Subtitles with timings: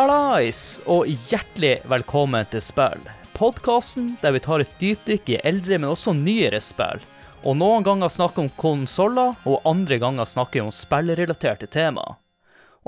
[0.00, 3.02] Hallais, og hjertelig velkommen til Spill.
[3.36, 7.02] Podkasten der vi tar et dypdykk i eldre, men også nyere spill.
[7.44, 12.14] Og noen ganger snakker om konsoller, og andre ganger snakker vi om spillrelaterte tema.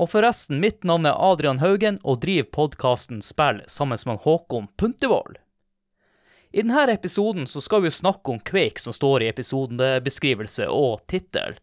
[0.01, 5.37] Og forresten, mitt navn er Adrian Haugen, og driver podkasten Spill sammen med Håkon Puntervold.
[6.49, 11.61] I denne episoden så skal vi snakke om Quake, som står i episodebeskrivelse og tittel.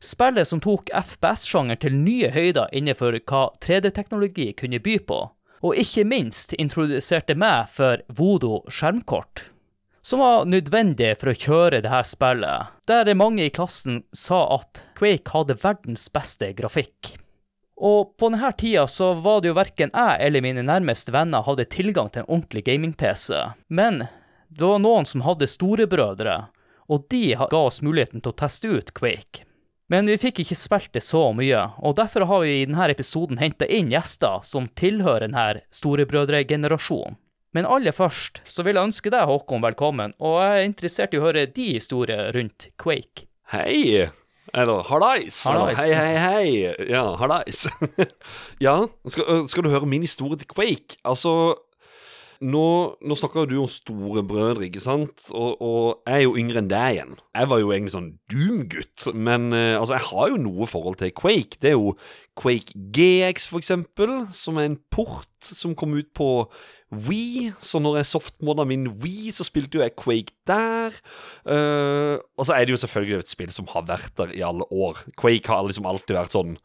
[0.00, 5.18] Spillet som tok FPS-sjangeren til nye høyder innenfor hva 3D-teknologi kunne by på,
[5.60, 9.50] og ikke minst introduserte meg for Vodo skjermkort,
[10.00, 14.80] som var nødvendig for å kjøre det her spillet, der mange i klassen sa at
[14.96, 17.18] Quake hadde verdens beste grafikk.
[17.80, 21.68] Og på denne tida så var det jo verken jeg eller mine nærmeste venner hadde
[21.72, 23.36] tilgang til en ordentlig gaming-PC,
[23.68, 24.06] men
[24.48, 26.40] det var noen som hadde storebrødre,
[26.88, 29.44] og de ga oss muligheten til å teste ut Quake.
[29.90, 33.40] Men vi fikk ikke spilt det så mye, og derfor har vi i denne episoden
[33.42, 37.18] henta inn gjester som tilhører denne storebrødregenerasjonen.
[37.50, 41.18] Men aller først så vil jeg ønske deg, Håkon, velkommen, og jeg er interessert i
[41.18, 43.26] å høre de historier rundt Quake.
[43.50, 44.06] Hei!
[44.54, 45.40] Eller hallais.
[45.46, 46.46] Hei, hei, hei.
[46.86, 47.64] Ja, hallais.
[48.66, 48.76] ja,
[49.10, 51.00] skal, skal du høre min historie til Quake?
[51.02, 51.34] Altså
[52.40, 52.66] nå,
[53.04, 55.26] nå snakker du om storebrødre, ikke sant?
[55.36, 57.14] Og, og jeg er jo yngre enn deg igjen.
[57.36, 61.12] Jeg var jo egentlig sånn Doom-gutt, men eh, altså, jeg har jo noe forhold til
[61.16, 61.60] Quake.
[61.60, 61.94] Det er jo
[62.40, 66.30] Quake GX, for eksempel, som er en port som kom ut på
[66.90, 70.96] Wii, så når jeg softmodda min Wii, så spilte jo jeg Quake der.
[71.44, 74.66] Uh, og så er det jo selvfølgelig et spill som har vært der i alle
[74.74, 75.04] år.
[75.20, 76.56] Quake har liksom alltid vært sånn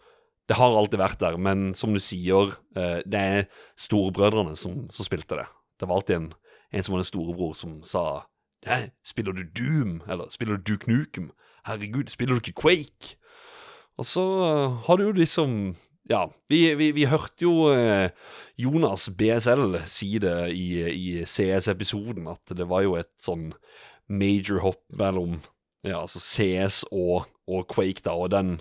[0.49, 3.47] Det har alltid vært der, men som du sier, uh, det er
[3.81, 5.45] storebrødrene som, som spilte det.
[5.79, 6.33] Det var alltid en,
[6.71, 8.25] en som var en storebror som sa
[8.65, 10.01] Hæ, spiller du Doom?
[10.09, 11.31] Eller spiller du Duke Nukem?
[11.65, 13.17] Herregud, spiller du ikke Quake?
[13.97, 15.75] Og så eh, har du jo liksom
[16.09, 18.09] Ja, vi, vi, vi hørte jo eh,
[18.57, 23.53] Jonas BSL si det i, i CS-episoden, at det var jo et sånn
[24.05, 25.39] major hopp mellom
[25.85, 28.59] ja, altså CS og, og Quake, da, og den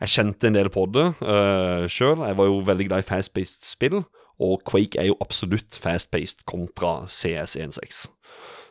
[0.00, 2.22] Jeg kjente en del på det uh, sjøl.
[2.24, 3.98] Jeg var jo veldig glad i fast-based spill,
[4.40, 8.08] og Quake er jo absolutt fast-paced kontra CS16.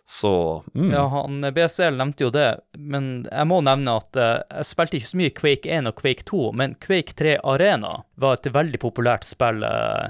[0.09, 0.91] Så mm.
[0.91, 5.09] Ja, han BCL nevnte jo det, men jeg må nevne at eh, jeg spilte ikke
[5.11, 9.27] så mye Quake 1 og Quake 2, men Quake 3 Arena var et veldig populært
[9.29, 10.09] spill eh,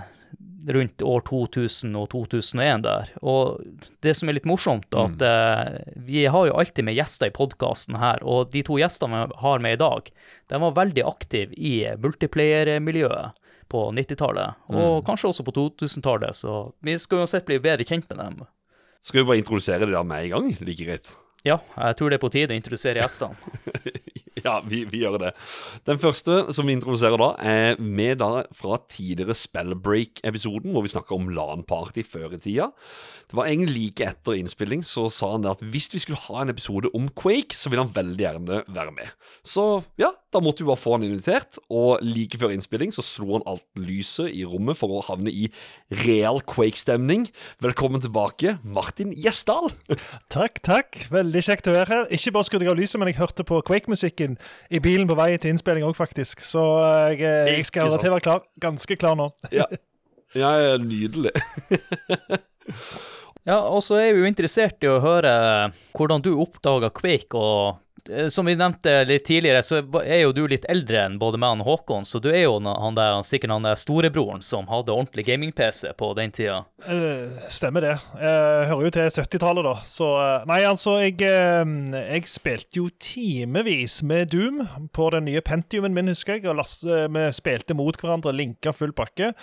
[0.72, 3.12] rundt år 2000 og 2001 der.
[3.20, 3.60] Og
[4.00, 5.76] det som er litt morsomt, at eh,
[6.08, 9.68] vi har jo alltid med gjester i podkasten her, og de to gjestene vi har
[9.68, 10.08] med i dag,
[10.48, 13.36] de var veldig aktive i multiplayer-miljøet
[13.70, 18.22] på 90-tallet, og kanskje også på 2000-tallet, så vi skal uansett bli bedre kjent med
[18.22, 18.44] dem.
[19.06, 20.54] Skal vi bare introdusere det der med en gang?
[20.60, 21.12] Like greit.
[21.48, 23.38] Ja, jeg tror det er på tide å introdusere gjestene.
[24.46, 25.30] ja, vi, vi gjør det.
[25.88, 31.16] Den første som vi introduserer da, er med da fra tidligere Spellbreak-episoden, hvor vi snakka
[31.16, 32.68] om LAN-party før i tida.
[33.32, 36.44] Det var egentlig like etter innspilling, så sa han det at hvis vi skulle ha
[36.44, 39.16] en episode om Quake, så ville han veldig gjerne være med.
[39.48, 39.70] Så
[40.02, 43.46] ja, da måtte vi bare få han invitert, og like før innspilling så slo han
[43.50, 45.48] alt lyset i rommet for å havne i
[46.04, 47.26] real Quake-stemning.
[47.64, 49.72] Velkommen tilbake, Martin Gjesdal.
[50.30, 51.02] Takk, takk.
[51.14, 52.08] Veldig kjekt å være her.
[52.14, 54.38] Ikke bare skrudde jeg av lyset, men jeg hørte på Quake-musikken
[54.70, 56.46] i bilen på vei til innspilling òg, faktisk.
[56.46, 56.66] Så
[57.10, 59.32] jeg, eh, jeg skal holde til å være klar, ganske klar nå.
[59.60, 59.66] Ja,
[60.38, 61.34] ja, ja nydelig.
[63.48, 65.32] Ja, og så er vi jo interessert i å høre
[65.98, 67.80] hvordan du oppdaga Quake, og eh,
[68.32, 71.68] som vi nevnte litt tidligere, så er jo du litt eldre enn både meg og
[71.70, 75.94] Håkon, så du er jo han der, sikkert han der storebroren som hadde ordentlig gaming-PC
[76.00, 76.64] på den tida.
[76.88, 77.96] Eh, stemmer det.
[78.20, 79.76] Jeg hører jo til 70-tallet, da.
[79.90, 81.74] Så eh, Nei, altså, jeg, eh,
[82.16, 84.64] jeg spilte jo timevis med Doom
[84.96, 86.48] på den nye Pentiumen min, husker jeg.
[86.50, 89.34] Og last, eh, vi spilte mot hverandre, linka full pakke.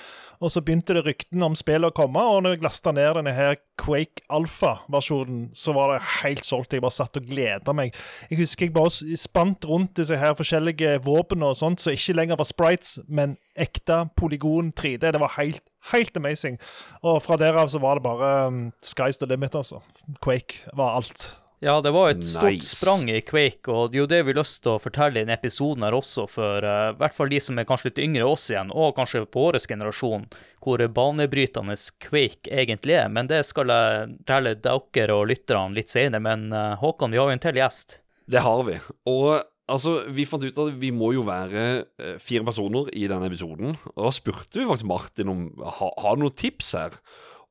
[0.45, 3.33] Og så begynte det ryktene om spillet å komme, og når jeg lasta ned denne
[3.37, 6.77] her Quake Alpha-versjonen, så var det helt solgt.
[6.77, 7.97] Jeg bare satt og gleda meg.
[8.31, 12.41] Jeg husker jeg bare spant rundt disse her forskjellige våpnene og sånt, så ikke lenger
[12.41, 15.03] var sprites, men ekte polygon 3D.
[15.05, 16.61] Det var helt, helt amazing.
[17.03, 19.83] Og fra der av så var det bare um, sky's the limit, altså.
[20.25, 21.35] Quake var alt.
[21.65, 22.77] Ja, det var et stort Nice.
[22.77, 25.25] sprang i Quake, og det er jo det vi har lyst til å fortelle i
[25.25, 28.27] denne episoden her også, for eh, i hvert fall de som er kanskje litt yngre
[28.29, 30.27] oss igjen, og kanskje på vår generasjon,
[30.61, 33.09] hvor banebrytende Quake egentlig er.
[33.09, 36.21] Men det skal jeg fortelle dere og lytterne litt senere.
[36.21, 38.03] Men uh, Håkon, vi har jo en til gjest.
[38.27, 38.79] Det har vi.
[39.11, 39.39] Og
[39.71, 41.67] altså, vi fant ut at vi må jo være
[42.03, 43.77] eh, fire personer i denne episoden.
[43.95, 46.99] Og da spurte vi faktisk Martin om ha, har du noen tips her.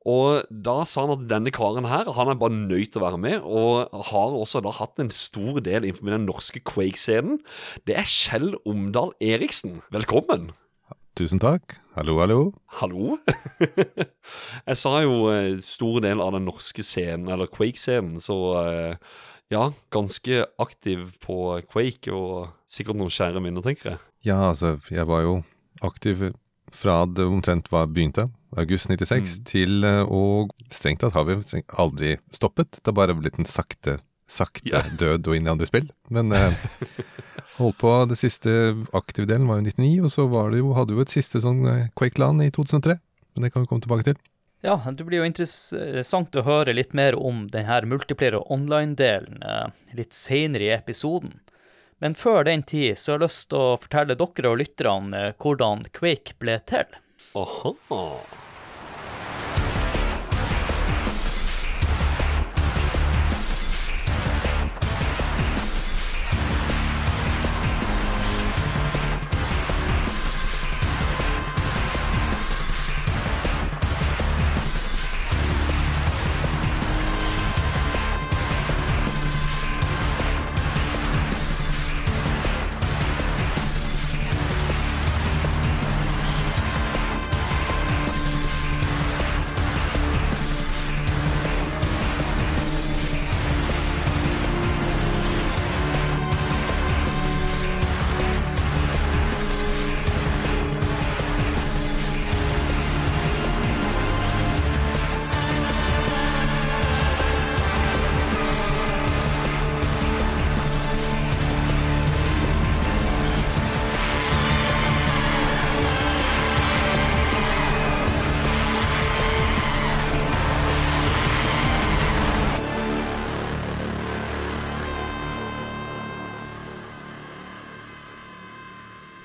[0.06, 3.18] Og da sa han at denne karen her Han er bare nøyd til å være
[3.18, 7.40] med, og har også da hatt en stor del innenfor den norske Quake-scenen.
[7.88, 9.80] Det er Kjell Omdal Eriksen.
[9.90, 10.52] Velkommen.
[11.18, 11.78] Tusen takk.
[11.96, 12.40] Hallo, hallo.
[12.78, 13.16] Hallo?
[14.68, 19.14] jeg sa jo eh, stor del av den norske scenen, eller Quake-scenen, så eh,
[19.52, 21.36] ja, ganske aktiv på
[21.70, 24.02] Quake, og sikkert noen kjære minner, tenker jeg.
[24.26, 25.38] Ja, altså, jeg var jo
[25.86, 26.30] aktiv
[26.74, 28.26] fra det omtrent var begynte,
[28.56, 31.38] august 96, til eh, Og strengt tatt har vi
[31.78, 32.80] aldri stoppet.
[32.80, 34.82] Det har bare blitt en sakte, sakte Ja.
[35.00, 35.88] død og inn i andre spill.
[36.10, 36.56] Men eh,
[37.60, 38.50] holdt på det siste
[38.96, 41.62] aktive delen var jo 99, og så var det jo, hadde jo et siste sånn
[41.70, 42.98] eh, Quake-land i 2003.
[43.36, 44.18] Men det kan vi komme tilbake til.
[44.64, 49.68] Ja, det blir jo interessant å høre litt mer om denne multiplayer- og online-delen eh,
[49.98, 51.38] litt senere i episoden.
[51.98, 55.36] Men før den tid så har jeg lyst til å fortelle dere og lytterne eh,
[55.42, 56.98] hvordan Quake ble til.
[57.36, 57.76] Aha.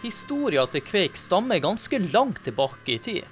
[0.01, 3.25] Historia til Quake stammer ganske langt tilbake i tid,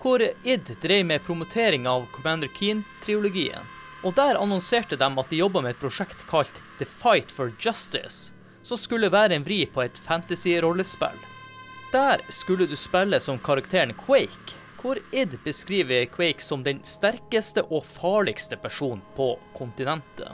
[0.00, 3.66] hvor id drev med promotering av Commander Keen-triologien.
[4.00, 8.32] Og der annonserte de at de jobba med et prosjekt kalt The Fight for Justice,
[8.62, 11.18] som skulle være en vri på et fantasy-rollespill.
[11.92, 17.84] Der skulle du spille som karakteren Quake, hvor id beskriver Quake som den sterkeste og
[17.84, 20.32] farligste personen på kontinentet.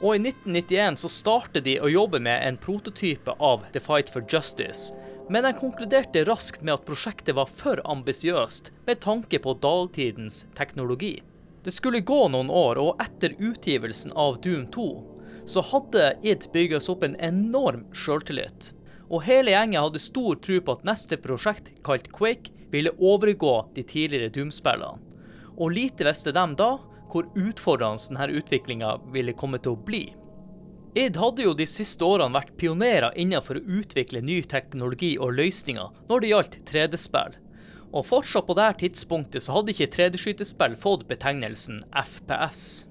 [0.00, 4.24] Og i 1991 så startet de å jobbe med en prototype av The Fight for
[4.26, 4.96] Justice,
[5.30, 11.20] men jeg konkluderte raskt med at prosjektet var for ambisiøst med tanke på dagtidens teknologi.
[11.62, 14.88] Det skulle gå noen år, og etter utgivelsen av Doom 2
[15.50, 18.72] så hadde id bygges opp en enorm sjøltillit.
[19.10, 23.82] Og hele gjengen hadde stor tro på at neste prosjekt, kalt Quake, ville overgå de
[23.86, 24.98] tidligere Doom-spillene.
[25.60, 26.70] Og lite visste de da
[27.10, 30.04] hvor utfordrende denne utviklinga ville komme til å bli.
[30.94, 36.06] Id hadde jo de siste årene vært pionerer innenfor å utvikle ny teknologi og løsninger
[36.10, 37.36] når det gjaldt 3D-spill.
[37.90, 42.86] Og fortsatt på dette tidspunktet så hadde ikke 3D-skytespill fått betegnelsen FPS.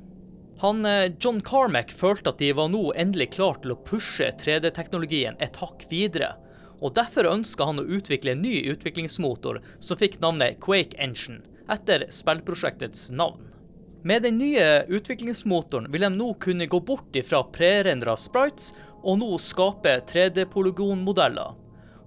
[0.60, 5.40] Han, eh, John Carmack følte at de var nå endelig klar til å pushe 3D-teknologien
[5.40, 6.34] et hakk videre,
[6.80, 12.08] og derfor ønska han å utvikle en ny utviklingsmotor som fikk navnet Quake Engine, etter
[12.12, 13.49] spillprosjektets navn.
[14.04, 18.72] Med den nye utviklingsmotoren vil de nå kunne gå bort ifra prerendra sprites
[19.04, 21.58] og nå skape 3D-polygonmodeller.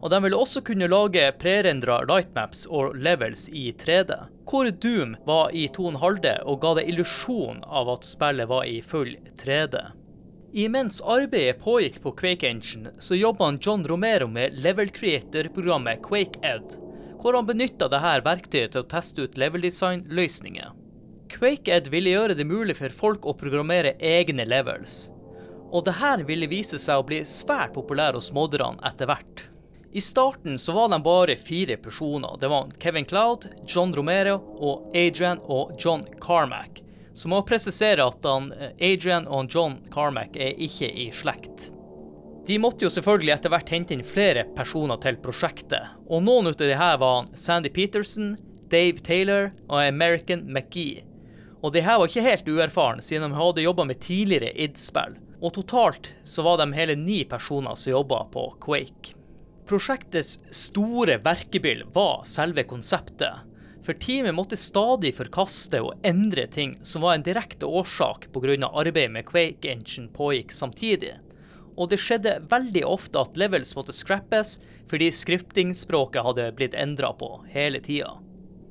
[0.03, 4.17] Og de vil også kunne lage prerendra lightmaps og levels i 3D,
[4.49, 9.13] hvor Doom var i 2,5D og ga det illusjon av at spillet var i full
[9.45, 9.77] 3D.
[10.53, 16.77] Imens arbeidet pågikk på Quake Engine, så jobba John Romero med level creator-programmet QuakeEd,
[17.23, 20.82] hvor han benytta dette verktøyet til å teste ut level-design-løsninger.
[21.33, 25.11] QuakeEd ville gjøre det mulig for folk å programmere egne levels.
[25.73, 29.47] Og det her ville vise seg å bli svært populær hos modderne etter hvert.
[29.93, 32.37] I starten så var de bare fire personer.
[32.41, 36.81] Det var Kevin Cloud, John Romero og Adrian og John Carmack.
[37.13, 41.71] Så må jeg presisere at han, eh, Adrian og John Carmack er ikke i slekt.
[42.47, 46.57] De måtte jo selvfølgelig etter hvert hente inn flere personer til prosjektet, og noen av
[46.59, 48.33] de her var Sandy Peterson,
[48.73, 51.05] Dave Taylor og American McGee.
[51.63, 55.15] Og de her var ikke helt uerfarne, siden de hadde jobba med tidligere id-spill.
[55.43, 59.15] Og totalt så var de hele ni personer som jobba på Quake.
[59.67, 63.47] Prosjektets store verkebyll var selve konseptet.
[63.83, 68.55] For teamet måtte stadig forkaste og endre ting som var en direkte årsak pga.
[68.67, 71.15] arbeidet med Quake Engine pågikk samtidig.
[71.77, 77.45] Og det skjedde veldig ofte at levels måtte scrappes fordi skriptingspråket hadde blitt endra på
[77.55, 78.19] hele tida.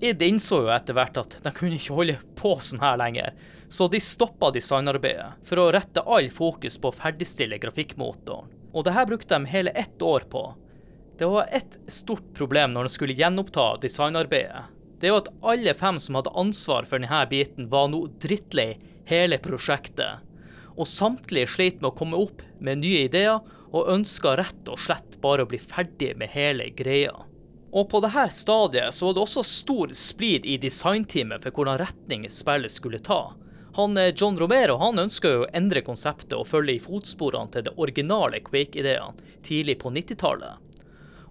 [0.02, 3.36] Id innså jo etter hvert at de kunne ikke holde på sånn her lenger,
[3.72, 8.50] så de stoppa designarbeidet for å rette all fokus på å ferdigstille grafikkmotoren.
[8.72, 10.44] Og det her brukte de hele ett år på.
[11.20, 14.64] Det var ett stort problem når de skulle gjenoppta designarbeidet.
[15.02, 18.76] Det jo at alle fem som hadde ansvar for denne biten, var nå drittlei
[19.10, 20.22] hele prosjektet.
[20.78, 23.42] Og samtlige slet med å komme opp med nye ideer,
[23.72, 27.16] og ønska rett og slett bare å bli ferdig med hele greia.
[27.72, 32.28] Og på dette stadiet så var det også stor splid i designteamet for hvordan retning
[32.30, 33.34] spillet skulle ta.
[33.78, 37.76] Han, eh, John Romero han ønska å endre konseptet og følge i fotsporene til de
[37.78, 39.16] originale Quake-ideene
[39.48, 40.60] tidlig på 90-tallet.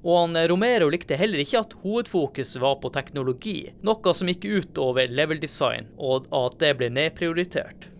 [0.00, 4.44] Og han, eh, Romero likte heller ikke at hovedfokuset var på teknologi, noe som gikk
[4.48, 7.90] ut over level design, og at det ble nedprioritert.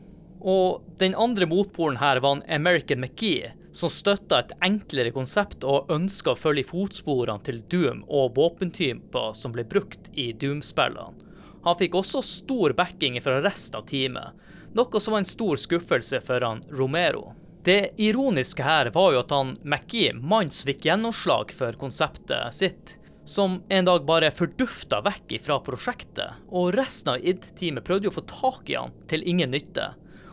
[0.40, 5.90] Og den andre motpolen her var en American McGee, som støtta et enklere konsept og
[5.92, 11.26] ønska å følge fotsporene til Doom og våpentyper som ble brukt i Doom-spillene.
[11.64, 14.32] Han fikk også stor backing fra resten av teamet,
[14.72, 17.34] noe som var en stor skuffelse for han Romero.
[17.64, 22.94] Det ironiske her var jo at han McGee manns fikk gjennomslag for konseptet sitt,
[23.28, 28.16] som en dag bare fordufta vekk fra prosjektet, og resten av id-teamet prøvde jo å
[28.16, 29.90] få tak i han til ingen nytte.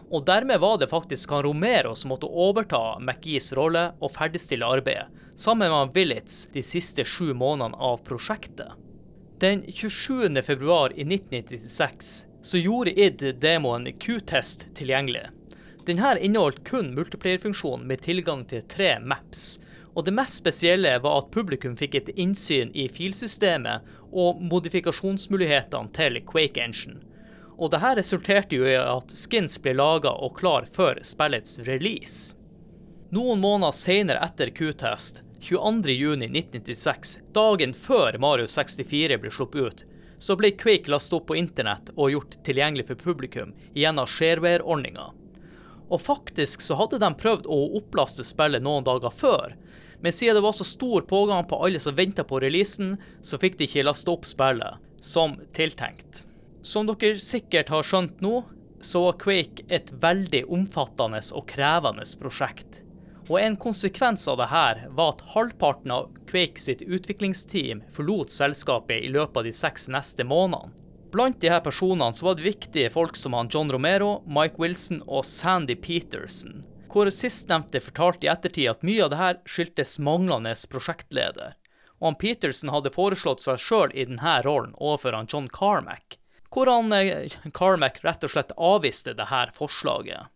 [0.08, 5.08] Og dermed var det faktisk han Romero som måtte overta McGees rolle og ferdigstille arbeidet,
[5.36, 8.72] sammen med Willits de siste sju månedene av prosjektet.
[9.40, 10.42] Den 27.
[10.42, 15.28] februar i 1996 så gjorde id demoen Q-test tilgjengelig.
[15.86, 19.60] Denne inneholdt kun multiplayer-funksjon med tilgang til tre maps.
[19.94, 26.20] Og det mest spesielle var at publikum fikk et innsyn i filsystemet og modifikasjonsmulighetene til
[26.28, 27.00] Quake Engine.
[27.58, 32.36] Og dette resulterte jo i at skins ble laga og klar før spillets release.
[33.10, 39.86] Noen måneder senere etter Q-test, 22.6.1996, dagen før Mario 64 ble sluppet ut,
[40.18, 45.10] så ble Quake lastet opp på internett og gjort tilgjengelig for publikum gjennom shareware-ordninga.
[45.88, 49.56] Og faktisk så hadde de prøvd å opplaste spillet noen dager før,
[50.04, 53.58] men siden det var så stor pågang på alle som venta på releasen, så fikk
[53.58, 56.27] de ikke lasta opp spillet som tiltenkt.
[56.68, 58.42] Som dere sikkert har skjønt nå,
[58.84, 62.82] så var Quake et veldig omfattende og krevende prosjekt.
[63.30, 69.00] Og en konsekvens av det her var at halvparten av Quake sitt utviklingsteam forlot selskapet
[69.00, 70.76] i løpet av de seks neste månedene.
[71.16, 75.24] Blant disse personene så var det viktige folk som han John Romero, Mike Wilson og
[75.26, 76.66] Sandy Peterson.
[76.92, 81.56] Hvor sistnevnte fortalte i ettertid at mye av det her skyldtes manglende prosjektleder.
[82.04, 86.20] Og han Peterson hadde foreslått seg sjøl i denne rollen overfor han John Carmack
[86.58, 90.34] hvor han eh, Carmack rett og slett avviste det her forslaget.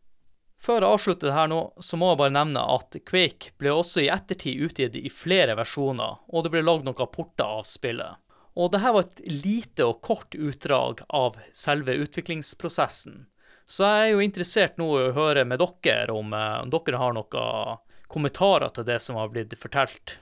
[0.62, 4.04] Før jeg avslutter det her nå, så må jeg bare nevne at Quake ble også
[4.04, 8.22] i ettertid utgitt i flere versjoner, og det ble lagd noen porter av spillet.
[8.54, 13.24] Og det her var et lite og kort utdrag av selve utviklingsprosessen.
[13.66, 17.01] Så jeg er jo interessert nå i å høre med dere om, eh, om dere
[17.01, 20.20] har noen kommentarer til det som har blitt fortalt.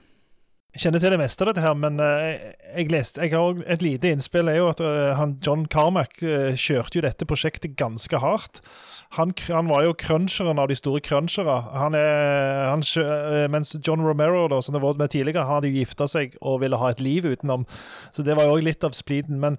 [0.70, 3.82] Jeg kjenner til det meste av dette, her, men uh, jeg leste, jeg har et
[3.82, 4.46] lite innspill.
[4.48, 8.60] er jo at uh, han John Carmack uh, kjørte jo dette prosjektet ganske hardt.
[9.16, 11.56] Han, han, var jo cruncheren av de store crunchere.
[11.74, 12.84] Han er, han,
[13.50, 16.78] mens John Romero, da, som det var med tidligere, hadde jo gifta seg og ville
[16.78, 17.66] ha et liv utenom.
[18.14, 19.40] Så det var jo òg litt av spliden.
[19.42, 19.58] Men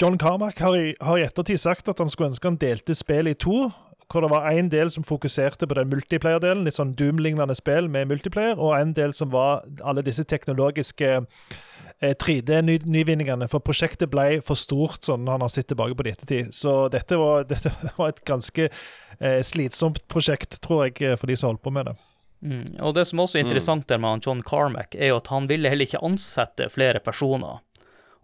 [0.00, 3.36] John Carmack har i, har i ettertid sagt at han skulle ønske han delte spillet
[3.36, 3.66] i to
[4.08, 8.08] hvor det var en del som fokuserte på den multiplayer-delen, litt sånn Doom-lignende spill med
[8.08, 13.50] multiplayer, og en del som var alle disse teknologiske eh, 3D-nyvinningene.
[13.52, 16.52] For prosjektet ble for stort sånn når han har sett tilbake på det ettertid.
[16.56, 21.36] Så dette var, dette var et ganske eh, slitsomt prosjekt, tror jeg, eh, for de
[21.36, 21.98] som holdt på med det.
[22.38, 22.66] Mm.
[22.86, 25.68] Og Det som også er interessant der med John Carmack, er jo at han ville
[25.68, 27.60] heller ikke ansette flere personer.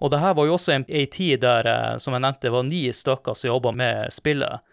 [0.01, 2.65] Og det her var jo også en, en tid der, eh, som jeg nevnte, var
[2.67, 4.65] ni stykker som jobba med spillet.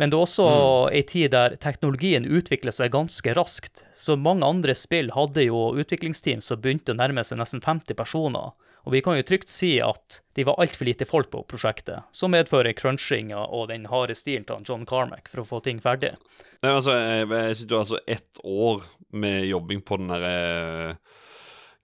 [0.00, 0.94] Men det er også mm.
[0.96, 3.82] ei tid der teknologien utvikler seg ganske raskt.
[3.92, 8.54] Så mange andre spill hadde jo utviklingsteam som begynte å nærme seg nesten 50 personer.
[8.88, 12.32] Og vi kan jo trygt si at de var altfor lite folk på prosjektet, som
[12.32, 16.14] medfører crunchinga og den harde stilen til John Carmack for å få ting ferdig.
[16.64, 20.32] Nei, altså, jeg, jeg sitter jo altså ett år med jobbing på den derre
[20.94, 21.20] eh,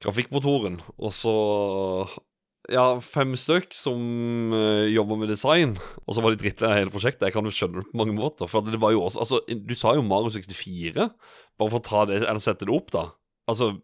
[0.05, 1.37] grafikkmotoren, og så
[2.73, 4.01] ja, fem stykk som
[4.55, 7.29] uh, jobber med design, og så var de drittlei av hele prosjektet.
[7.29, 8.51] Jeg kan jo skjønne det på mange måter.
[8.51, 11.09] For det var jo også Altså, du sa jo Mario 64,
[11.57, 13.09] bare for å ta det, eller sette det opp, da.
[13.51, 13.77] Altså,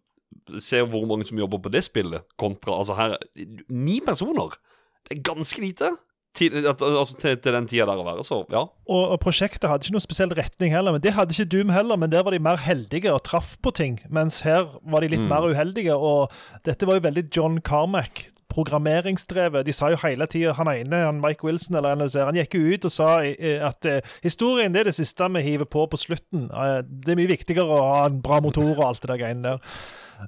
[0.63, 3.19] se hvor mange som jobber på det spillet, kontra Altså, her
[3.69, 4.57] Ni personer!
[5.03, 5.93] Det er ganske lite.
[6.33, 8.63] Til, altså, til, til, den tida der å være, så ja.
[8.65, 10.95] Og, og, prosjektet hadde ikke noen spesiell retning heller.
[10.95, 13.75] men Det hadde ikke Doom heller, men der var de mer heldige og traff på
[13.77, 13.99] ting.
[14.09, 15.29] Mens her var de litt mm.
[15.29, 15.99] mer uheldige.
[15.99, 16.33] Og
[16.65, 19.67] dette var jo veldig John Carmack programmeringsdrevet.
[19.67, 22.77] De sa jo hele tida Han ene, han Mike Wilson, eller NLC, han gikk jo
[22.77, 26.49] ut og sa at uh, historien det er det siste vi hiver på på slutten.
[26.49, 29.77] Det er mye viktigere å ha en bra motor og alt det der greiene der.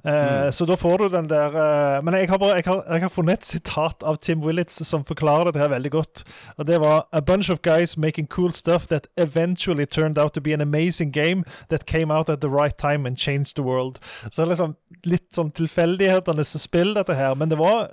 [0.03, 3.01] Eh, Så da får du den der eh, Men jeg har, bare, jeg, har, jeg
[3.01, 6.23] har funnet et sitat av Tim Willits som forklarer dette her veldig godt.
[6.57, 10.41] Og det var A bunch of guys making cool stuff that eventually turned out to
[10.41, 13.99] be an amazing game that came out at the right time and changed the world.
[14.29, 14.75] Så det er liksom
[15.05, 17.35] litt sånn tilfeldighetenes spill, dette her.
[17.35, 17.89] Men det var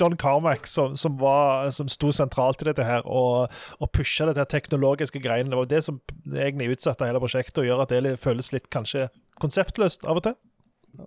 [0.00, 4.42] John Carmack som, som, var, som sto sentralt i dette her, og, og pusha dette
[4.42, 5.50] her teknologiske greiene.
[5.52, 6.00] Det var det som
[6.32, 9.06] egentlig utsatte hele prosjektet, og gjør at det føles litt kanskje
[9.40, 10.36] konseptløst av og til.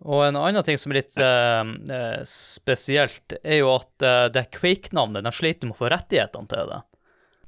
[0.03, 4.50] Og en annen ting som er litt eh, eh, spesielt, er jo at eh, det
[4.58, 6.82] Quake-navnet, de sliter med å få rettighetene til det.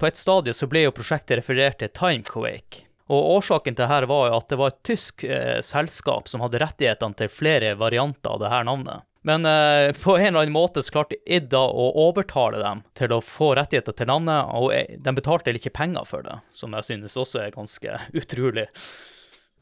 [0.00, 2.86] På et stadie så ble jo prosjektet referert til Time Quake.
[3.10, 6.60] Og årsaken til dette var jo at det var et tysk eh, selskap som hadde
[6.62, 9.06] rettighetene til flere varianter av det her navnet.
[9.26, 13.20] Men eh, på en eller annen måte så klarte Idda å overtale dem til å
[13.24, 17.18] få rettigheter til navnet, og eh, de betalte ikke penger for det, som jeg synes
[17.20, 18.70] også er ganske utrolig.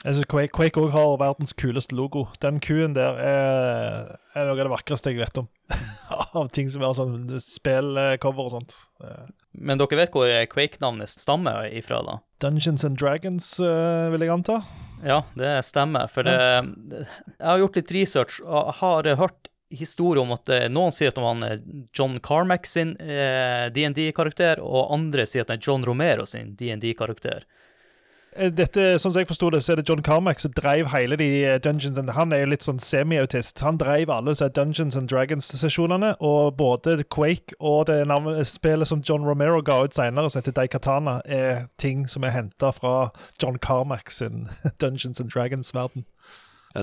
[0.04, 2.28] Jeg synes Quake, Quake også har verdens kuleste logo.
[2.42, 5.48] Den kuen der er, er noe av det vakreste jeg vet om.
[6.38, 8.76] av ting som er sånn spillcover og sånt.
[9.58, 12.18] Men dere vet hvor Quake-navnet stammer ifra, da?
[12.38, 14.60] Dungeons and Dragons, eh, vil jeg anta.
[15.02, 16.06] Ja, det stemmer.
[16.10, 20.94] For det, jeg har gjort litt research og har hørt historier om at eh, noen
[20.94, 25.58] sier at det var han, eh, John Carmack sin DND-karakter, og andre sier at det
[25.58, 27.48] er John Romero sin DND-karakter.
[28.38, 31.18] Eh, Dette, sånn som jeg forsto det, så er det John Carmack som drev hele
[31.18, 33.59] de eh, Dungeons and Han er jo litt sånn semi-autist.
[33.66, 39.02] Han drev alle disse Dungeons and Dragons-sesjonene, og både Quake og det navnet, spillet som
[39.02, 43.11] John Romero ga ut senere, som heter Daikatana, er ting som er henta fra
[43.42, 44.47] John Carmack sin
[44.83, 46.07] Dungeons and Dragons-verden.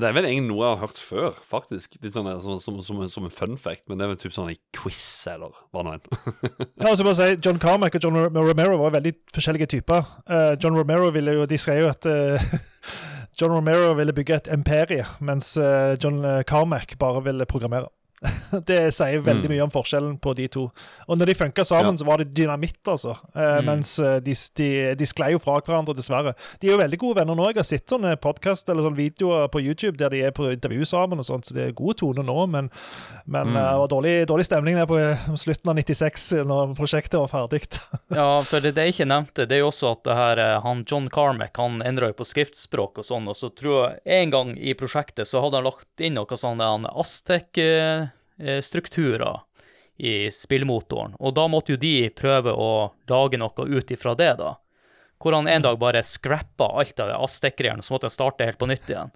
[0.02, 1.98] Det er vel egentlig noe jeg har hørt før, faktisk.
[2.04, 4.34] Litt sånn som, som, som, en- som en fun fact, men det er vel typ
[4.36, 6.06] sånn en quiz, eller hva nå enn.
[6.82, 10.04] Ja, og så bare si, John Carmack og John Romero var veldig forskjellige typer.
[10.30, 12.56] Uh, John Romero ville jo, De skrev jo at uh,
[13.40, 17.90] John Romero ville bygge et imperie, mens uh, John Carmack bare ville programmere.
[18.70, 19.54] Det sier veldig Mm.
[19.56, 20.64] mye om forskjellen på de to.
[21.08, 22.00] Og når de funka sammen, Ja.
[22.02, 23.16] så var det dynamitt, altså.
[23.36, 23.66] Eh, Mm.
[23.66, 26.34] Mens eh, de, de, de sklei jo fra hverandre, dessverre.
[26.60, 27.46] De er jo veldig gode venner nå.
[27.52, 30.86] Jeg har sett sånne podkast eller sånne videoer på YouTube der de er på intervju
[30.86, 32.48] sammen, og sånt, så det er gode toner nå.
[32.50, 32.70] Men,
[33.26, 33.56] men Mm.
[33.58, 37.28] eh, det var dårlig, dårlig stemning der på eh, slutten av 96, når prosjektet var
[37.32, 37.64] ferdig.
[38.16, 40.62] Ja, for det, det jeg ikke nevnte, det er jo også at det her, eh,
[40.62, 44.30] han John Carmack han endra jo på skriftspråk og sånn, og så tror jeg en
[44.32, 46.62] gang i prosjektet så hadde han lagt inn noe sånn
[48.40, 49.40] Aztec-strukturer
[49.98, 54.58] i spillmotoren, og da måtte jo de prøve å lage noe ut ifra det, da.
[55.16, 58.68] Hvor han en dag bare scrappa alt av Aztec-greiene, så måtte han starte helt på
[58.68, 59.14] nytt igjen.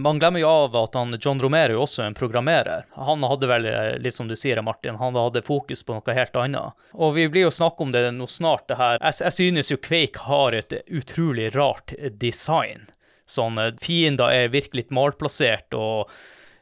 [0.00, 2.86] Man glemmer jo av at han, John Romero jo også er en programmerer.
[2.96, 6.36] Han hadde vel, eh, litt som du sier, Martin, han hadde fokus på noe helt
[6.40, 6.72] annet.
[6.94, 8.98] Og vi blir jo snakke om det nå snart, det her.
[9.02, 12.88] Jeg, jeg synes jo Quake har et utrolig rart design.
[13.28, 16.08] Sånn, eh, fiender er virkelig malplassert, og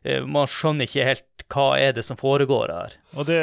[0.03, 2.95] eh, man skjønner ikke helt hva er det som foregår her.
[3.19, 3.39] Og det,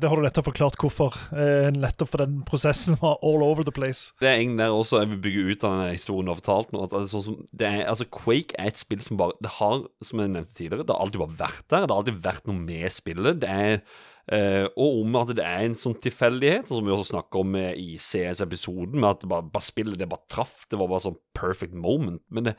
[0.00, 1.16] det har du nettopp forklart hvorfor.
[1.34, 4.12] Eh, nettopp for den prosessen var all over the place.
[4.22, 6.74] Det er en der også jeg vil bygge ut av denne historien du har fortalt
[6.74, 6.84] nå.
[6.86, 9.56] At det er sånn som, det er, altså Quake er et spill som bare Det
[9.58, 11.82] har, som jeg nevnte tidligere, det har alltid bare vært der.
[11.82, 13.42] Det har alltid vært noe med spillet.
[13.42, 17.42] Det er eh, Og om at det er en sånn tilfeldighet, som vi også snakker
[17.42, 20.62] om i CS-episoden, med at det bare, bare spillet det bare traff.
[20.70, 22.22] Det var bare sånn perfect moment.
[22.30, 22.58] Men det,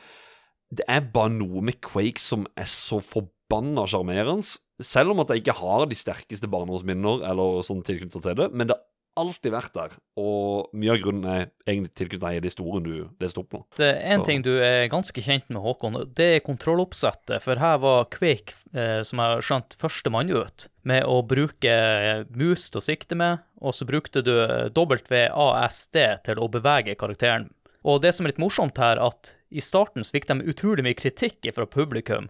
[0.75, 4.57] det er bare noe med Quake som er så forbanna sjarmerende.
[4.81, 8.67] Selv om at jeg ikke har de sterkeste barndomsminner eller sånn tilknyttet til det, men
[8.69, 8.85] det har
[9.19, 9.95] alltid vært der.
[10.21, 13.65] Og mye av grunnen er egentlig tilknyttet i de historien du leste opp nå.
[13.75, 17.41] Det er en Så- ting du er ganske kjent med, Håkon, det er kontrolloppsettet.
[17.41, 22.23] For her var Quake, eh, som jeg har skjønt, førstemann ut med å bruke eh,
[22.31, 27.49] mus til å sikte med, og så brukte du eh, WASD til å bevege karakteren.
[27.83, 30.97] Og det som er litt morsomt her, at i starten så fikk de utrolig mye
[30.97, 32.29] kritikk fra publikum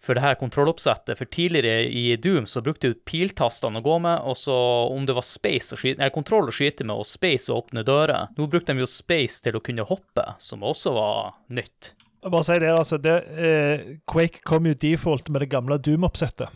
[0.00, 1.18] for det her kontrolloppsettet.
[1.18, 4.56] For tidligere i Doom så brukte du piltastene å gå med, og så
[4.92, 7.84] om det var space å skyte, eller kontroll å skyte med, og space å åpne
[7.86, 8.30] dører.
[8.38, 11.94] Nå brukte de jo space til å kunne hoppe, som også var nytt.
[12.22, 12.98] Jeg Bare si det, altså.
[12.98, 16.50] Det, eh, Quake kom jo default med det gamle Doom-oppsettet.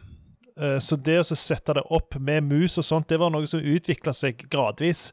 [0.60, 3.62] Eh, så det å sette det opp med mus og sånt, det var noe som
[3.62, 5.10] utvikla seg gradvis.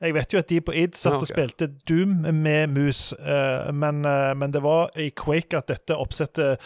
[0.00, 1.26] Jeg vet jo at de på id satt okay.
[1.26, 5.96] og spilte Doom med mus, eh, men, eh, men det var i Quake at dette
[5.96, 6.64] oppsettet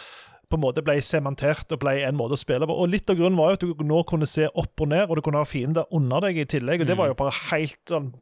[0.49, 2.75] på en måte ble sementert og ble en måte å spille på.
[2.83, 5.17] Og Litt av grunnen var jo at du nå kunne se opp og ned, og
[5.17, 6.81] du kunne ha fiender under deg i tillegg.
[6.85, 8.13] og Det var jo bare helt sånn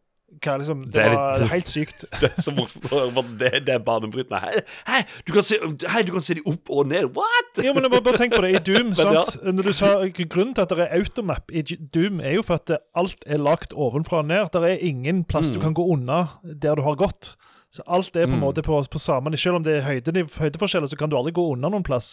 [0.44, 2.06] liksom, det, Det var litt- helt sykt.
[2.22, 4.40] Det er så morsomt å høre det, det er banebrytende.
[4.42, 5.60] Hei, hei, du kan se,
[5.94, 7.06] hei, du kan se de opp og ned.
[7.14, 7.62] What?!
[7.64, 8.56] Jo, men bare, bare tenk på det.
[8.58, 9.24] I Doom, Men ja.
[9.46, 11.62] Når du sa, Grunnen til at det er automap i
[11.94, 14.50] Doom, er jo for at alt er lagt ovenfra og ned.
[14.56, 17.36] Det er ingen plass du kan gå unna der du har gått.
[17.74, 18.44] Så alt er på en Mm.
[18.46, 21.46] måte på, på samme Selv om det er høyde, høydeforskjeller, så kan du aldri gå
[21.56, 22.12] unna noen plass.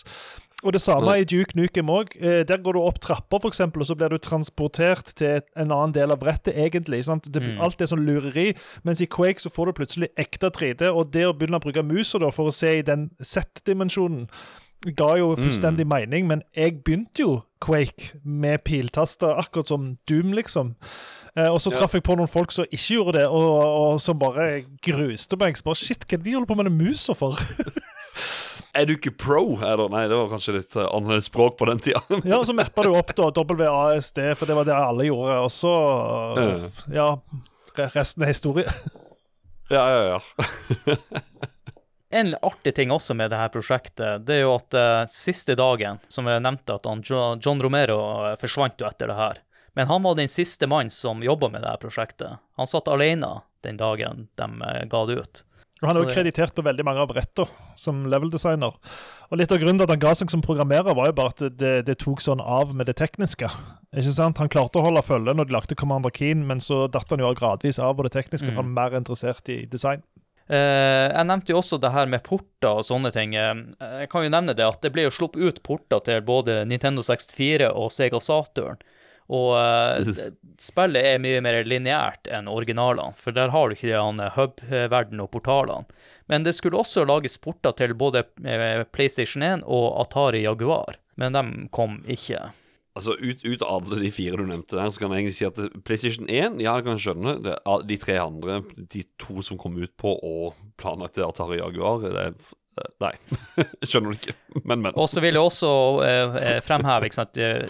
[0.64, 2.14] Og det samme i Duke Nukem òg.
[2.20, 5.92] Eh, der går du opp trapper, f.eks., og så blir du transportert til en annen
[5.92, 7.05] del av brettet, egentlig.
[7.05, 7.29] Sant?
[7.33, 7.61] Det, Mm.
[7.61, 8.55] Alt er sånn lureri.
[8.85, 11.85] Mens i Quake så får du plutselig ekte 3D, og det å begynne å bruke
[11.85, 14.29] musa for å se i den Z-dimensjonen
[14.96, 20.75] ga jo fullstendig mening, men jeg begynte jo Quake med piltaster, akkurat som Doom, liksom.
[21.37, 21.79] Eh, og så Ja.
[21.79, 25.57] traff jeg på noen folk som ikke gjorde det, og, og som bare gruste meg.
[25.59, 27.38] Så bare, Shit, hva er det de holder på med den musa for?
[28.71, 29.57] Er du ikke pro?
[29.66, 29.88] Er det?
[29.90, 31.99] Nei, det var kanskje litt uh, annerledes språk på den tida.
[32.23, 35.38] Ja, og så mappa du opp da WASD, for det var det alle gjorde.
[35.43, 35.73] Og så
[36.95, 37.09] Ja,
[37.97, 38.71] resten er historie.
[39.75, 40.95] ja, ja, ja.
[42.14, 45.99] En artig ting også med det her prosjektet, det er jo at uh, siste dagen,
[46.11, 47.03] som jeg nevnte, at han,
[47.43, 47.99] John Romero
[48.38, 49.43] forsvant jo etter det her.
[49.81, 52.37] Men han var den siste mann som jobba med det prosjektet.
[52.61, 55.40] Han satt alene den dagen de eh, ga det ut.
[55.81, 58.77] Og han er jo kreditert på veldig mange av brettene som level-designer.
[59.31, 61.57] Og litt av grunnen til at han ga seg som programmerer, var jo bare at
[61.57, 63.49] det, det tok sånn av med det tekniske.
[63.97, 64.37] Ikke sant?
[64.45, 67.33] Han klarte å holde følge når de lagde Commander Keen, men så datt han jo
[67.40, 70.05] gradvis av på det tekniske, for han er mer interessert i design.
[70.51, 73.33] Eh, jeg nevnte jo også det her med porter og sånne ting.
[73.33, 73.64] Eh,
[74.03, 77.01] jeg kan jo nevne det at det ble jo sluppet ut porter til både Nintendo
[77.07, 78.85] 64 og Sega Saturn.
[79.31, 84.31] Og uh, spillet er mye mer lineært enn originalene, for der har du ikke de
[84.35, 85.87] hub-verden og portalene.
[86.31, 91.35] Men det skulle også lages porter til både eh, PlayStation 1 og Atari Jaguar, men
[91.35, 92.51] de kom ikke.
[92.99, 95.47] Altså, ut, ut av alle de fire du nevnte der, så kan jeg egentlig si
[95.47, 97.59] at PlayStation 1, ja, jeg kan skjønne det.
[97.87, 98.62] De tre andre,
[98.95, 102.40] de to som kom ut på og planlagte Atari Jaguar, det er
[103.03, 103.12] Nei.
[103.88, 104.35] Skjønner du ikke.
[104.62, 104.95] Men, men.
[104.95, 105.71] Og så vil jeg også
[106.07, 107.66] eh, eh, fremheve ikke sant, eh,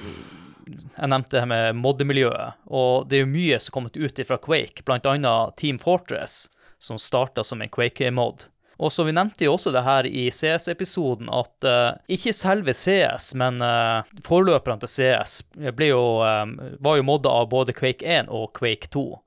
[0.70, 4.22] Jeg nevnte det her med moddemiljøet, og det er jo mye som er kommet ut
[4.28, 8.48] fra Quake, annet Team Fortress, som starta som en Quake-mod.
[8.80, 13.34] Og så Vi nevnte jo også det her i CS-episoden, at uh, ikke selve CS,
[13.36, 15.42] men uh, forløperne til CS
[15.84, 19.20] jo, um, var jo modda av både Quake 1 og Quake 2.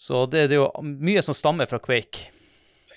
[0.00, 2.30] Så det, det er jo mye som stammer fra Quake.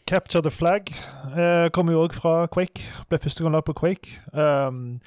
[0.05, 0.89] Capture the Flag
[1.37, 2.83] eh, kommer jo òg fra Quake.
[3.07, 4.17] Ble første gang lagd på Quake.
[4.35, 4.99] Um,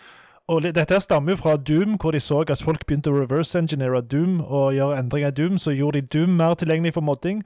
[0.48, 4.40] og dette stammer jo fra Doom, hvor de så at folk begynte å reverse-engineere Doom
[4.40, 5.58] og gjøre endringer i Doom.
[5.58, 7.42] Så gjorde de Doom mer tilgjengelig for modding.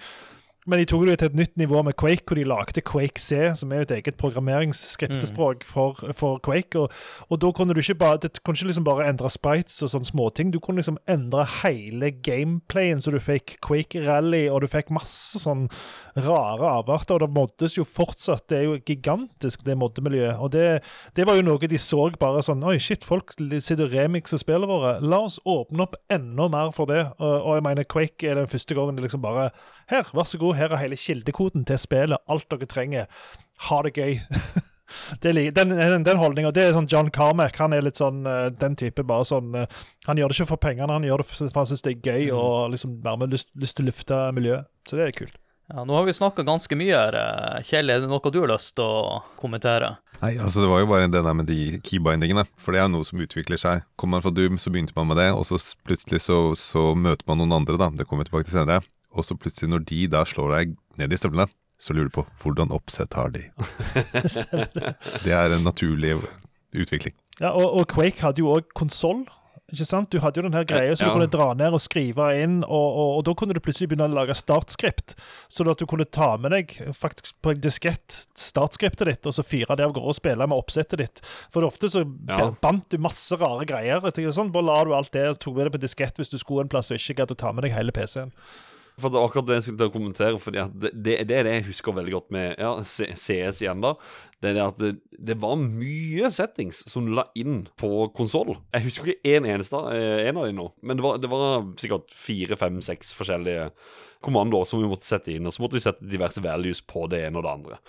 [0.69, 3.37] Men de tok det til et nytt nivå med Quake, hvor de lagde Quake C,
[3.57, 6.77] som er jo et eget programmeringsskriptespråk for, for Quake.
[6.77, 6.93] Og,
[7.33, 10.11] og da kunne du ikke bare Det kunne ikke liksom bare endre sprites og sånne
[10.11, 10.53] småting.
[10.53, 15.41] Du kunne liksom endre hele gameplayen, så du fikk Quake Rally, og du fikk masse
[15.41, 15.65] sånn
[16.21, 17.17] rare avarter.
[17.17, 18.45] Og det moddes jo fortsatt.
[18.53, 20.37] Det er jo gigantisk, det moddemiljøet.
[20.45, 20.69] Og det,
[21.17, 24.69] det var jo noe de så bare sånn Oi, shit, folk sitter og remixer spillene
[24.69, 24.95] våre.
[25.01, 27.07] La oss åpne opp enda mer for det.
[27.17, 29.49] Og, og jeg mener, Quake er den første gangen de liksom bare
[29.91, 32.23] Her, vær så god, her er hele kildekoden til spillet.
[32.31, 33.09] Alt dere trenger.
[33.69, 34.21] Ha det gøy.
[35.23, 36.51] Det er den, den, den holdninga.
[36.51, 37.55] Det er sånn John Carmack.
[37.63, 39.05] Han er litt sånn eh, den type.
[39.07, 39.69] bare sånn eh,
[40.09, 42.09] Han gjør det ikke for pengene, han gjør det for for han syns det er
[42.11, 44.67] gøy og liksom være med lyst, lyst til å lufte miljøet.
[44.91, 45.39] Så det er kult.
[45.71, 47.15] Ja, nå har vi snakka ganske mye her.
[47.21, 49.93] eh, Kjell, er det noe du har lyst til å kommentere?
[50.21, 52.43] Nei, altså det var jo bare det der med de keybindingene.
[52.59, 53.87] For det er jo noe som utvikler seg.
[53.95, 57.23] Kommer man fra Doom, så begynte man med det, og så plutselig så, så møter
[57.31, 57.93] man noen andre, da.
[57.95, 58.83] Det kommer vi tilbake til senere.
[59.13, 61.49] Og så plutselig, når de da slår deg ned i støvlene,
[61.81, 63.47] så lurer du på hvordan oppsett har de.
[65.25, 66.15] det er en naturlig
[66.77, 67.15] utvikling.
[67.41, 69.25] Ja, og, og Quake hadde jo òg konsoll.
[69.71, 70.11] Ikke sant?
[70.11, 71.15] Du hadde jo den her greia så du Ja.
[71.15, 74.17] kunne dra ned og skrive inn, og, og, og da kunne du plutselig begynne å
[74.17, 75.15] lage startskript.
[75.49, 79.45] Så at du kunne ta med deg faktisk på en diskett startskriptet ditt, og så
[79.47, 81.23] fyre det av gårde og spille med oppsettet ditt.
[81.55, 82.51] For ofte så Ja.
[82.61, 84.03] bandt du masse rare greier.
[84.11, 86.37] Tenker Sånn, bare la du alt det og tok med det på diskett hvis du
[86.43, 88.35] skulle en plass og ikke gadd å ta med deg hele PC-en.
[89.01, 90.41] For det akkurat det jeg skulle til å kommentere.
[90.43, 93.83] Fordi at det, det, det er det jeg husker veldig godt med ja, CS igjen,
[93.85, 93.95] da.
[94.41, 94.91] Det er det at det,
[95.31, 98.55] det var mye settings som la inn på konsoll.
[98.73, 101.29] Jeg husker ikke én en eneste eh, en av de nå, men det var, det
[101.33, 103.69] var sikkert fire, fem, seks forskjellige
[104.25, 105.49] kommandoer som vi måtte sette inn.
[105.49, 107.81] Og så måtte vi sette diverse values på det ene og det andre.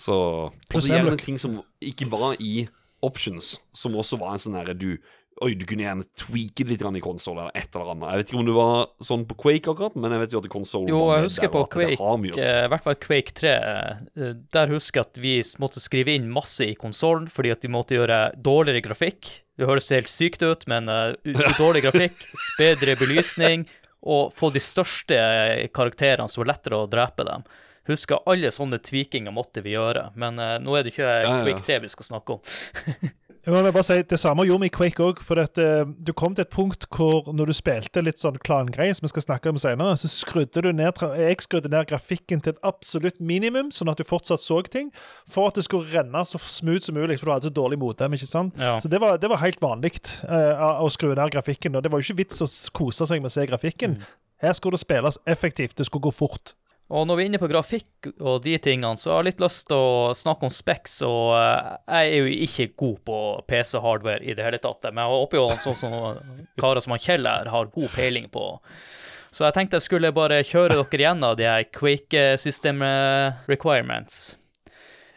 [0.00, 0.14] Så
[0.50, 2.66] Og så gjerne ting som ikke var i
[3.02, 4.96] options, som også var en sånn herre du
[5.42, 8.08] Oi, du kunne gjerne tweake litt i konsoll eller et eller annet.
[8.12, 10.48] Jeg vet ikke om du var sånn på Quake akkurat, men jeg vet jo at
[10.52, 11.98] konsoll Jo, jeg husker på Quake,
[12.38, 13.54] eh, i hvert fall Quake 3.
[13.56, 17.72] eh, Der husker jeg at vi måtte skrive inn masse i konsollen fordi at vi
[17.72, 19.32] måtte gjøre dårligere grafikk.
[19.58, 21.12] Det høres helt sykt ut, men uh,
[21.58, 22.22] dårlig grafikk,
[22.62, 23.66] bedre belysning
[24.02, 25.18] og få de største
[25.76, 27.44] karakterene som var lettere å drepe dem.
[27.90, 31.10] Husker alle sånne tweakinger måtte vi gjøre, men uh, nå er det ikke.
[31.42, 32.54] Quake 3 vi skal snakke om.
[33.42, 35.20] Jeg må bare si, Det samme gjorde vi i Quake òg.
[35.26, 38.94] For at, eh, du kom til et punkt hvor når du spilte litt sånn klangreier,
[38.94, 42.54] som vi skal snakke om senere, så skrudde du ned jeg skrudde ned grafikken til
[42.54, 44.92] et absolutt minimum, sånn at du fortsatt så ting,
[45.26, 48.14] for at det skulle renne så smooth som mulig, for du hadde så dårlig modem.
[48.14, 48.54] ikke sant?
[48.58, 48.78] Ja.
[48.78, 51.74] Så det var, det var helt vanlig uh, å skru ned grafikken.
[51.74, 53.98] Og det var jo ikke vits å kose seg med å se grafikken.
[54.42, 56.54] Her skulle det spilles effektivt, det skulle gå fort.
[56.92, 59.68] Og når vi er inne på grafikk og de tingene, så har jeg litt lyst
[59.70, 60.98] til å snakke om specs.
[61.06, 65.14] Og eh, jeg er jo ikke god på PC-hardware i det hele tatt, men jeg
[65.14, 65.96] håper jo sånn som
[66.60, 68.44] karer som han Kjell her har god peiling på.
[69.32, 72.84] Så jeg tenkte jeg skulle bare kjøre dere gjennom de her Quake-system
[73.48, 74.36] requirements.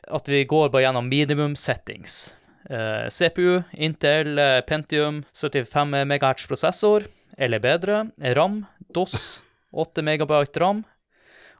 [0.08, 2.36] At vi går bare gjennom minimum settings.
[2.70, 7.04] Eh, CPU, Intel, eh, Pentium, 75 MHz prosessor,
[7.38, 8.10] eller bedre.
[8.34, 10.84] RAM, DOS, 8 MB ram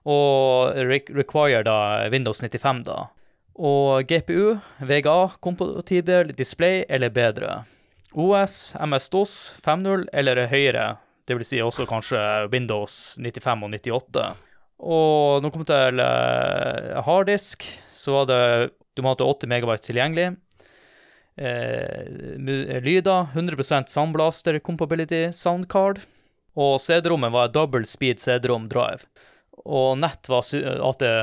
[0.06, 0.76] og
[1.18, 1.78] require da
[2.14, 3.08] Windows 95, da.
[3.56, 7.64] Og GPU, VGA-kompatibel display eller bedre.
[8.16, 10.96] OS, MS-DOS 5.0 eller høyere,
[11.40, 12.20] vil si også kanskje
[12.52, 14.26] Windows 95 og 98.
[14.86, 18.42] Og når det til eh, harddisk, så var det
[18.96, 20.36] Du må ha 80 megabyte tilgjengelig.
[21.36, 22.06] Eh,
[22.80, 26.00] lyder, 100% Soundblaster Compability Soundcard.
[26.56, 29.04] Og CD-rommet var double speed CD-rom drive.
[29.64, 31.14] Og nett var at det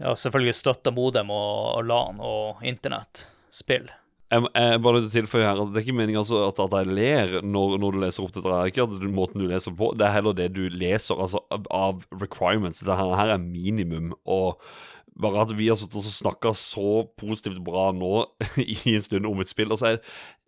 [0.00, 3.90] ja, selvfølgelig støtta modem og, og LAN og internettspill.
[4.32, 6.96] Jeg, jeg bare til tilføye her at Det er ikke meningen altså at, at jeg
[6.96, 8.48] ler når, når du leser opp dette.
[8.48, 11.44] Det er ikke at måten du leser på, det er heller det du leser altså,
[11.70, 12.80] av requirements.
[12.82, 14.14] Dette her, her er minimum.
[14.24, 14.58] Og
[15.20, 18.24] bare at vi har sittet og snakka så positivt bra nå
[18.64, 20.00] i en stund om et spill, og så er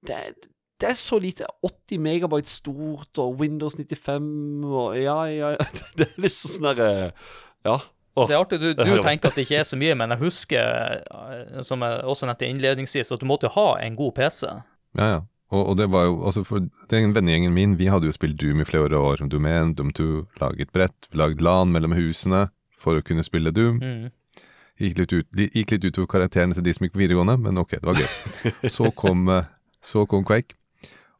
[0.09, 0.49] det,
[0.81, 1.47] det er så lite.
[1.65, 5.69] 80 megabyte stort, og Windows 95 og Ja, ja, ja.
[5.99, 6.89] Det er liksom sånn derre
[7.65, 7.79] Ja.
[8.17, 8.29] Åh.
[8.29, 11.01] Det er artig, du, du tenker at det ikke er så mye, men jeg husker,
[11.05, 14.47] eh, som jeg også nevnte innledningsvis, at du måtte jo ha en god PC.
[14.97, 15.19] Ja, ja.
[15.53, 18.65] Og, og det var jo, altså for den vennegjengen min, vi hadde jo spilt Doom
[18.65, 19.21] i flere år.
[19.31, 20.07] Doom 1, Doom 2,
[20.41, 23.79] laget brett, lagd LAN mellom husene for å kunne spille Doom.
[23.85, 24.09] Mm.
[24.81, 27.77] Gikk litt, ut, gikk litt utover karakterene til de som gikk på videregående, men ok,
[27.79, 28.11] det var gøy.
[28.77, 29.47] Så kom, eh,
[29.87, 30.56] så kom Quake,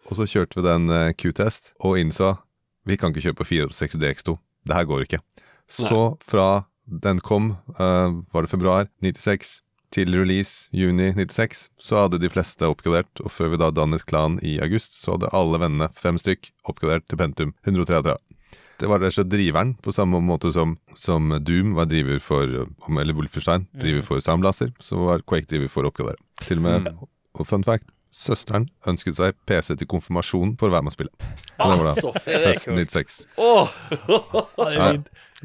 [0.07, 2.37] og så kjørte vi den eh, Q-test, og innså
[2.87, 5.23] vi kan ikke kjøre på 4.6 DX2, Det her går ikke.
[5.67, 9.61] Så fra den kom, uh, var det februar 96,
[9.95, 14.39] til release juni 96, så hadde de fleste oppgradert, og før vi da dannet klan
[14.43, 18.17] i august, så hadde alle vennene, fem stykk, oppgradert til Pentium 133.
[18.77, 22.45] Det var rett og slett driveren, på samme måte som, som Doom var driver for
[23.01, 26.21] Eller Wolfenstein driver for Soundblaster, så var Quake driver for å oppgradere.
[26.45, 26.91] Til og med,
[27.39, 31.33] og fun fact, søsteren ønsket seg PC til konfirmasjon for å være med å spille.
[31.59, 33.19] Ah, det var da høsten 96.
[33.37, 33.69] Oh.
[34.73, 35.03] Ja, er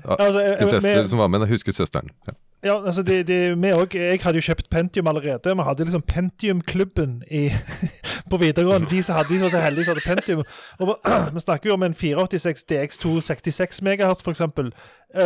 [0.08, 2.10] Altså, De fleste med- som var med, husker søsteren.
[2.28, 2.34] Ja.
[2.64, 5.56] Ja, altså de, de, vi også, Jeg hadde jo kjøpt Pentium allerede.
[5.56, 7.24] Vi hadde liksom Pentium-klubben
[8.30, 8.90] på videregående.
[8.90, 10.44] De som hadde de som var så heldige som hadde Pentium.
[10.80, 10.92] Og
[11.34, 14.42] vi- snakker jo om en 486 DX2 66 MHz, f.eks.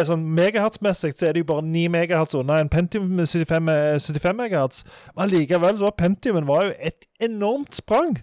[0.07, 3.67] Sånn megahertz-messig så er det jo bare 9 MHz unna en Pentium med 75,
[3.99, 4.83] 75 MHz.
[5.19, 8.17] Men likevel så var Pentiumen var jo et enormt sprang.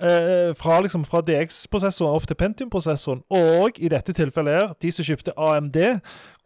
[0.00, 3.18] eh, fra, liksom, fra DX-prosessoren opp til Pentium-prosessoren.
[3.36, 5.76] Og i dette tilfellet her, de som kjøpte AMD,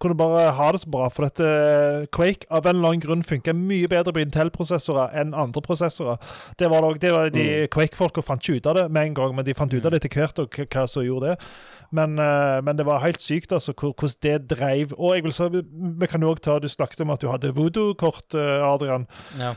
[0.02, 1.04] kunne bare ha det så bra.
[1.14, 5.30] For dette eh, Quake av en eller annen grunn funker mye bedre på Intel-prosessorer enn
[5.38, 6.18] andre prosessorer.
[6.58, 9.36] Det var, det, det var de Quake-folka fant ikke ut av det med en gang,
[9.38, 11.36] men de fant ut av det etter hvert, og hva- som gjorde det.
[11.94, 14.96] Men, eh, men det var helt sykt altså, hvordan det dreiv.
[14.98, 17.54] Og jeg vil så, vi kan jo også ta, Du snakket om at du hadde
[17.54, 19.06] voodoo-kort, eh, Adrian.
[19.38, 19.54] Ja.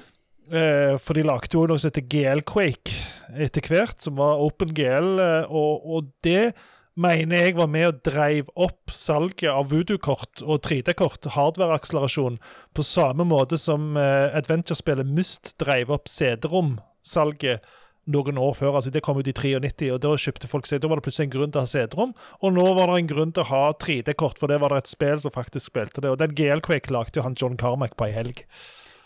[0.47, 2.95] Eh, for de lagde jo noe som heter GL Quake
[3.35, 6.53] etter hvert, som var Open GL, eh, og, og det
[6.97, 12.39] mener jeg var med og dreiv opp salget av voodoo-kort og 3D-kort, hardware-akselerasjon,
[12.73, 17.67] på samme måte som eh, adventure-spillet Must dreiv opp CD-rom-salget
[18.07, 18.79] noen år før.
[18.79, 21.27] altså Det kom ut i 93, og da kjøpte folk seg, da var det plutselig
[21.27, 22.15] en grunn til å ha CD-rom.
[22.39, 24.95] Og nå var det en grunn til å ha 3D-kort, for det var det et
[24.95, 26.15] spill som faktisk spilte det.
[26.15, 28.45] Og den GL Quake lagde jo han John Carmack på ei helg.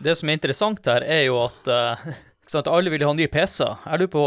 [0.02, 2.10] Det som er interessant her, er jo at, eh,
[2.52, 3.84] sant, alle vil ha nye PC-er.
[3.86, 4.26] Jeg lurer på,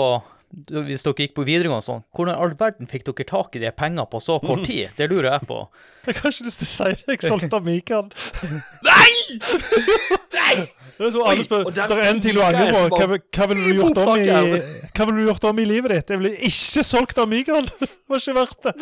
[0.87, 3.73] hvis dere gikk på videregående sånn, hvordan i all verden fikk dere tak i de
[3.75, 4.95] pengene på så kort tid?
[4.99, 5.65] Det lurer jeg på.
[6.05, 7.15] Jeg har ikke lyst til å si det.
[7.15, 8.11] Jeg solgte Mikael.
[8.91, 9.13] Nei!
[10.35, 10.57] Nei!
[10.95, 12.99] Det er så alle spør, Oi, der det er en ting du angrer på.
[13.01, 16.13] Hva, ville du ville du gjort om i livet ditt?
[16.13, 17.67] Jeg ville ikke solgt Mikael.
[17.81, 18.75] Det var ikke verdt det.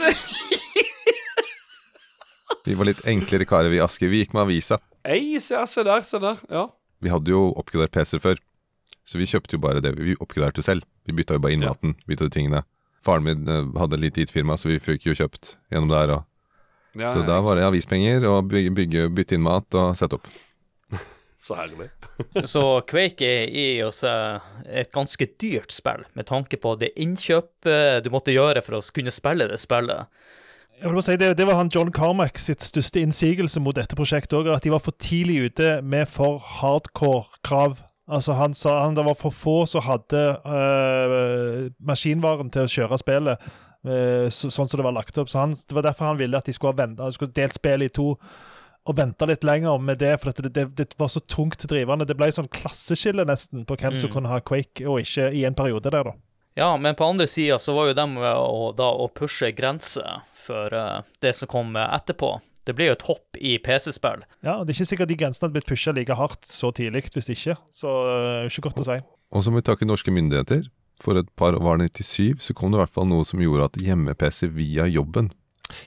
[2.66, 4.10] Vi var litt enklere karer, vi i Asker.
[4.12, 4.78] Vi gikk med avisa.
[5.02, 6.42] Ei, se, se der, se der.
[6.52, 6.66] Ja.
[7.02, 8.40] Vi hadde jo oppgradert PC-er før,
[9.04, 9.94] så vi kjøpte jo bare det.
[9.98, 10.86] Vi oppgraderte selv.
[11.08, 11.72] Vi bytta jo bare inn Ja.
[11.74, 12.62] maten, bytta de tingene.
[13.02, 16.14] Faren min eh, hadde et lite IT-firma, så vi fikk jo kjøpt gjennom der.
[16.18, 16.24] Og,
[16.94, 20.26] Ja, så da var det avispenger og bygge, bygge, bytte inn mat og sette opp.
[21.42, 21.88] Så herlig.
[22.52, 28.10] Så Quake er i oss et ganske dyrt spill, med tanke på det innkjøpet du
[28.12, 30.06] måtte gjøre for å kunne spille det spillet.
[30.82, 34.64] Si, det, det var han John Carmack sitt største innsigelse mot dette prosjektet òg, at
[34.66, 37.76] de var for tidlig ute med for hardcore krav.
[38.10, 42.98] Altså Han sa han det var for få som hadde øh, maskinvaren til å kjøre
[42.98, 43.44] spillet
[43.86, 45.30] øh, så, sånn som det var lagt opp.
[45.30, 47.92] Så han, Det var derfor han ville at de skulle ha de skulle delt spillet
[47.92, 48.16] i to
[48.82, 52.02] og vente litt lenger med det, for det, det, det var så tungt drivende.
[52.02, 54.14] Det ble sånn klasseskille nesten på hvem som Mm.
[54.16, 56.16] kunne ha Quake og ikke i en periode der, da.
[56.58, 60.74] Ja, men på andre sida så var jo dem å, da, å pushe grenser for
[61.22, 62.34] det som kommer etterpå.
[62.66, 64.22] Det blir jo et hopp i PC-spill.
[64.44, 67.08] Ja, og Det er ikke sikkert de grensene hadde blitt pusha like hardt så tidlig
[67.10, 67.56] hvis ikke.
[67.74, 68.98] Så uh, ikke godt å si.
[69.32, 70.68] Og så må vi takke norske myndigheter.
[71.02, 73.72] For et par var det 97, så kom det i hvert fall noe som gjorde
[73.72, 75.32] at hjemme-PC via jobben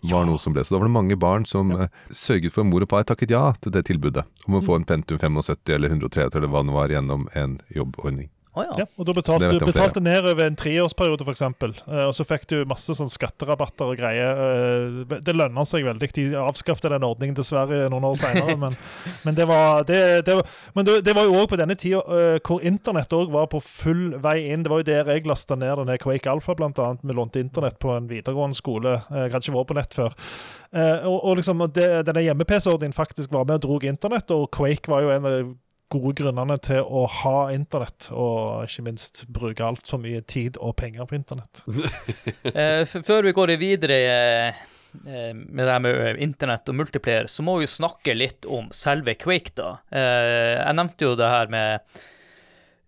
[0.10, 0.64] var noe som ble.
[0.66, 3.44] Så da var det mange barn som eh, sørget for mor og far takket ja
[3.62, 6.94] til det tilbudet om å få en Pentum 75 eller 103 eller hva det var
[6.94, 8.32] gjennom en jobbordning.
[8.56, 8.76] Å ja.
[8.80, 11.42] Ja, og da betalte du betalte ned over en treårsperiode, f.eks.
[11.88, 14.40] Uh, og så fikk du masse sånn skatterabatter og greier.
[14.46, 16.10] Eh, det lønner seg veldig.
[16.16, 18.78] De avskaffet den ordningen dessverre noen år senere, men,
[19.28, 22.00] men det var det, det, var- men det, det var jo òg på denne tida
[22.16, 24.64] eh, hvor internett òg var på full vei inn.
[24.64, 27.04] Det var jo der jeg lasta ned denne Quake Alpha, annet.
[27.04, 28.96] Vi lånte internett på en videregående skole.
[29.12, 30.16] Eh, Jeg hadde ikke vært på nett før.
[30.76, 35.04] Eh, og, og liksom denne hjemme-PC-ordningen faktisk var med og drog internett, og Quake var
[35.06, 35.38] jo en av
[35.94, 41.06] gode grunnene til å ha internett, og ikke minst bruke altfor mye tid og penger
[41.10, 41.62] på internett.
[42.56, 44.64] Eh, før vi går videre eh,
[45.10, 48.70] eh, med det her med internett og multiplayer, så må vi jo snakke litt om
[48.76, 49.76] selve Quake, da.
[49.92, 52.00] Eh, jeg nevnte jo det her med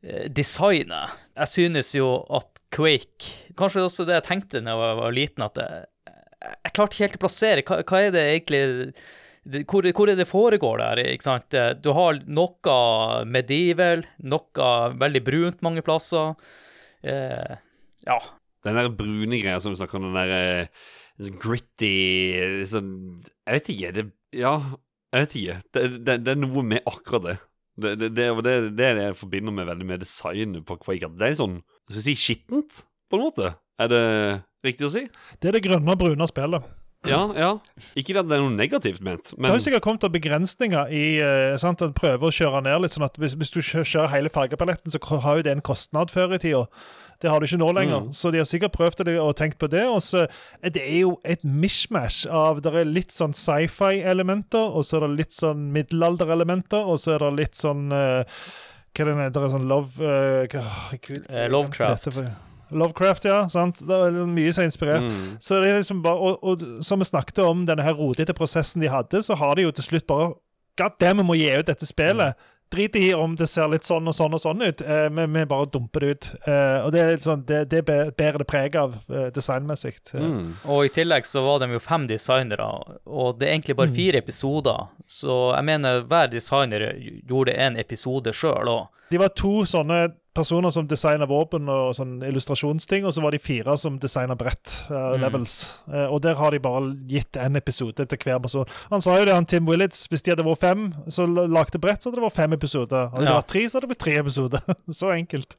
[0.04, 1.18] eh, designet.
[1.38, 5.56] Jeg synes jo at Quake Kanskje også det jeg tenkte da jeg var- liten, at
[5.58, 5.86] jeg,
[6.46, 8.64] jeg klarte ikke helt å plassere hva, hva er det egentlig
[9.70, 11.02] hvor, hvor er det foregår der?
[11.14, 11.54] ikke sant?
[11.56, 12.78] Eh, Du har noe
[13.26, 16.36] medieval, noe veldig brunt mange plasser.
[17.04, 17.58] Eh,
[18.08, 18.20] ja.
[18.66, 20.68] Den der brune greia som vi snakker om, den der eh,
[21.42, 21.94] gritty
[22.70, 22.90] sånn
[23.48, 23.92] Jeg vet ikke.
[23.96, 24.06] Det,
[24.38, 24.56] ja,
[25.14, 25.60] jeg vet ikke.
[25.74, 27.38] Det, det, det er noe med akkurat det.
[27.78, 31.12] Det, det, det, det, det er det jeg forbinder med veldig med designet på Quake.
[31.14, 33.54] Det er sånn Skal jeg si skittent, på en måte?
[33.78, 34.04] Er det
[34.66, 35.04] riktig å si?
[35.38, 36.66] Det er det grønne og brune spillet.
[37.10, 37.50] Ja, ja.
[37.96, 41.06] Ikke at det er noe negativt ment, Det har jo sikkert kommet av begrensninger i
[41.24, 41.82] eh, sant?
[41.82, 44.92] En prøver å kjøre ned litt, sånn at hvis, hvis du kjø- kjører hele fargepaletten,
[44.92, 46.66] så har jo det en kostnad før i tida.
[47.20, 48.04] Det har du ikke nå lenger.
[48.06, 48.14] Mm.
[48.14, 49.88] Så de har sikkert prøvd det og tenkt på det.
[49.90, 50.28] Og så
[50.62, 55.08] er det er jo et mishmash av Det er litt sånn sci-fi-elementer, og så er
[55.08, 58.24] det litt sånn middelalder-elementer, og så er det litt sånn eh,
[58.98, 62.06] Hva er det det er sånn love eh, hva- hva- Eh, Lovecraft.
[62.06, 62.36] hva heter det?
[62.72, 63.48] Lovecraft, ja.
[63.50, 63.80] sant?
[63.88, 65.06] Det er mye som er inspirert.
[65.08, 65.38] mm.
[65.40, 68.82] Så det er liksom bare, og, og som vi snakket om, denne her rodete prosessen
[68.84, 70.34] de hadde, så har de jo til slutt bare
[70.78, 72.36] God damn, vi må gi ut dette spillet.
[72.70, 74.82] Drit i om det ser litt sånn og sånn og sånn ut.
[74.84, 76.26] Eh, vi, vi bare dumper det ut.
[76.52, 79.96] Eh, og det er litt sånn, det, det bæ- bærer det preg av eh, designmessig.
[80.14, 80.50] Eh, Mm.
[80.68, 82.68] Og i tillegg så var de jo fem designere,
[83.08, 84.90] og det er egentlig bare fire episoder.
[85.08, 86.90] Så jeg mener hver designer
[87.26, 88.86] gjorde en episode sjøl òg.
[89.16, 90.02] De var to sånne
[90.38, 94.76] personer som designa våpen og sånn illustrasjonsting, og så var de fire som designa brett,
[94.90, 95.22] eh, Mm.
[95.26, 95.56] levels.
[95.92, 98.66] Eh, og der har de bare gitt en episode til hver person.
[98.92, 102.00] Han sa jo det, han Tim Willits, hvis de hadde vært fem så lagde brett,
[102.02, 103.10] så hadde det vært fem episoder.
[103.12, 103.42] Hadde det Ja.
[103.42, 104.62] vært tre, så hadde det blitt tre episoder.
[105.02, 105.56] så enkelt.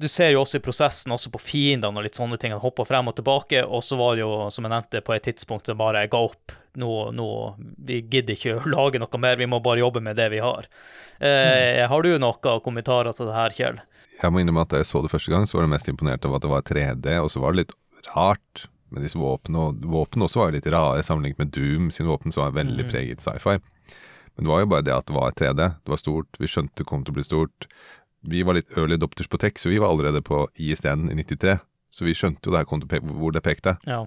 [0.00, 2.84] Du ser jo også i prosessen, også på fiendene og litt sånne ting, han hopper
[2.84, 5.76] frem og tilbake, og så var det jo, som jeg nevnte, på et tidspunkt det
[5.78, 6.52] bare ga opp.
[6.80, 7.28] Nå, nå,
[7.84, 10.68] vi gidder ikke å lage noe mer, vi må bare jobbe med det vi har.
[11.20, 13.80] Eh, Har du noen kommentarer til det her, Kjell?
[14.22, 16.28] Jeg må innrømme at da jeg så det første gang, så var jeg mest imponert
[16.28, 17.74] av at det var 3D, og så var det litt
[18.12, 19.66] rart med disse våpnene.
[19.66, 22.92] Og våpnene også var litt rare sammenlignet med Doom sine våpen, som var veldig mm.
[22.92, 23.58] preget sci-fi.
[24.36, 25.66] Men det var jo bare det at det var 3D.
[25.82, 27.66] Det var stort, vi skjønte det kom til å bli stort.
[28.22, 31.58] Vi var litt early adopters på tech, så vi var allerede på ISDN i 93.
[31.92, 33.76] Så vi skjønte jo det her kom til hvor det pekte.
[33.88, 34.04] Ja.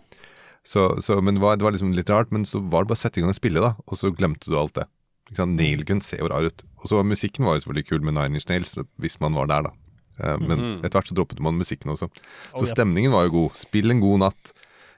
[0.66, 2.98] Så, så, men det var, det var liksom litt rart, men så var det bare
[2.98, 3.76] å sette i gang og spille, da.
[3.86, 4.88] Og så glemte du alt det.
[5.30, 5.58] Ikke sant?
[5.60, 6.64] Nailgun ser jo rar ut.
[6.82, 9.50] Og så var musikken var jo selvfølgelig kul med Nine Inch Nails, hvis man var
[9.52, 9.74] der, da.
[10.18, 10.78] Eh, men -hmm.
[10.86, 12.06] etter hvert så droppet man musikken også.
[12.06, 13.56] Oh, Så oh, stemningen var jo god.
[13.56, 14.54] Spill en god natt.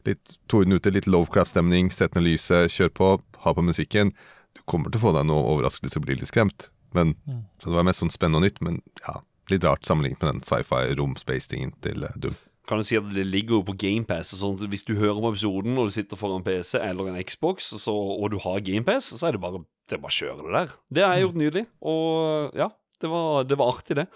[0.06, 1.92] Litt torden ute, litt Lovecraft-stemning.
[1.92, 4.14] Sett ned lyset, kjør på, ha på musikken.
[4.56, 6.70] Du kommer til å få deg noe overraskelse og bli litt skremt.
[6.94, 7.44] Men, Mm.
[7.60, 10.42] Så det var mest sånn spennende og nytt, men ja, litt rart sammenlignet med den
[10.42, 12.36] sci-fi rom-space-tingen til Doom.
[12.68, 14.34] Kan du si at det ligger jo på GamePass.
[14.36, 17.94] Sånn hvis du hører på episoden og du sitter foran PC eller en Xbox, så,
[17.96, 20.76] og du har GamePass, så er det bare det å kjøre det der.
[20.92, 21.64] Det har jeg gjort nydelig.
[21.88, 22.68] Og ja,
[23.00, 24.08] det var, det var artig, det.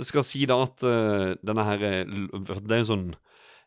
[0.00, 2.12] Jeg skal si da at uh, denne her eh,
[2.48, 3.08] Det er jo sånn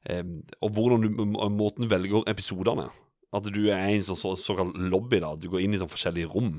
[0.09, 0.23] eh,
[0.63, 2.87] Og hvordan du måten du velger episodene.
[3.33, 5.33] At du er i en sånn så, såkalt lobby, da.
[5.37, 6.57] Du går inn i sånn forskjellige rom.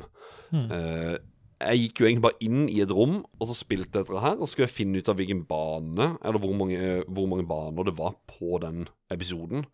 [0.54, 0.66] Mm.
[0.74, 1.16] Eh,
[1.60, 4.38] jeg gikk jo egentlig bare inn i et rom, og så spilte jeg dette her.
[4.38, 7.88] Og så skulle jeg finne ut av hvilken bane, eller hvor mange, hvor mange baner
[7.88, 9.66] det var på den episoden.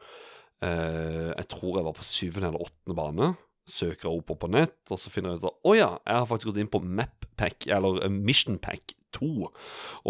[0.61, 3.33] Eh, jeg tror jeg var på syvende eller åttende bane.
[3.71, 6.53] Søker opp på nett, og så finner jeg ut at å ja, jeg har faktisk
[6.53, 9.31] gått inn på Map Pack, eller eh, Mission Pack 2.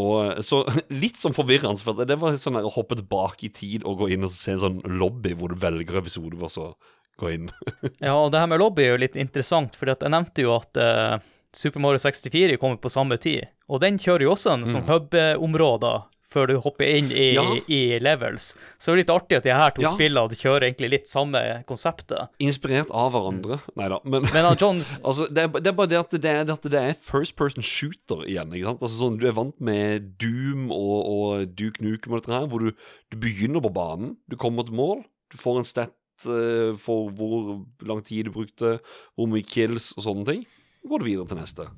[0.01, 0.63] Og eh, så
[1.03, 4.27] Litt sånn forvirrende, for det var sånn å hoppe tilbake i tid og gå inn
[4.27, 6.73] og se en sånn lobby hvor du velger episode, og så
[7.21, 7.51] gå inn.
[8.07, 10.81] Ja, og det her med lobby er jo litt interessant, for jeg nevnte jo at
[10.81, 11.21] eh,
[11.57, 16.05] Super Mario 64 kommer på samme tid, og den kjører jo også en sånn hub-områder
[16.31, 17.43] før du hopper inn i, Ja.
[17.67, 18.53] i levels.
[18.79, 19.89] Så det er litt artig at de her to Ja.
[19.91, 22.29] spillene kjører egentlig litt samme konseptet.
[22.39, 23.59] Inspirert av hverandre.
[23.75, 26.31] Nei da, men Men uh, John Altså, det er, det er bare det at det
[26.31, 28.55] er, at det er first person shooter igjen.
[28.55, 28.81] ikke sant?
[28.81, 32.61] Altså sånn, Du er vant med Doom og, og Duke Nukem og dette her, hvor
[32.63, 32.71] du,
[33.11, 35.03] du begynner på banen, du kommer til mål,
[35.35, 35.91] du får en stat
[36.31, 38.79] uh, for hvor lang tid du brukte,
[39.19, 40.47] hvor mye kills og sånne ting.
[40.89, 41.69] Går du videre til neste.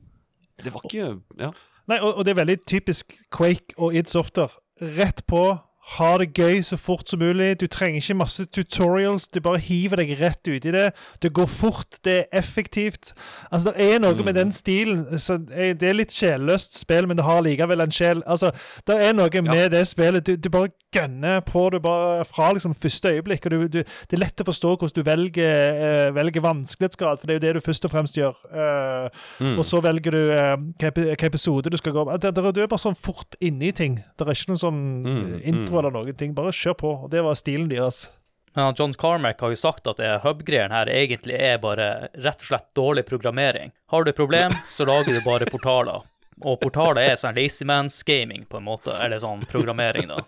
[0.63, 1.51] Det var ikke Ja.
[1.91, 4.55] Nei, og, og det er veldig typisk Quake og id Software.
[4.81, 5.41] Rett på,
[5.83, 7.57] ha det gøy så fort som mulig.
[7.61, 9.25] Du trenger ikke masse tutorials.
[9.29, 10.93] Du bare hiver deg rett ut i det.
[11.21, 13.13] Det går fort, det er effektivt.
[13.51, 17.25] Altså, Det er noe med den stilen så Det er litt sjelløst spill, men det
[17.27, 18.23] har likevel en sjel.
[18.27, 18.53] Altså,
[18.87, 20.25] Det er noe med det spillet.
[20.27, 23.47] Du, du bare gønner på det bare fra liksom første øyeblikk.
[23.47, 27.27] og du, du, Det er lett å forstå hvordan du velger, uh, velger vanskelighetsgrad, for
[27.27, 28.39] det er jo det du først og fremst gjør.
[28.55, 29.09] Uh,
[29.41, 29.59] Mm.
[29.59, 32.97] og så velger du uh, hvilken episode du skal gå det, Du er bare sånn
[32.97, 33.97] fort inni ting.
[34.19, 36.35] Det er ikke noen sånn Mm, eh, intro eller noen ting.
[36.37, 36.93] Bare kjør på.
[37.05, 38.07] Og det var stilen deres.
[38.55, 42.49] Men John Carmack har jo sagt at det hub-greien her egentlig er bare rett og
[42.51, 43.73] slett dårlig programmering.
[43.89, 46.05] Har du et problem, så lager du bare portaler.
[46.43, 48.93] Og portaler er sånn lazyman's-gaming, på en måte.
[49.01, 50.21] Eller sånn programmering, da.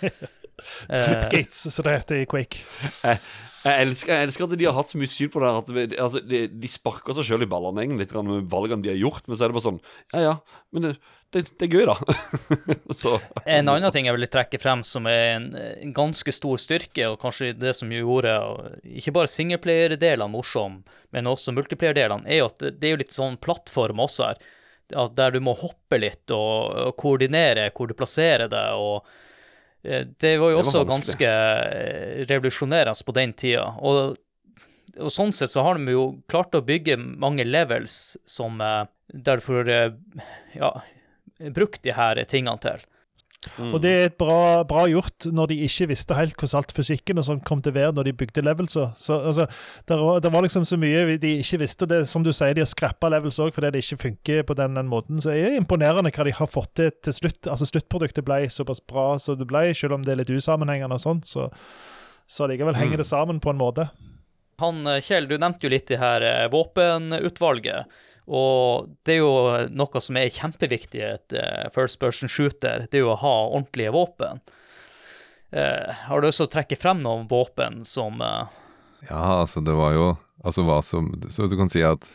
[0.00, 0.16] Eh,
[1.04, 2.64] Slipgates, som det heter i Quake.
[3.60, 5.60] Jeg elsker, jeg elsker at de har hatt så mye syn på det her.
[5.60, 8.94] At vi, altså, de, de sparker seg sjøl i ballene litt grann med valgene de
[8.94, 9.82] har gjort, men så er det bare sånn
[10.14, 10.34] Ja ja,
[10.72, 10.94] men det,
[11.34, 11.94] det, det er gøy, da.
[13.00, 13.16] så
[13.46, 17.20] En annen ting jeg vil trekke frem som er en, en ganske stor styrke, og
[17.22, 18.32] kanskje det som gjorde
[18.98, 20.80] ikke bare singleplayer-delene morsom,
[21.14, 24.42] men også multiplayer-delene, er jo at det, det er jo litt sånn plattform også her.
[24.90, 28.74] Der du må hoppe litt og, og koordinere hvor du plasserer deg.
[28.74, 29.06] og
[29.86, 31.28] eh, Det var jo Det var også vanskelig.
[31.30, 33.68] ganske eh, revolusjonerende på den tida.
[33.86, 34.16] Og,
[34.98, 39.38] og sånn sett så har de jo klart å bygge mange levels som eh, der
[39.38, 39.92] du får eh,
[40.58, 40.72] ja,
[41.54, 42.82] brukt de her tingene til.
[43.56, 43.70] mm.
[43.72, 47.20] Og det er et bra, bra gjort når de ikke visste helt hvordan alt fysikken
[47.22, 48.76] og sånn kom til å være når de bygde levels.
[48.76, 49.46] Så altså,
[49.88, 51.88] det var, det var liksom så mye de ikke visste.
[51.88, 54.76] Det, som du sier, de har skrappa levels òg fordi det ikke funker på den,
[54.76, 55.22] den måten.
[55.24, 57.48] Så det er imponerende hva de har fått til til slutt.
[57.48, 61.04] Altså Sluttproduktet ble såpass bra som det ble, selv om det er litt usammenhengende og
[61.06, 61.30] sånt.
[61.30, 61.48] Så,
[62.28, 63.88] så likevel henger det sammen på en måte.
[64.60, 68.00] Han, eh, Kjell, du nevnte jo litt det her eh, våpenutvalget.
[68.30, 69.32] Og det er jo
[69.74, 73.34] noe som er kjempeviktig i et eh, first person shooter, det er jo å ha
[73.48, 74.42] ordentlige våpen.
[75.50, 78.52] Eh, har du lyst til frem noen våpen som eh,
[79.08, 80.04] Ja, altså det var jo
[80.46, 82.06] Altså hva som Så du kan si at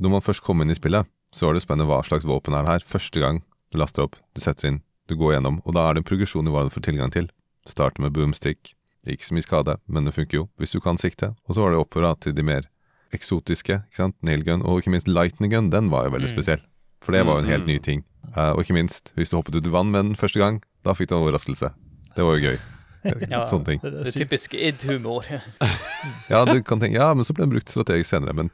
[0.00, 2.66] når man først kom inn i spillet, så er det spennende hva slags våpen er
[2.66, 2.82] det her.
[2.84, 3.38] Første gang
[3.72, 6.44] du laster opp, du setter inn, du går gjennom, og da er det en progresjon
[6.44, 7.30] i hva du får tilgang til.
[7.64, 8.74] Starter med boomstick,
[9.08, 11.32] ikke så mye skade, men det funker jo hvis du kan sikte.
[11.48, 12.68] Og så var det oppover til de mer
[13.14, 16.36] eksotiske, ikke sant, nailgun, og ikke minst lightning gun, den var jo veldig Mm.
[16.36, 16.60] spesiell.
[17.02, 17.66] For det var jo en helt Mm.
[17.66, 18.04] ny ting.
[18.36, 20.92] Uh, og ikke minst, hvis du hoppet ut i vann med den første gang, da
[20.92, 21.70] fikk du en overraskelse.
[22.16, 22.58] Det var jo gøy.
[23.30, 23.46] Ja.
[23.46, 23.80] Sånne ting.
[23.80, 25.22] Det, det er typiske id-humor?
[26.30, 28.34] Ja, du kan tenke, ja, men så ble den brukt strategisk senere.
[28.34, 28.50] Men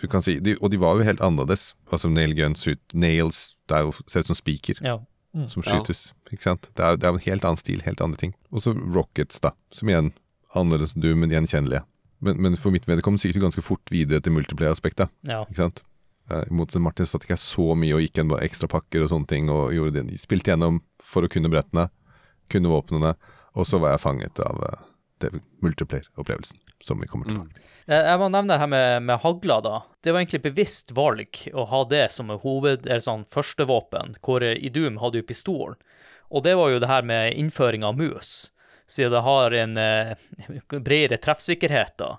[0.00, 1.74] du kan si, de, Og de var jo helt annerledes.
[1.92, 4.98] Altså nail guns, shoot, nails Det er jo, ser ut som spiker ja.
[5.46, 5.70] som Ja.
[5.78, 6.12] skytes.
[6.32, 6.68] Ikke sant?
[6.74, 8.34] Det er, jo- det er jo en helt annen stil, helt andre ting.
[8.52, 9.50] Og så rockets, da.
[9.72, 10.12] Som igjen
[10.54, 11.84] annerledes enn du, men gjenkjennelige.
[12.24, 15.12] Men, men for mitt vedkommende gikk det ganske fort videre til multiplayer-aspektet.
[15.28, 15.42] ja.
[15.44, 15.82] Ikke sant?
[16.30, 19.04] Eh, I motsetning til Martin satt ikke jeg så mye og gikk gjennom ekstra pakker
[19.04, 19.50] og sånne ting.
[19.52, 20.20] Og gjorde det.
[20.22, 21.88] Spilte gjennom for å kunne brettene,
[22.52, 23.14] kunne våpnene,
[23.56, 24.86] og så var jeg fanget av eh,
[25.24, 25.32] det
[25.64, 26.60] multiplayer-opplevelsen.
[26.84, 27.62] Som vi kommer tilbake til.
[27.62, 27.72] Mm.
[27.86, 29.76] Jeg må nevne det her med, med hagla, da.
[30.04, 34.70] Det var egentlig bevisst valg å ha det som hoved, eller sånn førstevåpen, hvor i
[34.74, 35.78] Doom hadde jo pistolen.
[36.28, 38.50] Og det var jo det her med innføring av mus,
[38.86, 40.16] siden det har en eh,
[40.78, 42.16] bredere treffsikkerhet, da.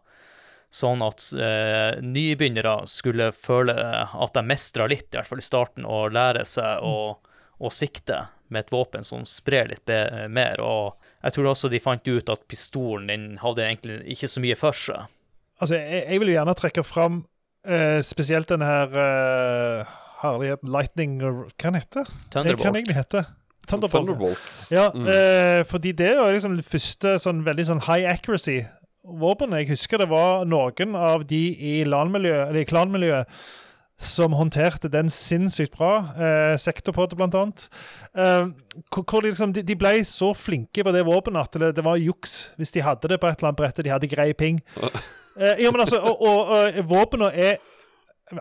[0.70, 5.88] Sånn at eh, nybegynnere skulle føle at de mestra litt, i hvert fall i starten,
[5.88, 6.98] og lære seg å,
[7.58, 9.92] å sikte med et våpen som sprer litt
[10.32, 10.60] mer.
[10.64, 14.60] Og jeg tror også de fant ut at pistolen den hadde egentlig ikke så mye
[14.60, 15.08] for seg.
[15.58, 17.18] Altså, jeg, jeg vil jo gjerne trekke fram
[17.68, 22.14] eh, spesielt denne her uh, herligheten Lightning Hva den heter den?
[22.14, 22.76] Hva den Thunderbolt.
[22.76, 23.26] egentlig heter
[23.68, 23.92] Thunderbolt.
[24.08, 24.72] Thunderbolt.
[24.72, 25.08] Ja, Mm.
[25.08, 29.58] eh, fordi det er jo liksom det første sånn veldig sånn high accuracy-våpenet.
[29.64, 31.84] Jeg husker det var noen av de i
[32.66, 33.28] klanmiljøet,
[34.00, 36.14] som håndterte den sinnssykt bra.
[36.16, 37.68] Eh, Sektorpod, blant annet.
[38.16, 38.46] Eh,
[38.94, 41.98] hvor de, liksom, de, de ble så flinke på det våpenet at det, det var
[41.98, 44.62] juks hvis de hadde det på et eller annet brett de hadde grei ping.
[45.38, 47.58] Eh, ja, men altså, og, og, og våpenet er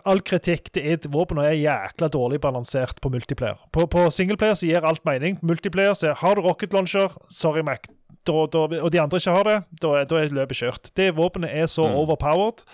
[0.03, 3.55] All kritikk til id våpenet er jækla dårlig balansert på multiplayer.
[3.71, 5.37] På, på singleplayer så gir alt mening.
[5.41, 7.87] Multiplayer så har du rocket launcher, sorry Mac,
[8.27, 10.91] da, da, og de andre ikke har det, da, da er løpet kjørt.
[10.99, 11.95] Det våpenet er så Mm.
[12.03, 12.65] overpowered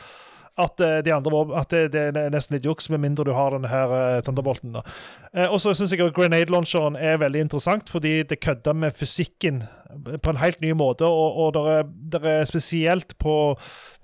[0.57, 3.33] at, eh, de andre, våpen- at det, det er nesten litt juks, med mindre du
[3.33, 4.75] har denne her eh, Thunderbolten.
[5.33, 8.93] Eh, og så syns jeg at grenade launcheren er veldig interessant, fordi det kødder med
[8.93, 11.09] fysikken på en helt ny måte.
[11.09, 13.55] Og, og der er, er spesielt på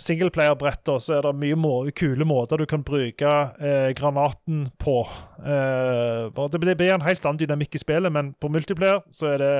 [0.01, 5.01] singleplayer-bretter så er det mye må kule måter du kan bruke eh, granaten på.
[5.39, 9.55] Det blir en helt annen dynamikk i spillet, men på multiplayer så er det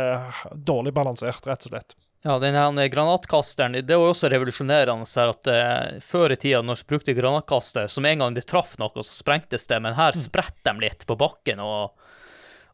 [0.65, 1.97] dårlig balansert, rett og slett.
[2.21, 6.59] Ja, den her granatkasteren, det var jo også revolusjonerende her at uh, før i tida,
[6.61, 10.17] når de brukte granatkaster, som en gang de traff noe, så sprengtes det, men her
[10.19, 11.95] spretter de litt på bakken, og,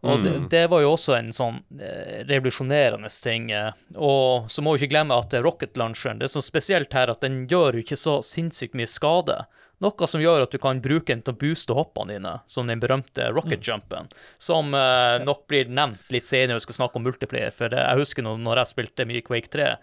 [0.02, 3.52] og det, det var jo også en sånn uh, revolusjonerende ting.
[3.54, 7.14] Uh, og så må vi ikke glemme at rocket launcheren, det er så spesielt her
[7.14, 9.44] at den gjør jo ikke så sinnssykt mye skade.
[9.84, 12.80] Noe som gjør at du kan bruke den til å booste hoppene dine, som den
[12.80, 14.08] berømte rocket jumpen,
[14.40, 17.82] som uh, nok blir nevnt litt senere når vi skal snakke om multiplayer, for det,
[17.84, 19.74] jeg husker når, når jeg spilte mye Quake 3,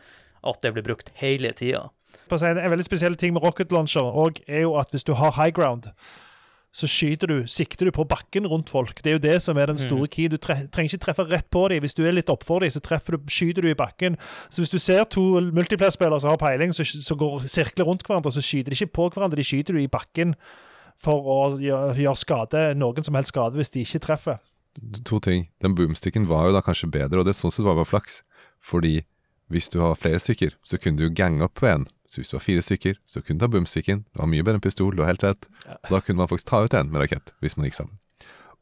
[0.42, 1.86] at det ble brukt hele tida.
[2.32, 5.52] En veldig spesiell ting med rocket launcher og er jo at hvis du har high
[5.52, 5.90] ground,
[6.72, 9.02] så skyter du, sikter du på bakken rundt folk.
[9.04, 10.30] Det er jo det som er den store key.
[10.32, 11.82] Du tre trenger ikke treffe rett på dem.
[11.84, 14.16] Hvis du er litt oppfor dem, så du, skyter du i bakken.
[14.48, 15.20] Så hvis du ser to
[15.52, 19.10] multiplayer-spillere som har peiling, så, så går sirkler rundt hverandre, så skyter de ikke på
[19.12, 20.32] hverandre, de skyter du i bakken
[21.02, 24.40] for å gjøre, gjøre skade, noen som helst skade, hvis de ikke treffer.
[25.04, 25.50] To ting.
[25.60, 28.22] Den boomsticken var jo da kanskje bedre, og det sånn sett var bare flaks.
[28.64, 29.02] Fordi
[29.52, 31.84] hvis du har flere stykker, så kunne du gange opp på en.
[32.12, 34.02] Så hvis du var fire stykker, så kunne du ta boomsticken.
[34.12, 35.46] Det var mye bedre enn pistol, du har helt rett.
[35.88, 37.96] Da kunne man faktisk ta ut en med rakett, hvis man gikk sammen.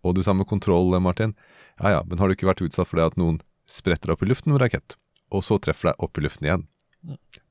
[0.06, 1.34] Og du sa med kontroll, Martin.
[1.82, 3.40] Ja ja, men har du ikke vært utsatt for det at noen
[3.70, 4.94] spretter opp i luften med rakett,
[5.34, 6.64] og så treffer deg opp i luften igjen?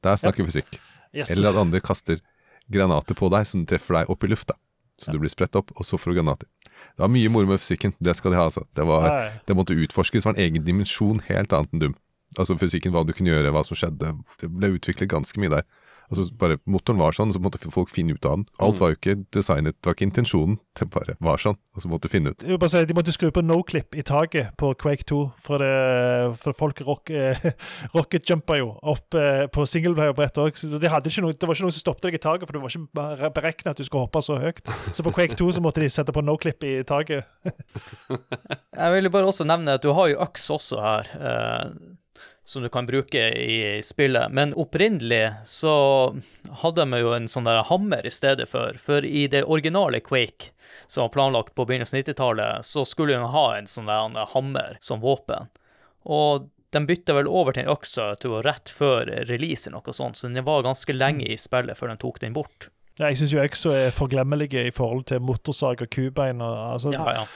[0.06, 0.48] Der snakker ja.
[0.48, 0.80] fysikk.
[1.12, 1.34] Yes.
[1.34, 2.24] Eller at andre kaster
[2.72, 4.56] granater på deg som treffer deg opp i lufta.
[5.00, 6.48] Så du blir spredt opp, og så får du granater.
[6.96, 7.94] Det var mye moro med fysikken.
[8.04, 8.66] Det skal de ha, altså.
[8.76, 10.24] Det, var, det måtte utforskes.
[10.24, 12.00] Det var en egen dimensjon, helt annet enn Dum.
[12.38, 14.12] Altså fysikken, hva du kunne gjøre, hva som skjedde.
[14.42, 15.66] Det ble utviklet ganske mye der.
[16.10, 18.46] Altså bare Motoren var sånn, så måtte folk finne ut av den.
[18.66, 20.58] Alt var jo ikke designet, det var ikke intensjonen.
[20.80, 22.42] Det bare var sånn, og så måtte du finne ut.
[22.46, 25.62] Jeg vil bare si, De måtte skru på noclip i taket på Quake 2, for,
[25.62, 27.46] det, for folk rock, eh,
[27.98, 30.58] rocketjumpa jo opp eh, på singleplayer-brett òg.
[30.58, 31.28] Det, det var ikke
[31.68, 34.24] noe som stoppet deg i taket, for det var ikke beregna at du skulle hoppe
[34.26, 34.64] så høyt.
[34.96, 37.30] Så på Quake 2 så måtte de sette på noclip i taket.
[38.80, 41.64] Jeg vil jo bare også nevne at du har jo øks også her, eh,
[42.50, 44.32] som du kan bruke i spillet.
[44.32, 45.74] Men opprinnelig så
[46.64, 48.78] hadde de jo en sånn der hammer i stedet for.
[48.82, 50.50] For i det originale Quake,
[50.90, 54.80] som var planlagt på begynnelsen av 90-tallet, så skulle de ha en sånn der hammer
[54.82, 55.52] som våpen.
[56.10, 60.18] Og de bytta vel over til en økse til rett før release, eller noe sånt,
[60.18, 62.72] så den var ganske lenge i spillet før de tok den bort.
[62.98, 66.42] Ja, jeg syns jo øksa er forglemmelige i forhold til motorsag og kubein.
[66.42, 67.28] Og, altså, Ja, ja.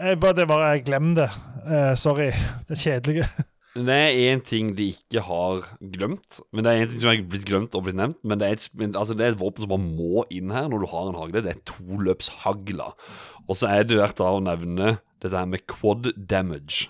[0.00, 1.28] jeg bare, det bare, jeg Glem det.
[1.66, 2.30] Uh, sorry.
[2.70, 3.28] Det er kjedelige.
[3.76, 7.22] Det er én ting de ikke har glemt, men det er en ting som er
[7.28, 8.16] blitt glemt og blitt nevnt.
[8.24, 10.70] Men det er et, men, altså det er et våpen som bare må inn her
[10.72, 11.42] når du har en hagle.
[11.44, 12.90] Det er toløpshagla.
[13.46, 16.88] Og så er det verdt å nevne dette her med quad damage.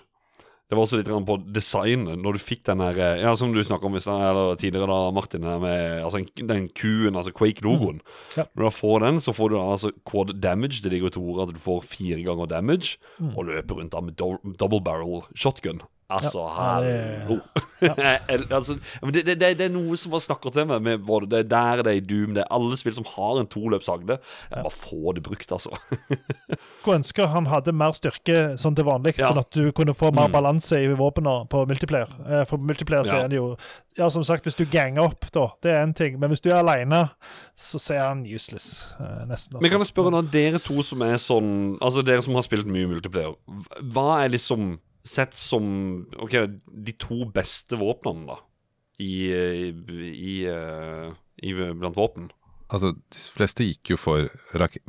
[0.67, 3.61] Det var også litt på designet, når du fikk den her eh, Ja, som du
[3.63, 8.01] snakka om eller tidligere, da, Martin, med altså, en- den kuen, altså Quake-logoen.
[8.35, 8.43] Ja.
[8.51, 10.81] Når du da får den, så får du altså quad damage.
[10.83, 12.97] Det ligger i to ord at du får fire ganger damage,
[13.37, 15.79] og løper rundt da med do double barrel shotgun.
[16.09, 17.39] Altså, Ja, det- hallo.
[18.31, 18.77] El- altså,
[19.11, 20.81] det, det, det, det er noe som bare snakker til meg.
[20.81, 23.41] Med både det er der det er i Doom, det er alle spill som har
[23.41, 24.15] en toløpshagle.
[24.49, 25.75] Jeg Bare få det brukt, altså.
[26.79, 29.27] Skulle ønske han hadde mer styrke sånn til vanlig, Ja.
[29.33, 32.07] sånn at du kunne få mer balanse i våpnene på multiplayer.
[32.23, 33.23] Eh, For på multiplayer så Ja.
[33.25, 33.57] er det jo
[33.97, 36.19] Ja, som sagt, hvis du ganger opp, da, det er én ting.
[36.19, 37.09] Men hvis du er aleine,
[37.57, 38.93] så ser er han useless.
[38.99, 39.55] eh, Nesten.
[39.57, 39.61] Altså.
[39.61, 42.65] Men kan jeg spørre da, dere to som er sånn Altså dere som har spilt
[42.69, 43.33] mye multiplayer,
[43.91, 46.35] hva er liksom sett som Ok,
[46.67, 48.37] de to beste våpnene, da?
[48.99, 52.31] I, i, i, eh, blant våpen?
[52.73, 54.27] Altså, de fleste gikk jo for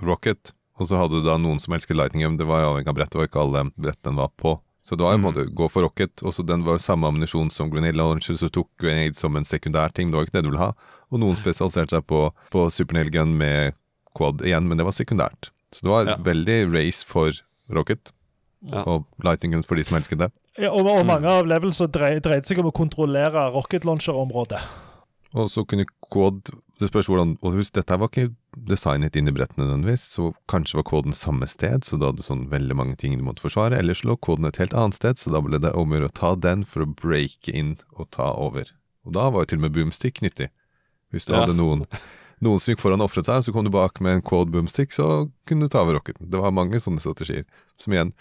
[0.03, 2.39] Rocket, og så hadde du da noen som elsket Lightning Gun.
[2.41, 4.57] Det var jo avhengig av brettet, var ikke alle brett den var på.
[4.83, 7.11] Så det var jo en måte gå for Rocket, og så den var jo samme
[7.11, 10.39] ammunisjon som Grenade Launcher, så tok Grenade som en sekundær ting, det var jo ikke
[10.39, 10.73] det du ville ha.
[11.12, 12.23] Og noen spesialiserte seg på,
[12.55, 13.77] på Super Gun med
[14.16, 15.51] quad igjen, men det var sekundært.
[15.75, 16.16] Så det var Ja.
[16.25, 17.37] veldig race for
[17.69, 18.11] Rocket,
[18.67, 18.83] Ja.
[18.91, 20.31] og Lightning Guns for de som elsket det.
[20.59, 24.59] Ja, og, og mange av levels dreide, drei- dreide seg om å kontrollere rocket launcher-området.
[25.39, 26.49] Og så kunne quad
[26.81, 30.79] Det spørs hvordan Og husk, dette var ikke designet inn i brettene nødvendigvis, så kanskje
[30.79, 33.95] var koden samme sted, så du hadde sånn veldig mange ting du måtte forsvare, eller
[33.99, 36.15] så lå koden et helt annet sted, så da ble det om å gjøre å
[36.15, 38.71] ta den for å breake inn og ta over.
[39.07, 40.49] Og da var jo til og med boomstick nyttig.
[41.13, 41.41] Hvis du Ja.
[41.45, 41.85] hadde noen
[42.45, 44.93] noen som gikk foran og ofret seg, så kom du bak med en cold boomstick,
[44.95, 46.30] så kunne du ta over rocketen.
[46.30, 47.45] Det var mange sånne strategier.
[47.80, 48.12] Som igjen,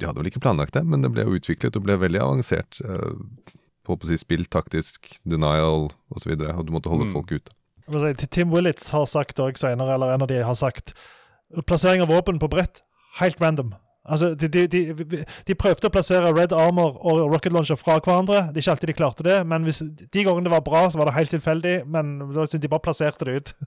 [0.00, 2.80] de hadde vel ikke planlagt det, men det ble jo utviklet og ble veldig avansert.
[2.84, 3.52] Eh,
[3.84, 6.32] på å si spill, taktisk, denial osv.
[6.32, 7.12] Og, så og du måtte holde Mm.
[7.12, 7.52] folk ute.
[8.30, 10.94] Tim Willits har sagt òg senere, eller en av de har sagt
[11.66, 12.80] Plassering av våpen på brett,
[13.20, 13.74] helt random.
[14.04, 18.50] Altså, de, de, de, de prøvde å plassere Red Armor og Rocket Launcher fra hverandre.
[18.52, 21.00] Det er ikke alltid de klarte det, men hvis, de gangene det var bra, så
[21.00, 21.78] var det helt tilfeldig.
[21.88, 23.54] Men de bare plasserte det ut.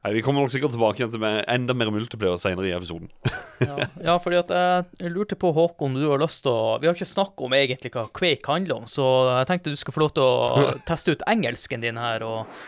[0.00, 3.12] Nei, Vi kommer nok sikkert tilbake igjen til med enda mer multiplayer senere i episoden.
[3.60, 6.96] Ja, ja fordi at jeg lurte på, Håkon, du har lyst til å Vi har
[6.96, 9.04] ikke snakket om egentlig hva Quake handler om, så
[9.34, 12.64] jeg tenkte du skulle få lov til å teste ut engelsken din her og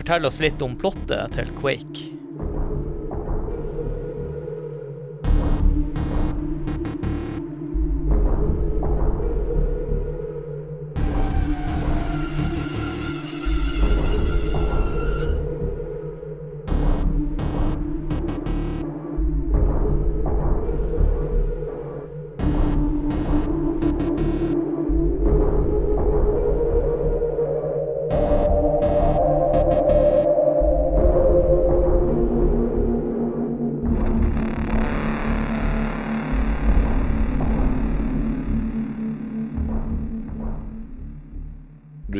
[0.00, 2.69] fortelle oss litt om plottet til Quake.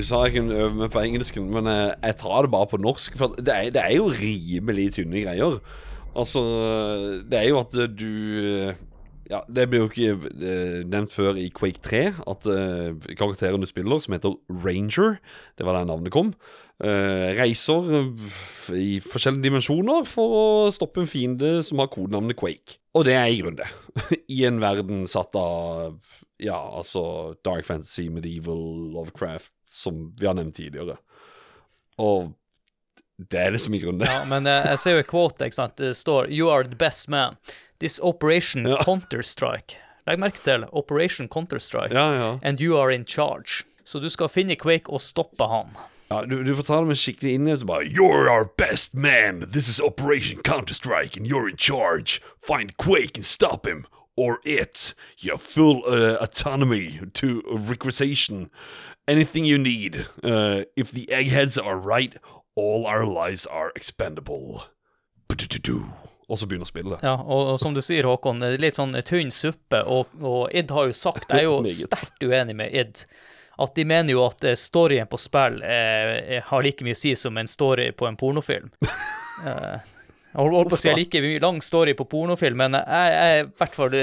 [0.00, 2.78] Du sa jeg kunne øve meg på engelsken, men jeg, jeg tar det bare på
[2.80, 3.18] norsk.
[3.20, 5.58] For det er, det er jo rimelig tynne greier.
[6.16, 6.40] Altså,
[7.28, 8.72] det er jo at du
[9.30, 12.00] Ja, det ble jo ikke eh, nevnt før i Quake 3
[12.32, 14.34] at eh, karakteren du spiller, som heter
[14.64, 15.20] Ranger,
[15.54, 16.32] det var der navnet kom,
[16.84, 18.32] eh, reiser eh,
[18.76, 22.78] i forskjellige dimensjoner for å stoppe en fiende som har kodenavnet Quake.
[22.96, 23.70] Og det er i grunnen det.
[24.36, 25.98] I en verden satt av
[26.40, 28.60] ja, altså Dark Fantasy, Medieval,
[28.94, 30.96] Lovecraft, som vi har nevnt tidligere.
[32.00, 32.32] Og
[33.20, 34.08] det er det som i grunnen det.
[34.08, 36.78] Ja, men eh, jeg ser jo et quote, ikke sant, det står You are the
[36.80, 37.36] best man.
[37.80, 38.80] This Operation Ja.
[38.84, 39.76] Counter-Strike.
[40.08, 41.92] Legg merke til Operation Counter-Strike.
[41.94, 42.30] Ja, ja.
[42.42, 43.64] And you are in charge.
[43.84, 45.72] Så du skal finne Quake og stoppe han.
[46.10, 47.66] Ja du, du får ta det med skikkelig innlevelse.
[47.66, 49.46] Bare You're our best man.
[49.52, 52.20] This is Operation Counter-Strike, and you're in charge.
[52.38, 53.86] Find Quake and stop him.
[54.16, 54.94] Or it.
[55.18, 58.50] You have full uh, autonomy to recreation.
[59.08, 60.06] Anything you need.
[60.22, 62.16] Uh, if the eggheads are right,
[62.54, 64.62] all our lives are expendable.
[66.28, 66.98] Og så begynner spillet.
[67.02, 70.52] Ja, og, og som du sier, Håkon, det er litt sånn tynn suppe, og, og
[70.54, 73.02] Id har jo sagt, jeg er jo sterkt uenig med Id,
[73.60, 77.00] at de mener jo at eh, storyen på spill eh, eh, har like mye å
[77.00, 78.70] si som en story på en pornofilm.
[79.40, 79.76] Eh,
[80.34, 83.46] jeg holdt holdt på å si like mye lang story på pornofilm, men jeg, jeg,
[83.46, 83.94] i hvert fall,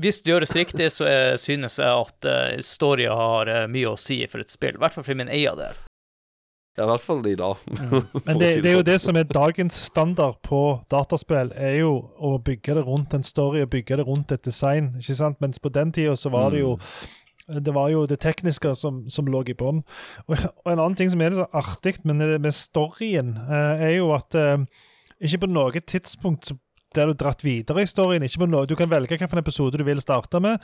[0.00, 2.30] hvis det gjøres riktig, så jeg, synes jeg at
[2.64, 5.76] storya har mye å si for et spill, i hvert fall for min eiendel.
[6.80, 7.50] Ja, I hvert fall de, da.
[8.26, 12.36] Men det, det er jo det som er dagens standard på dataspill, er jo å
[12.40, 14.92] bygge det rundt en story og bygge det rundt et design.
[14.96, 15.40] ikke sant?
[15.42, 16.76] Mens på den tida så var det jo
[17.58, 19.82] det var jo det tekniske som, som lå i bånn.
[20.28, 23.94] Og, og en annen ting som er litt så artig med, med storyen, eh, er
[23.98, 24.62] jo at eh,
[25.20, 26.56] ikke på noe tidspunkt så
[26.94, 28.24] der du dratt videre i storyen.
[28.26, 30.58] Ikke på noe, du kan velge hvilken episode du vil starte med.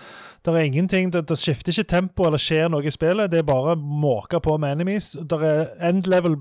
[0.44, 3.30] Det er ingenting, det, det skifter ikke tempo eller skjer noe i spillet.
[3.30, 5.12] Det er bare måke på med enemies.
[5.14, 6.38] Det er end level,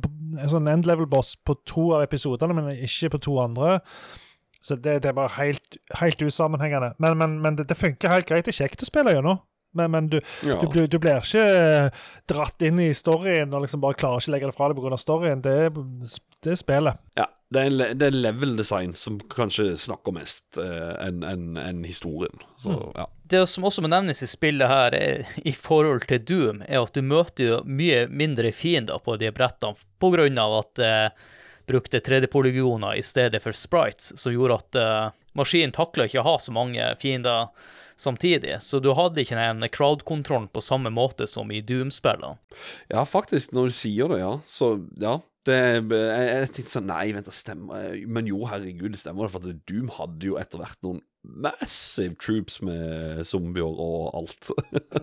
[0.50, 3.80] sånn end level boss på to av episodene, men ikke på to andre.
[4.66, 6.96] Så det, det er bare helt, helt usammenhengende.
[6.98, 8.48] Men, men, men det, det funker helt greit.
[8.48, 9.44] Det er kjekt å spille gjennom.
[9.76, 10.58] Men, men du, Ja.
[10.62, 14.32] du, blir- du blir ikke eh, dratt inn i storyen og liksom bare klarer ikke
[14.32, 15.00] å legge det fra deg pga.
[15.02, 15.42] storyen.
[15.46, 15.56] Det
[16.46, 17.00] det er spillet.
[17.18, 21.84] Ja, det er, det er level design som kanskje snakker mest eh, enn en, en
[21.88, 22.42] historien.
[22.62, 23.06] Så ja.
[23.26, 26.94] Det som også må nevnes i spillet her, er, i forhold til Doom, er at
[26.94, 29.74] du møter jo mye mindre fiender på de brettene,
[30.42, 31.08] av at eh,
[31.66, 35.08] brukte 3D-polygoner i stedet for sprites, som gjorde at eh,
[35.38, 37.48] maskinen takla ikke å ha så mange fiender
[37.98, 38.58] samtidig.
[38.62, 42.38] Så du hadde ikke den crowd-kontrollen på samme måte som i Doom-spillene.
[42.92, 44.36] ja, faktisk, når du sier det, ja.
[44.48, 45.20] Så ja.
[45.46, 45.58] Det,
[45.94, 49.30] jeg, jeg tenkte sånn Nei, vent, det stemmer Men jo, herregud, det stemmer.
[49.30, 54.50] For at Doom hadde jo etter hvert noen massive troops med zombier og alt.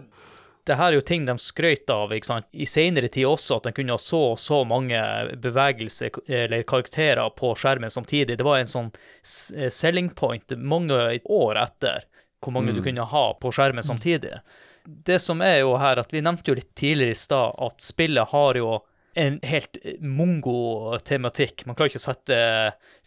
[0.66, 2.46] det her er jo ting de skrøt av ikke sant?
[2.54, 5.00] i senere tid også, at de kunne ha så og så mange
[5.42, 8.38] bevegelser eller karakterer på skjermen samtidig.
[8.38, 12.06] Det var en sånn selling point mange år etter
[12.42, 14.40] hvor mange du kunne ha på skjermen samtidig.
[14.84, 18.32] Det som er jo her, at vi nevnte jo litt tidligere i stad, at spillet
[18.32, 18.80] har jo
[19.14, 21.66] en helt mongo-tematikk.
[21.66, 22.38] Man klarer ikke å sette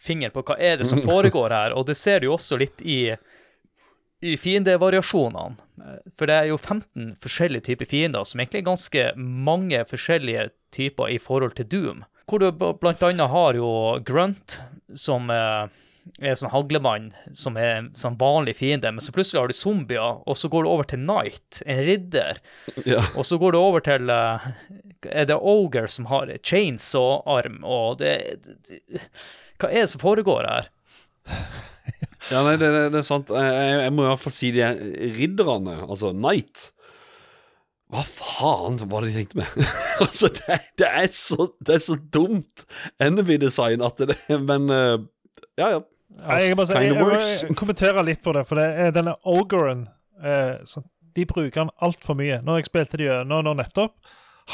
[0.00, 2.82] fingeren på hva er det som foregår her, og det ser du jo også litt
[2.82, 3.00] i,
[4.22, 5.58] i fiendevariasjonene.
[6.16, 11.12] For det er jo 15 forskjellige typer fiender, som egentlig er ganske mange forskjellige typer
[11.12, 12.04] i forhold til Doom.
[12.26, 13.68] Hvor du blant annet har jo
[14.06, 14.60] Grunt,
[14.98, 15.66] som eh,
[16.22, 20.38] er sånn haglemann, som er sånn vanlig fiende, men så plutselig har du zombier, og
[20.38, 22.42] så går du over til Knight, en ridder.
[22.86, 23.02] Ja.
[23.18, 24.44] Og så går det over til uh,
[25.08, 28.12] Er det Oger som har chainsaw-arm, og det,
[28.44, 29.00] det
[29.58, 30.70] Hva er det som foregår her?
[32.30, 33.30] Ja, nei, det, det, er sant.
[33.30, 34.70] Jeg, jeg, jeg må i hvert fall si de
[35.14, 36.70] ridderne, altså Knight
[37.92, 39.68] Hva faen var det de tenkte med?
[40.04, 42.66] altså, det, det, er så, det er så dumt
[43.02, 44.96] enemy-design at det Men eh,
[45.56, 45.84] ja, ja.
[46.16, 49.86] Nei, jeg, bare jeg, jeg, jeg kommenterer litt på det, for det er denne Ogeren
[50.24, 50.54] eh,
[51.16, 52.38] De bruker den altfor mye.
[52.44, 53.92] Når jeg spilte de gjennom nå nettopp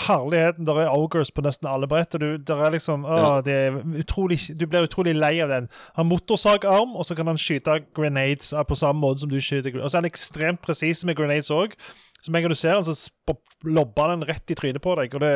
[0.06, 2.14] Herligheten, der er ogres på nesten alle brett.
[2.16, 3.32] og du, er liksom, å, Ja.
[3.44, 5.68] det er utrolig, Du blir utrolig lei av den.
[5.98, 9.36] Han har motorsagarm, og så kan han skyte grenades eh, på samme måte som du
[9.36, 9.76] skyter.
[9.82, 11.76] Og så er han ekstremt presis med grenades òg.
[12.23, 13.35] Så med en gang du ser den, så
[13.66, 15.14] lobber den rett i trynet på deg.
[15.18, 15.31] og Det,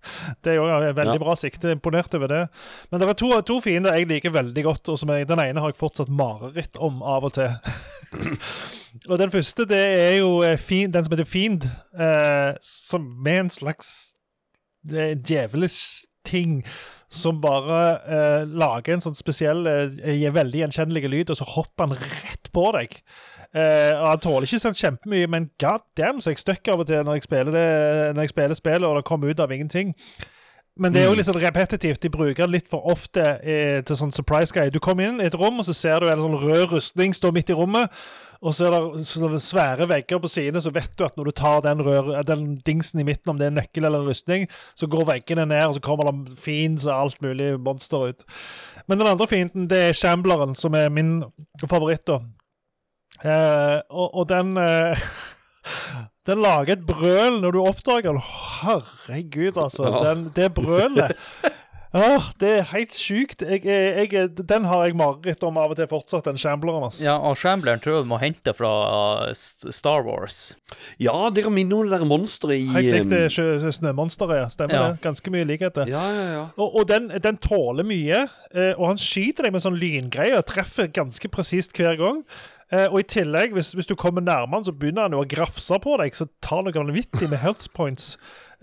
[0.42, 1.22] det er jo en veldig Ja.
[1.22, 1.70] bra sikte.
[1.70, 2.40] Imponert over det.
[2.90, 5.62] Men det er to, to fiender jeg liker veldig godt, og som jeg, den ene
[5.62, 7.54] har jeg fortsatt mareritt om av og til.
[9.10, 13.44] og den første det er jo eh, fin, den som heter Fiend, eh, som med
[13.46, 13.92] en slags
[14.82, 16.62] det er en djevelisk ting
[17.12, 17.78] som bare
[18.08, 22.64] eh, lager en sånn spesiell, eh, veldig gjenkjennelig lyd, og så hopper han rett på
[22.74, 22.96] deg.
[23.54, 26.88] Eh, og Han tåler ikke sånn kjempemye, men god damn så jeg støkker av og
[26.88, 27.66] til når jeg spiller, det,
[28.16, 29.92] når jeg spiller spillet, og det kommer ut av ingenting.
[30.80, 32.00] Men det er jo litt sånn repetitivt.
[32.00, 34.70] De bruker det litt for ofte eh, til sånn surprise guy.
[34.72, 37.28] Du kommer inn i et rom, og så ser du en sånn rød rustning stå
[37.36, 37.92] midt i rommet.
[38.42, 41.60] Og så er det svære vegger på sidene, så vet du at når du tar
[41.62, 44.88] den, rør, den dingsen i midten, om det er en nøkkel eller en rustning, så
[44.90, 48.24] går veggene ned, og så kommer det fiends og alt mulig monster ut.
[48.88, 51.20] Men den andre fienden, det er Shambleren, som er min
[51.68, 52.18] favoritt, da.
[53.20, 54.98] Eh, og, og den eh,
[56.26, 58.22] Den lager et brøl når du oppdager den.
[58.62, 59.88] Herregud, altså.
[59.90, 60.04] Ja.
[60.14, 61.16] Den, det brølet.
[61.92, 63.42] Åh, det er helt sjukt.
[63.44, 66.86] Jeg, jeg, den har jeg mareritt om av og til fortsatt, den Shambleren.
[66.86, 67.02] Altså.
[67.04, 68.70] Ja, og Shambleren tror jeg du må hente fra
[69.26, 70.38] uh, Star Wars.
[71.02, 74.46] ja, dere minner om det der monsteret i Helt eh, sjø- snømonsteret, ja.
[74.54, 74.86] Stemmer Ja.
[74.94, 75.02] det.
[75.04, 75.90] Ganske mye likheter.
[75.90, 76.46] Ja, ja, ja.
[76.56, 78.22] Og, og den, den tåler mye,
[78.54, 80.40] eh, og han skyter deg med sånn lyngreier.
[80.48, 82.22] Treffer ganske presist hver gang.
[82.72, 85.76] Eh, og i tillegg, hvis, hvis du kommer nærmere så begynner han jo å grafse
[85.84, 88.14] på deg, så tar noe vanvittig med health points.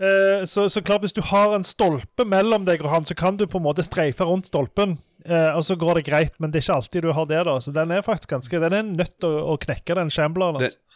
[0.02, 3.38] Eh, så, så klart, hvis du har en stolpe mellom deg og han, så kan
[3.38, 4.96] du på en måte streife rundt stolpen,
[5.28, 7.54] eh, og så går det greit, men det er ikke alltid du har det, da.
[7.62, 10.58] Så den er faktisk ganske Den er nødt til å, å knekke, den shambleren.
[10.64, 10.86] Det- Altså.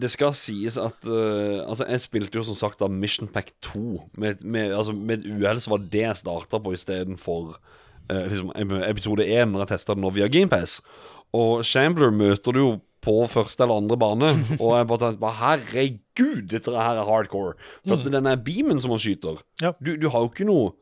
[0.00, 3.82] Det skal sies at uh, Altså, jeg spilte jo som sagt da Mission Pack 2.
[4.16, 7.58] Med, med, altså, med et uhell så var det jeg starta på istedenfor
[8.08, 8.54] uh, liksom,
[8.88, 10.78] episode 1, når jeg testa den nå via GamePass.
[11.34, 12.70] Og Shambler møter du jo
[13.06, 14.30] på første eller andre bane,
[14.62, 17.54] og jeg bare tenkte Herregud, dette her er hardcore.
[17.86, 19.72] For at den er beamen som han skyter Ja.
[19.80, 20.72] du, du har jo ikke noe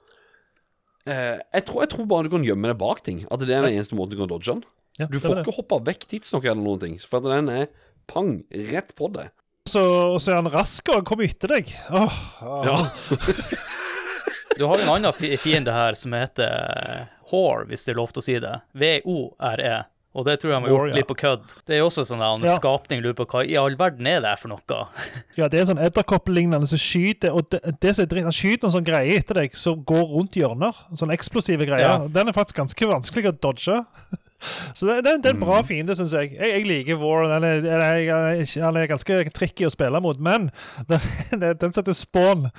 [1.07, 3.25] eh, jeg, tror, jeg tror bare du kan gjemme deg bak ting.
[3.31, 4.65] At det er den eneste måten du kan dodge den.
[5.01, 5.45] Ja, Du får det.
[5.45, 6.97] ikke hoppa vekk tidsnok eller noen ting.
[7.03, 7.67] For at den er
[8.09, 8.39] pang
[8.71, 9.33] rett på deg.
[9.69, 9.81] Så,
[10.21, 11.73] så er han rask, og han kommer etter deg.
[11.93, 12.69] Åh, åh.
[12.69, 12.79] Ja.
[14.55, 18.25] Du har en annen fiende her som heter Hore, hvis det er lov til å
[18.29, 18.53] si det.
[18.79, 19.73] V-O-R-E.
[20.15, 21.55] Og det tror jeg de har gjort litt på kødd.
[21.67, 22.55] Det er jo også sånn en Ja.
[22.55, 24.61] skapning lurer på hva i all verden er det for noe.
[25.39, 28.69] Ja, det er sånn edderkopplignende som skyter og det, det som er dritt, Han skyter
[28.69, 30.73] noen sånne greier etter deg som går rundt hjørner.
[30.95, 31.89] Sånne eksplosive greier.
[31.89, 32.07] Ja.
[32.07, 33.81] Den er faktisk ganske vanskelig å dodge.
[34.77, 36.35] Så det, det, det er en bra fiende, syns jeg.
[36.37, 36.51] jeg.
[36.61, 37.27] Jeg liker War.
[37.33, 40.51] Den er, den er, han er ganske tricky å spille mot, men
[40.91, 42.51] den, den setter spawn.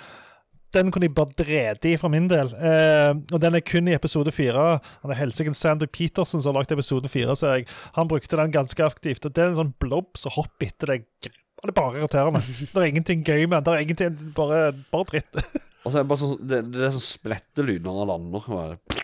[0.75, 2.51] Den kunne jeg bare drede i for min del.
[2.59, 4.65] Eh, og den er kun i episode fire.
[5.05, 7.69] Han er helsikens Sander Peterson som har lagd episode fire, ser jeg.
[7.95, 9.23] Han brukte den ganske aktivt.
[9.23, 11.07] Og det er en sånn blob som hopper etter deg.
[11.23, 12.43] Det er bare irriterende.
[12.43, 13.65] Det er ingenting gøy med den.
[13.69, 14.59] Det er ingenting, bare,
[14.91, 15.41] bare dritt.
[15.85, 18.47] Og så er det bare sånn Det, det er sånn splettelyd når han lander.
[18.49, 19.01] Bare,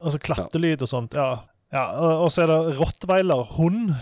[0.00, 1.16] Og så klattelyd og sånt.
[1.18, 1.44] Ja.
[1.74, 3.92] ja og så er det rottweiler, hund.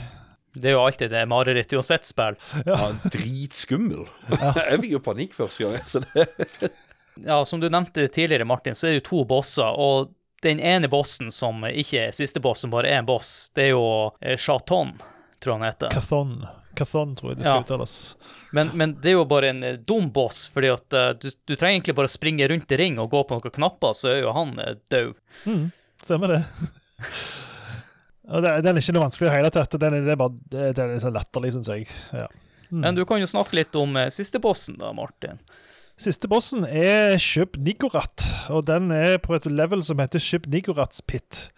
[0.55, 2.35] Det er jo alltid det mareritt uansett spill.
[2.67, 4.03] Ja, dritskummel.
[4.29, 5.87] jeg fikk jo panikk første gang.
[5.89, 6.27] Så det,
[7.25, 10.89] Ja, som du nevnte tidligere, Martin, så er det jo to bosser, og den ene
[10.93, 13.85] bossen som ikke er siste boss, som bare er en boss, det er jo
[14.21, 14.95] eh, Chaton,
[15.41, 15.93] tror han heter.
[15.93, 16.41] Cathon.
[16.75, 17.65] Cathon, tror jeg det skal Ja.
[17.67, 17.95] uttales.
[18.57, 21.55] Men, men det er jo bare en eh, dum boss, fordi at eh, du, du
[21.55, 24.33] trenger egentlig bare springe rundt i ring og gå på noen knapper, så er jo
[24.37, 24.57] han
[24.93, 25.13] død.
[25.49, 25.65] Mm,
[26.05, 26.43] stemmer det.
[28.41, 29.75] det, Den er ikke noe vanskelig i det hele tatt.
[29.81, 31.87] Den er, det er bare, det- den er så latterlig, syns jeg.
[32.13, 32.27] Ja.
[32.73, 32.81] Mm.
[32.81, 35.39] Men du kan jo snakke litt om eh, siste bossen da, Martin.
[36.01, 41.03] Siste bossen er Shub Nigorat, og den er på et level som heter Shub Nigorats
[41.05, 41.49] pit.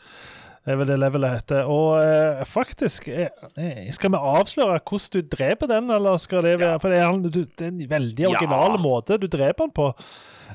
[0.65, 1.69] Det er vel det levelet heter.
[1.71, 3.29] Og eh, faktisk eh,
[3.61, 7.19] eh, Skal vi avsløre hvordan du dreper den, eller skal det være For det er,
[7.29, 8.81] du, det er en veldig original Ja.
[8.81, 9.91] måte du dreper den på.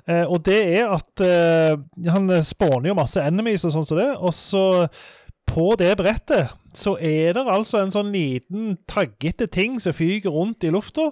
[0.09, 1.77] Eh, og det er at eh,
[2.09, 4.63] han spawner jo masse enemies og sånn som det, og så
[5.49, 10.63] på det brettet så er det altså en sånn liten taggete ting som fyker rundt
[10.63, 11.09] i lufta.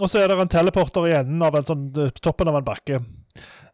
[0.00, 1.88] Og så er det en teleporter i enden av en sånn,
[2.22, 3.02] toppen av en bakke.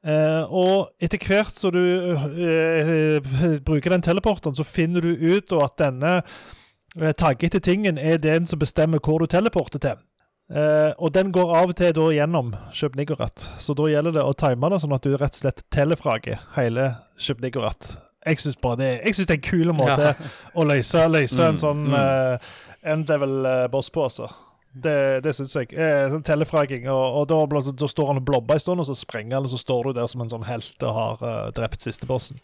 [0.07, 1.83] Eh, og etter hvert som du
[2.15, 8.47] eh, bruker den teleporteren, så finner du ut at denne eh, taggete tingen er den
[8.47, 10.03] som bestemmer hvor du teleporter til.
[10.47, 13.49] Eh, og den går av og til da gjennom Kjøp-Nigorat.
[13.63, 16.93] Så da gjelder det å time det sånn at du rett og slett telefrager hele
[17.19, 17.97] Kjøp-Nigorat.
[18.27, 20.15] Jeg syns det, det er en kul måte Ja.
[20.55, 21.95] å løse, løse en Mm, sånn mm.
[21.95, 22.51] uh,
[22.93, 24.29] end-level-boss på, altså.
[24.77, 25.71] Det, det syns jeg.
[25.73, 26.89] Eh, sånn telefragging.
[26.93, 29.47] Og, og da, bl- da står han og blobber en stund, og så sprenger han,
[29.49, 32.37] og så står du der som en sånn helt og har uh, drept siste bossen.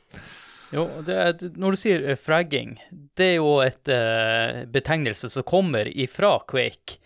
[0.73, 2.79] Jo, det er, når du sier eh, fragging,
[3.19, 7.03] det er jo et uh, betegnelse som kommer ifra Quake.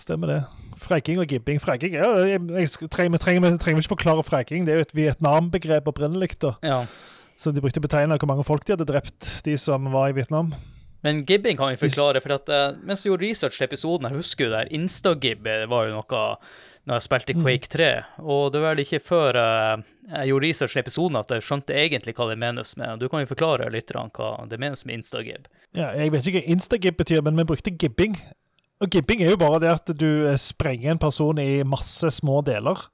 [0.00, 0.38] Stemmer det.
[0.80, 1.58] Fragging og gibbing.
[1.60, 4.64] Fragging ja, jeg, jeg trenger, vi trenger, vi trenger ikke forklare fragging.
[4.64, 6.54] Det er jo et Vietnam-begrep opprinnelig, da.
[6.64, 6.78] Ja.
[7.40, 10.16] Så de brukte å betegne hvor mange folk de hadde drept, de som var i
[10.18, 10.52] Vietnam.
[11.00, 14.20] Men gibbing kan vi forklare, for at uh, mens vi gjorde research til episoden, jeg
[14.20, 16.24] husker jo der Instagib eh, var jo noe
[16.88, 17.88] når jeg spilte Quake 3,
[18.20, 21.76] og det var vel ikke før uh, jeg gjorde research til episoden at jeg skjønte
[21.76, 23.00] egentlig hva det menes med.
[23.00, 25.48] Du kan jo forklare litt hva det menes med Instagib.
[25.76, 28.18] Ja, jeg vet ikke hva instagib betyr, men vi brukte gibbing.
[28.84, 32.88] Og gibbing er jo bare det at du sprenger en person i masse små deler.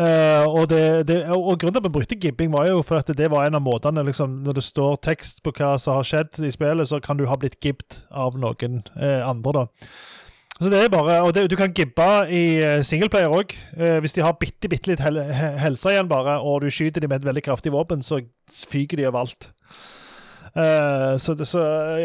[0.00, 3.10] Eh, og, det, det, og grunnen til at vi brukte gibbing, var jo for at
[3.12, 6.40] det var en av måtene liksom, Når det står tekst på hva som har skjedd
[6.40, 9.92] i spillet, så kan du ha blitt gibbed av noen eh, andre, da.
[10.62, 13.52] Så det er bare, og det, Du kan gibbe i eh, singleplayer òg.
[14.00, 15.20] hvis de har bitte, bitte litt hel,
[15.60, 19.10] helse igjen, bare, og du skyter dem med et veldig kraftig våpen, så fyker de
[19.10, 19.50] overalt.
[20.52, 21.62] Eh, så det, så,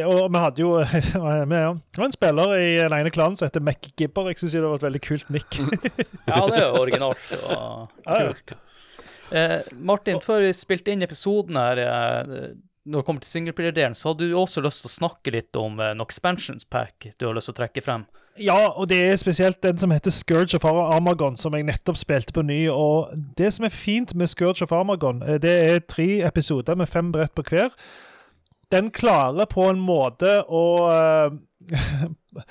[0.08, 3.50] og vi hadde jo vi ja, det var en spiller i den ene klanen som
[3.50, 4.30] heter Mac Gibber.
[4.32, 5.60] Jeg syns det var et veldig kult nikk.
[6.30, 8.56] Ja, det er jo originalt og kult.
[9.28, 12.54] Uh, Martin, før vi spilte inn episoden her, eh,
[12.88, 15.82] når det kommer til singleplayer-delen, så hadde du også lyst til å snakke litt om
[15.82, 18.08] eh, en expansions pack du har lyst til å trekke frem.
[18.38, 22.36] Ja, og det er spesielt den som heter Scourge of Armagon, som jeg nettopp spilte
[22.36, 22.68] på ny.
[22.70, 26.90] Og det som er fint med Scourge of Armagon, eh, det er tre episoder med
[26.92, 27.74] fem brett på hver.
[28.74, 31.38] Den klarer på en måte å eh,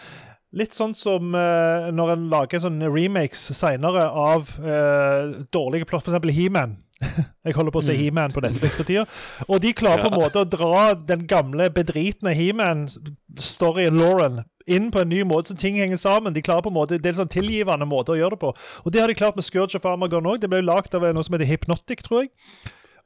[0.57, 6.31] Litt sånn som uh, når en lager sånn remakes seinere av uh, dårlige plott, f.eks.
[6.33, 6.79] He-Man.
[7.45, 8.01] Jeg holder på å se Mm.
[8.01, 9.05] He-Man på Netflix for tida.
[9.51, 15.03] Og de klarer på en måte å dra den gamle, bedritne He-Man-storyen, Lauren, inn på
[15.03, 16.33] en ny måte, så ting henger sammen.
[16.33, 18.55] De klarer på en måte, Det er en sånn tilgivende måte å gjøre det på.
[18.85, 20.41] Og det har de klart med Scourge of Armagon òg.
[20.41, 22.33] Det ble lagd av noe som heter Hypnotic, tror jeg.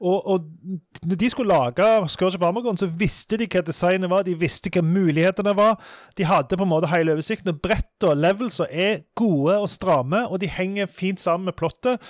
[0.01, 4.25] Og, og når de skulle lage Scourge of Armagon, så visste de hva designet var,
[4.25, 5.77] de visste hva mulighetene var.
[6.17, 7.53] De hadde på en måte hele oversikten.
[7.53, 12.01] og Brett og levels er gode og stramme, og de henger fint sammen med plottet.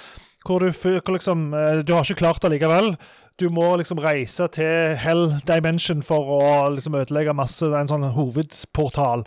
[0.46, 2.94] Hvor du, hvor liksom, eh, du har ikke klart det likevel.
[3.40, 7.66] Du må liksom reise til Hell Dimension for å liksom ødelegge masse.
[7.66, 9.26] Det er en sånn hovedportal.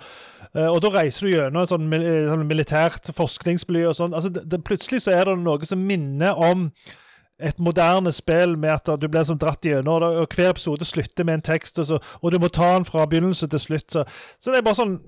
[0.53, 4.14] Eh, og da reiser du gjennom et sånn, eh, sånn militært forskningsmiljø og sånn.
[4.14, 6.70] Altså, plutselig så er det noe som minner om
[7.44, 11.39] et moderne spill med at du blir som dratt gjennom, og hver episode slutter med
[11.39, 13.89] en tekst, og, så, og du må ta den fra begynnelse til slutt.
[13.91, 14.06] Så,
[14.39, 15.00] så det er bare sånn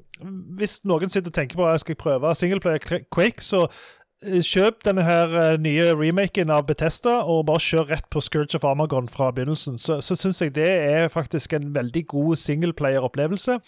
[0.60, 3.66] Hvis noen sitter og tenker på jeg skal prøve singleplayer Quake, så
[4.24, 8.56] eh, kjøp denne her eh, nye remaken av Betesta, og bare kjør rett på Scourge
[8.56, 9.80] of Armagon fra begynnelsen.
[9.82, 13.60] Så, så syns jeg det er faktisk en veldig god singleplayer-opplevelse.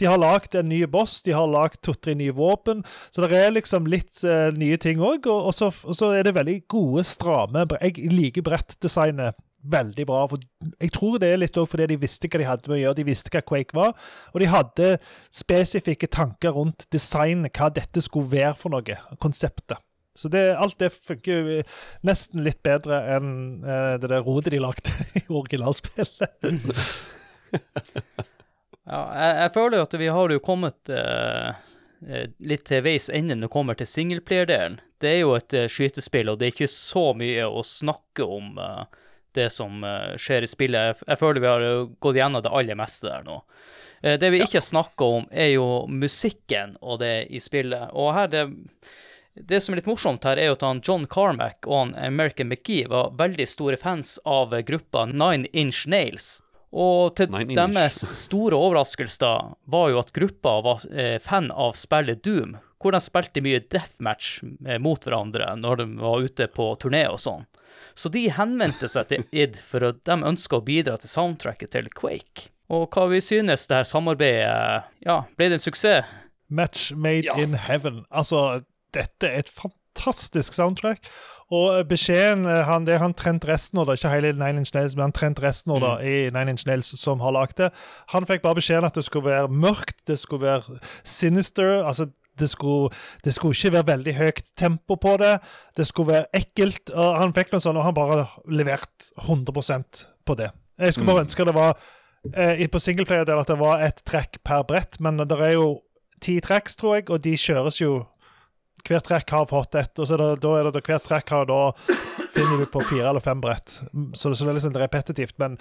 [0.00, 2.82] De har lagd en ny boss, de har lagd to-tre nye våpen.
[3.10, 5.28] Så det er liksom litt uh, nye ting òg.
[5.32, 9.40] Og, og, og så er det veldig gode, stramme Jeg liker brettdesignet
[9.70, 10.22] veldig bra.
[10.30, 10.42] For
[10.82, 12.98] jeg tror det er litt òg fordi de visste hva de hadde med å gjøre.
[13.00, 13.96] De visste hva Quake var.
[14.34, 14.92] Og de hadde
[15.34, 19.00] spesifikke tanker rundt designet, hva dette skulle være for noe.
[19.22, 19.80] Konseptet.
[20.16, 21.58] Så det, alt det funker jo
[22.08, 23.28] nesten litt bedre enn
[23.60, 26.40] eh, det der rotet de lagde i originalspillet.
[28.86, 31.72] Ja, jeg, jeg føler jo at vi har jo kommet eh,
[32.38, 34.78] litt til veis ende når det kommer til singelplayer-delen.
[35.02, 38.60] Det er jo et eh, skytespill, og det er ikke så mye å snakke om
[38.62, 38.84] eh,
[39.36, 39.82] det som
[40.16, 40.92] skjer i spillet.
[40.94, 41.64] Jeg, jeg føler vi har
[42.00, 43.42] gått gjennom det aller meste der nå.
[44.00, 47.90] Det vi ikke snakker om, er jo musikken og det i spillet.
[47.96, 48.44] Og her det
[49.36, 52.48] det som er litt morsomt her, er jo at han John Carmack og han American
[52.48, 56.38] McGee var veldig store fans av gruppa Nine Inch Nails.
[56.76, 59.32] Og til deres store overraskelse da,
[59.72, 64.42] var jo at gruppa var eh, fan av spillet Doom, hvor de spilte mye deathmatch
[64.66, 67.46] eh, mot hverandre når de var ute på turné og sånn.
[67.96, 71.88] Så de henvendte seg til id for at de ønska å bidra til soundtracket til
[71.96, 72.50] Quake.
[72.68, 76.04] Og hva vi synes det her samarbeidet Ja, ble det en suksess?
[76.52, 77.34] Match made Ja.
[77.40, 78.04] in heaven.
[78.10, 78.62] Altså,
[78.94, 81.08] dette er et fantastisk soundtrack.
[81.54, 85.08] Og beskjeden eh, han, Det er han Trent Reznor, ikke hele Nine Inch Nails, men
[85.08, 87.70] han Trent Reznor da, i Nine Inch Nails som har lagd det.
[88.14, 91.84] Han fikk bare beskjeden at det skulle være mørkt, det skulle være sinister.
[91.86, 92.90] altså det skulle,
[93.24, 95.38] det skulle ikke være veldig høyt tempo på det.
[95.76, 96.90] Det skulle være ekkelt.
[96.90, 100.50] og Han fikk noe sånt, og han bare levert 100% på det.
[100.78, 101.78] Jeg skulle bare ønske det var
[102.34, 105.78] eh, på singleplayer-del at det var ett trekk per brett, men det er jo
[106.20, 108.02] ti tracks, tror jeg, og de kjøres jo
[108.86, 111.46] Hvert trekk har fått ett, og så er det, da er det hvert trekk har
[111.50, 111.60] da
[112.36, 113.78] finner du på fire eller fem brett.
[113.92, 115.56] Mm, Så, så det er liksom repetitivt, men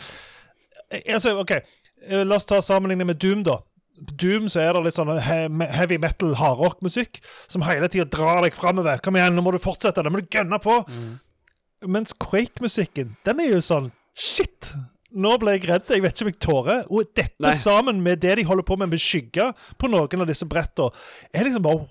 [0.91, 1.55] eh, altså, OK.
[1.59, 3.59] eh, La oss ta sammenligning med Doom, da.
[3.95, 8.99] Doom så er det litt sånn heavy metal hardrock-musikk som hele tida drar deg framover.
[9.03, 10.82] Kom igjen, nå må du fortsette, nå må du gønne på.
[11.88, 14.73] Mens Quake-musikken, den er jo sånn Shit!
[15.15, 15.88] Nå ble jeg redd.
[15.91, 16.80] Jeg vet ikke om jeg tårer.
[16.91, 17.53] Og dette Nei.
[17.55, 20.91] sammen med det de holder på med med skygger på noen av disse brettene,
[21.32, 21.86] er liksom bare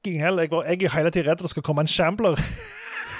[0.00, 0.38] fucking hell.
[0.38, 2.36] Jeg, var, jeg er hele tiden redd det skal komme en shambler.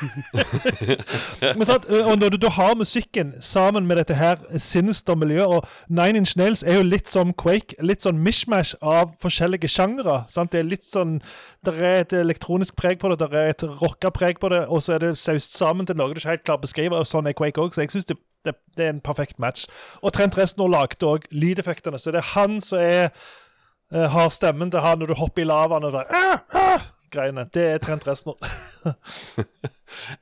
[1.59, 5.67] Men sant, og når du da har musikken sammen med dette her sinister miljøet Og
[5.89, 10.23] Nine Inch Nails er jo litt som Quake, litt sånn mishmash av forskjellige sjangere.
[10.33, 11.19] Det er litt sånn
[11.67, 14.81] Det er et elektronisk preg på det, det er et rocka preg på det, og
[14.81, 16.97] så er det saust sammen til noe du ikke helt klarer å beskrive.
[16.97, 18.17] og Sånn er Quake òg, så jeg syns det,
[18.49, 19.69] det, det er en perfekt match.
[20.01, 23.31] Og Trent Reznor lagde òg lydeffektene, så det er han som er eh,
[23.91, 27.47] har stemmen til han når du hopper i lavaen og der, ah, ah, greiene.
[27.55, 28.39] Det er Trent Reznor.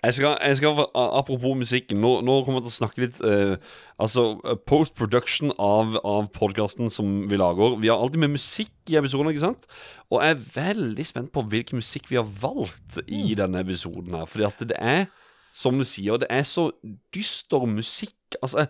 [0.03, 3.75] Jeg skal, jeg skal Apropos musikken, nå, nå kommer jeg til å snakke litt eh,
[4.01, 7.77] Altså eh, post-production av, av podkasten som vi lager.
[7.83, 9.69] Vi har alltid med musikk i episoden, ikke sant?
[10.09, 14.25] Og jeg er veldig spent på hvilken musikk vi har valgt i denne episoden her.
[14.31, 15.05] Fordi at det er,
[15.53, 16.71] som du sier, det er så
[17.14, 18.39] dyster musikk.
[18.41, 18.69] Altså,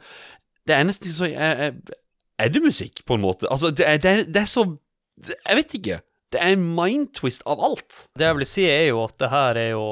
[0.66, 1.98] det er nesten så jeg, jeg,
[2.38, 3.46] Er det musikk, på en måte?
[3.52, 4.66] Altså, det er, det er, det er så
[5.26, 6.00] Jeg vet ikke.
[6.32, 8.04] Det er en mind-twist av alt.
[8.18, 9.84] Det jeg vil si, er jo at det her er jo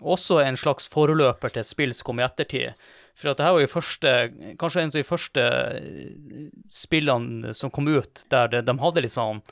[0.00, 2.76] også en slags forløper til spill som kom i ettertid.
[3.20, 4.12] For at det her var jo første,
[4.60, 5.46] kanskje en av de første
[5.76, 9.42] eh, spillene som kom ut der de, de hadde litt sånn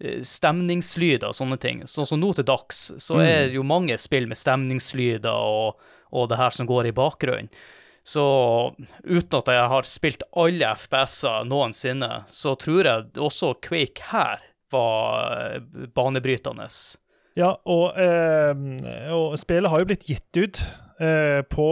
[0.00, 1.84] eh, stemningslyder og sånne ting.
[1.90, 5.82] Sånn som nå til dags, så er det jo mange spill med stemningslyder og,
[6.14, 7.52] og det her som går i bakgrunnen.
[8.06, 8.24] Så
[9.02, 14.44] uten at jeg har spilt alle FPS-er noensinne, så tror jeg også Quake her
[14.74, 16.68] var eh, banebrytende.
[17.36, 20.62] Ja, og, eh, og spillet har jo blitt gitt ut
[21.02, 21.66] eh, på,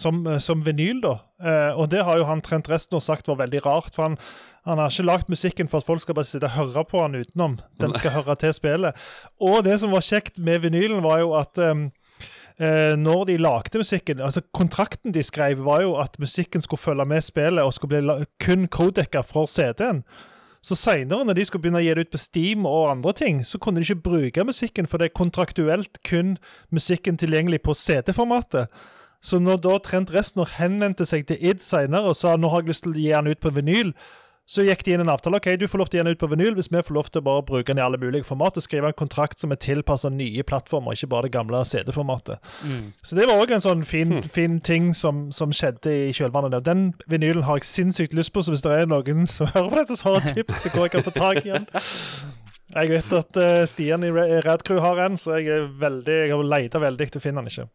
[0.00, 1.14] som, som vinyl, da.
[1.44, 3.94] Eh, og det har jo han Trent Reznor sagt var veldig rart.
[3.94, 4.20] for han
[4.64, 7.16] han har ikke lagd musikken for at folk skal bare sitte og høre på han
[7.18, 7.58] utenom.
[7.80, 8.96] Den skal høre til spillet.
[9.36, 12.03] Og det som var kjekt med vinylen, var jo at um, eh,
[12.58, 17.24] når de lagde musikken altså Kontrakten de skrev, var jo at musikken skulle følge med
[17.26, 20.04] spillet og skulle bli kun codeca for CD-en.
[20.64, 23.42] Så seinere, når de skulle begynne å gi det ut på Steam og andre ting,
[23.44, 26.38] så kunne de ikke bruke musikken, for det er kontraktuelt kun
[26.72, 28.72] musikken tilgjengelig på CD-formatet.
[29.24, 32.72] Så når da Trent Reznor henvendte seg til id seinere og sa nå har jeg
[32.72, 33.92] lyst til å gi den ut på vinyl,
[34.46, 35.38] så gikk de inn en avtale.
[35.40, 37.06] ok, Du får lov til å gi den ut på vinyl hvis vi får lov
[37.08, 39.56] til å bare bruke den i alle mulige format og skrive en kontrakt som er
[39.56, 42.38] tilpassa nye plattformer, ikke bare det gamle CD-formatet.
[43.02, 46.64] Så det var òg en sånn fin, fin ting som, som skjedde i kjølvannet der.
[46.68, 49.80] Den vinylen har jeg sinnssykt lyst på, så hvis det er noen som hører på
[49.80, 51.68] dette, så har jeg tips til hvor jeg kan få tak i den
[52.74, 56.32] Jeg vet at uh, Stian i Red Crew har en, så jeg er veldig, jeg
[56.34, 57.68] har leita veldig til å finne den ikke.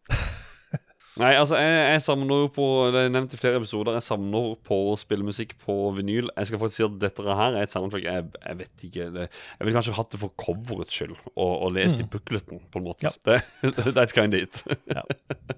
[1.20, 3.98] Nei, altså, jeg, jeg savner jo på Det er nevnt i flere episoder.
[3.98, 6.30] Jeg savner på å spille musikk på vinyl.
[6.32, 9.26] Jeg skal faktisk si at dette her er et soundtrack jeg, jeg vet ikke det,
[9.28, 12.88] Jeg ville kanskje hatt det for coverets skyld, og, og lest i bookleten, på en
[12.88, 13.10] måte.
[13.10, 13.16] Ja.
[13.80, 14.64] Det, that's kind of it.
[14.88, 15.04] Ja.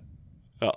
[0.65, 0.73] ja.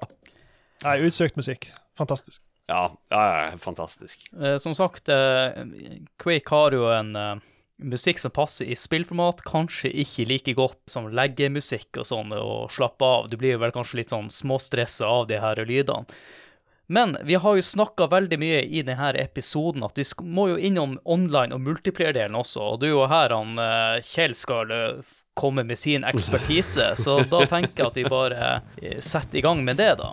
[0.84, 1.70] Nei, utsøkt musikk.
[1.96, 2.42] Fantastisk.
[2.68, 4.28] Ja, ja, ja, fantastisk.
[4.40, 5.64] Eh, som sagt, eh,
[6.20, 7.34] Quake har jo en eh,
[7.82, 13.04] musikk som passer i spillformat, kanskje ikke like godt som leggemusikk og sånn, og slappe
[13.04, 13.28] av.
[13.30, 16.06] Du blir vel kanskje litt sånn småstressa av de her lydene.
[16.86, 20.98] Men vi har jo snakka veldig mye i denne episoden at vi må jo innom
[21.04, 25.64] online- og multiplayer-delen også, og det er jo her han eh, Kjell skal eh, komme
[25.64, 29.80] med sin ekspertise, så da tenker jeg at vi bare eh, setter i gang med
[29.80, 30.12] det, da.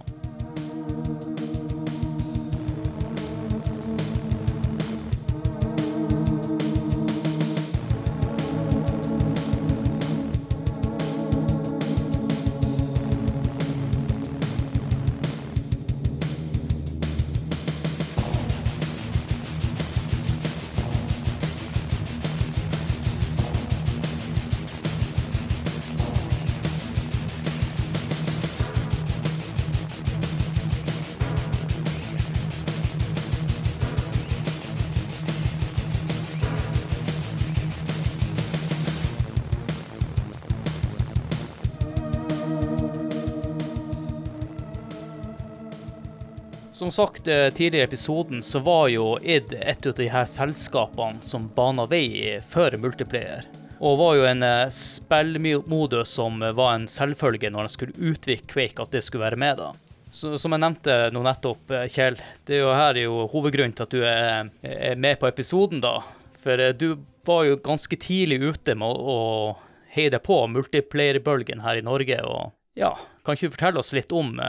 [46.82, 51.22] Som sagt eh, tidligere i episoden, så var jo id et av de her selskapene
[51.22, 53.46] som bana vei for multiplayer.
[53.78, 58.82] Og var jo en eh, spillmodus som var en selvfølge når en skulle utvikle Quake,
[58.82, 59.70] at det skulle være med, da.
[60.10, 62.18] Som jeg nevnte nå nettopp, eh, Kjell,
[62.50, 64.52] det er jo her er jo hovedgrunnen til at du er,
[64.98, 66.00] med på episoden, da.
[66.42, 66.96] For du
[67.30, 72.24] var jo ganske tidlig ute med å, å heie deg på multiplayer-bølgen her i Norge.
[72.26, 74.40] Og ja, kan ikke du fortelle oss litt om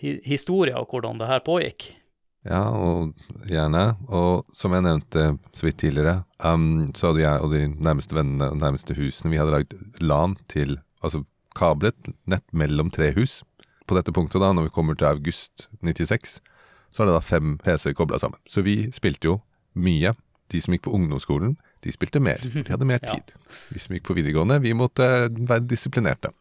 [0.00, 0.16] hi
[0.74, 1.88] av og hvordan det her pågikk?
[2.46, 3.14] Ja, og
[3.50, 3.96] gjerne.
[4.06, 5.24] Og som jeg nevnte
[5.56, 9.40] så vidt tidligere, um, så hadde jeg og de nærmeste vennene og nærmeste husene Vi
[9.40, 11.24] hadde lagd LAN til Altså
[11.56, 13.40] kablet nett mellom tre hus.
[13.86, 16.40] På dette punktet, da, når vi kommer til august 96,
[16.90, 18.40] så er det da fem PC-er kobla sammen.
[18.50, 19.36] Så vi spilte jo
[19.78, 20.14] mye.
[20.50, 22.42] De som gikk på ungdomsskolen, de spilte mer.
[22.42, 23.14] De hadde mer Ja.
[23.14, 23.32] tid.
[23.74, 26.32] Vi som gikk på videregående, vi måtte være disiplinerte.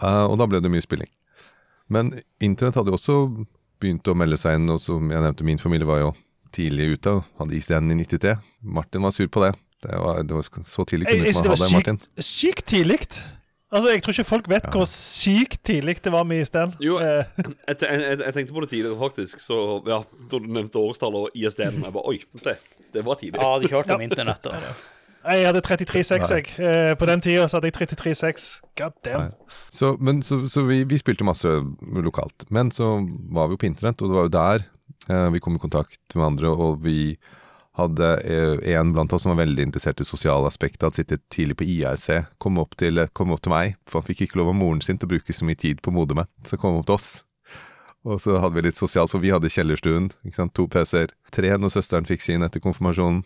[0.00, 1.08] Uh, og da ble det mye spilling.
[1.90, 3.16] Men internett hadde jo også
[3.80, 6.12] begynt å melde seg inn, og som jeg nevnte, min familie var jo
[6.54, 8.36] tidlig ute og hadde ISDN i 93.
[8.62, 9.52] Martin var sur på det.
[9.80, 12.00] Det var, det var så tidlig Jeg, kunne jeg det man ha var sykt, Martin.
[12.26, 12.98] sykt, tidlig.
[13.70, 16.74] Altså, Jeg tror ikke folk vet hvor sykt tidlig det var med ISDN.
[16.82, 17.24] Jo, Eh,
[17.68, 19.40] Jeg, jeg, jeg tenkte på det tidligere, faktisk.
[19.40, 22.58] Så ja, Da du nevnte årstallet og ISD-en, jeg bare Oi, det,
[22.92, 23.40] det var tidlig.
[23.40, 24.58] Ja, du kjørte om internett, da.
[25.24, 26.52] jeg hadde 33,6 jeg.
[26.58, 28.46] Eh, På den tida så hadde jeg 33,6.
[28.80, 29.32] God damn.
[29.68, 31.48] Så, men, så, så vi, vi spilte masse
[31.92, 32.46] lokalt.
[32.50, 32.98] Men så
[33.32, 34.64] var vi jo på internett, og det var jo der
[35.12, 37.16] eh, vi kom i kontakt med andre, og vi
[37.78, 41.58] hadde eh, en blant oss som var veldig interessert i sosiale aspekter, hadde sittet tidlig
[41.60, 42.08] på IRC,
[42.42, 44.98] kom opp til, kom opp til meg, for han fikk ikke lov av moren sin
[44.98, 47.10] til å bruke så mye tid på modemet, så kom han opp til oss.
[48.08, 51.12] Og så hadde vi litt sosialt, for vi hadde kjellerstuen, ikke sant, to PC-er.
[51.36, 53.20] Tre når søsteren fikk sin etter konfirmasjonen,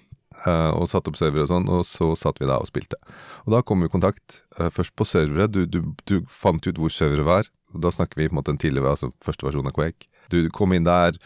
[0.76, 2.98] og satte opp server og sånn, og så satt vi da og spilte.
[3.46, 6.80] Og da kom vi i kontakt, eh, først på servere, du, du, du fant ut
[6.80, 9.70] hvor servere var, og da snakker vi på en måte en tidligere, altså første versjon
[9.70, 10.10] av Quake.
[10.32, 11.16] Du kom inn der,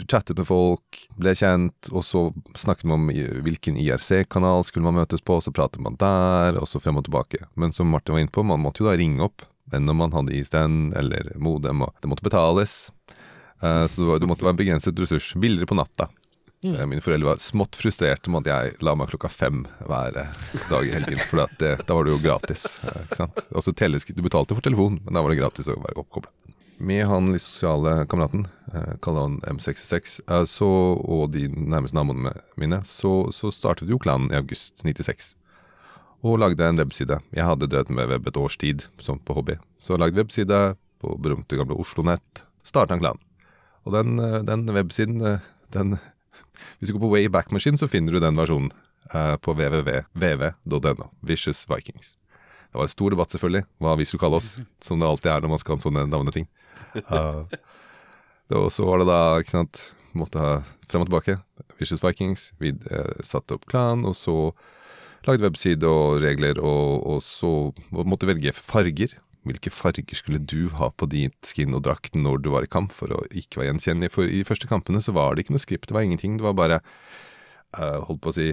[0.00, 4.96] du chattet med folk, ble kjent, og så snakket man om hvilken IRC-kanal skulle man
[5.02, 7.42] møtes på, og så pratet man der, og så frem og tilbake.
[7.60, 9.44] Men som Martin var inne på, man måtte jo da ringe opp,
[9.74, 12.78] enn om man hadde ISDN eller modem, og det måtte betales.
[13.60, 15.34] Eh, så det måtte være en begrenset ressurs.
[15.38, 16.08] Billigere på natta.
[16.64, 20.40] Eh, Mine foreldre var smått frustrerte med at jeg la meg klokka fem hver eh,
[20.68, 22.64] dag i helgen, for det, da var det jo gratis.
[22.84, 23.40] eh, Ikke sant?
[23.56, 26.32] Også telesk- du betalte for telefon, men da var det gratis å være oppkoblet.
[26.80, 30.68] Med han litt sosiale kameraten, eh, kaller han M66, eh, så,
[31.00, 35.34] og de nærmeste naboene mine, så, så startet jo klanen i august 96.
[36.22, 37.16] Og lagde en webside.
[37.32, 39.56] Jeg hadde drevet med web et års tid, som på hobby.
[39.80, 42.42] Så lagde webside på berømte gamle Oslo Nett.
[42.68, 43.20] Starta en klan.
[43.88, 45.38] Og den, eh, den websiden, eh,
[45.72, 45.98] den
[46.78, 48.72] Hvis du går på Wayback Machine, så finner du den versjonen
[49.14, 51.10] uh, på www.vv.no.
[51.26, 52.16] Vicious Vikings.
[52.70, 54.52] Det var en stor debatt, selvfølgelig, hva vi skulle kalle oss,
[54.86, 56.48] som det alltid er når man skal ha sånne navneting.
[57.06, 57.46] Uh,
[58.62, 59.86] og så var det da, ikke sant,
[60.16, 60.52] måtte ha
[60.90, 61.38] frem og tilbake.
[61.80, 64.36] Vicious Vikings, vi uh, satte opp klan, og så
[65.26, 67.50] lagde webside og regler, og, og så
[67.92, 69.18] måtte velge farger.
[69.48, 72.92] Hvilke farger skulle du ha på ditt skin og drakt når du var i kamp,
[72.92, 74.12] for å ikke være gjenkjennelig?
[74.12, 76.36] For i de første kampene så var det ikke noe skript, det var ingenting.
[76.36, 76.80] Det var bare,
[77.78, 78.50] uh, holdt på å si,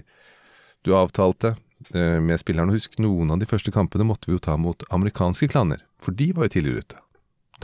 [0.87, 2.71] du avtalte uh, med spilleren.
[2.71, 6.15] Og husk, noen av de første kampene måtte vi jo ta mot amerikanske klaner, for
[6.15, 7.03] de var jo tidligere ute.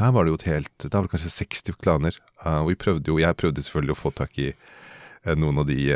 [0.02, 2.76] Der var det jo et helt, der var det kanskje 60 klaner, Uh, og vi
[2.76, 4.50] prøvde jo, jeg prøvde selvfølgelig å få tak i
[5.40, 5.94] noen av de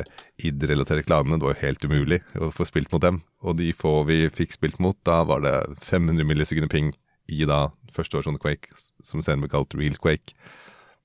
[0.48, 3.18] id-relaterte klanene, det var jo helt umulig å få spilt mot dem.
[3.44, 5.52] Og de få vi fikk spilt mot, da var det
[5.84, 6.94] 500 millisekunder ping
[7.28, 8.72] i da første år sånn Quake,
[9.04, 10.36] som senere ble kalt Real Quake.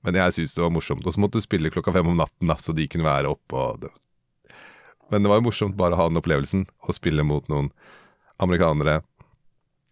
[0.03, 1.05] Men jeg syntes det var morsomt.
[1.07, 3.91] Og så måtte du spille klokka fem om natten, da, så de kunne være oppe.
[5.11, 7.71] Men det var jo morsomt bare å ha den opplevelsen, å spille mot noen
[8.43, 8.99] amerikanere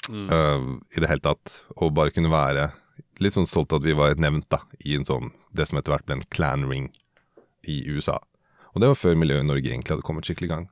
[0.10, 1.62] øh, i det hele tatt.
[1.78, 2.72] Og bare kunne være
[3.24, 6.08] litt sånn stolt at vi var nevnt da, i en sånn, det som etter hvert
[6.10, 6.90] ble en clan ring
[7.70, 8.18] i USA.
[8.74, 10.68] Og det var før miljøet i Norge egentlig hadde kommet skikkelig i gang.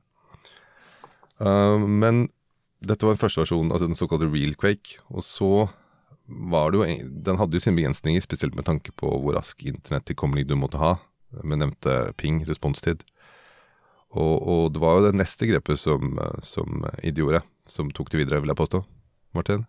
[1.40, 2.26] Uh, men
[2.80, 4.98] dette var den første versjonen, altså den såkalte real quake.
[5.10, 5.68] Og så
[6.26, 9.62] var det jo en- Den hadde jo sine begrensninger, spesielt med tanke på hvor rask
[9.62, 10.96] internettilkommelig du måtte ha.
[11.42, 13.04] Med nevnte ping, responstid.
[14.12, 18.24] Og, og det var jo det neste grepet som, som id gjorde, som tok det
[18.24, 18.84] videre, vil jeg påstå.
[19.36, 19.64] Martin?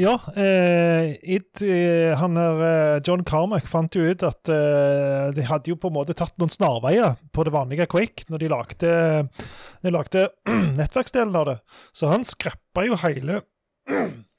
[0.00, 5.44] Ja, eh, it, eh, han her, eh, John Carmack fant jo ut at eh, de
[5.44, 8.94] hadde jo på en måte tatt noen snarveier på det vanlige Quake når de lagde,
[9.84, 10.24] de lagde
[10.78, 11.58] nettverksdelen av det.
[11.92, 13.42] Så han skrappa jo hele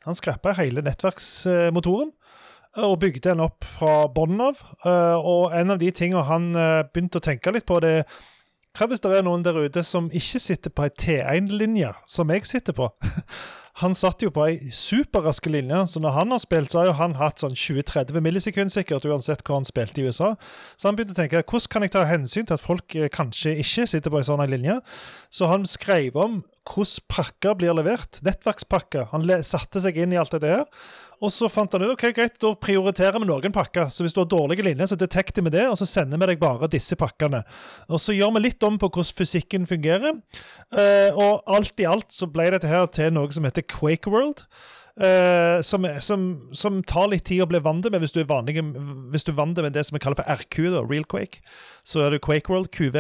[0.04, 0.18] Han
[0.58, 4.64] hele nettverksmotoren eh, og bygde den opp fra bunnen av.
[5.22, 6.50] Og en av de tingene han
[6.90, 8.08] begynte å tenke litt på, det er
[8.74, 12.48] hva hvis det er noen der ute som ikke sitter på ei T1-linje, som jeg
[12.50, 12.90] sitter på?
[13.82, 16.98] Han satt jo på ei superrask linje, så når han har spilt, så har jo
[17.00, 20.36] han hatt sånn 20-30 millisekunder sikkert, uansett hvor han spilte i USA.
[20.78, 23.56] Så han begynte å tenke hvordan kan jeg ta hensyn til at folk eh, kanskje
[23.64, 24.78] ikke sitter på ei sånn linje.
[25.34, 28.22] Så han skrev om hvordan pakker blir levert.
[28.24, 29.10] Nettverkspakker.
[29.12, 30.70] Han satte seg inn i alt det der.
[31.24, 33.88] Og så fant han ut ok, greit, da prioriterer vi noen pakker.
[33.94, 36.42] Så hvis du har dårlige linjer, så detekter vi det, og så sender vi deg
[36.42, 37.46] bare disse pakkene.
[37.88, 40.20] Og så gjør vi litt om på hvordan fysikken fungerer.
[40.76, 44.44] Eh, og alt i alt så ble dette her til noe som heter Quake World.
[44.94, 48.62] Uh, som, som, som tar litt tid å bli vant med hvis du er vanlig,
[49.10, 51.42] hvis du er vant med det som vi kaller for RQ, da, Real Quake.
[51.82, 53.00] Så er det Quake World QV.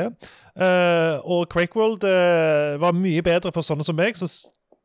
[0.57, 4.31] Uh, og Quake World uh, var mye bedre for sånne som meg, som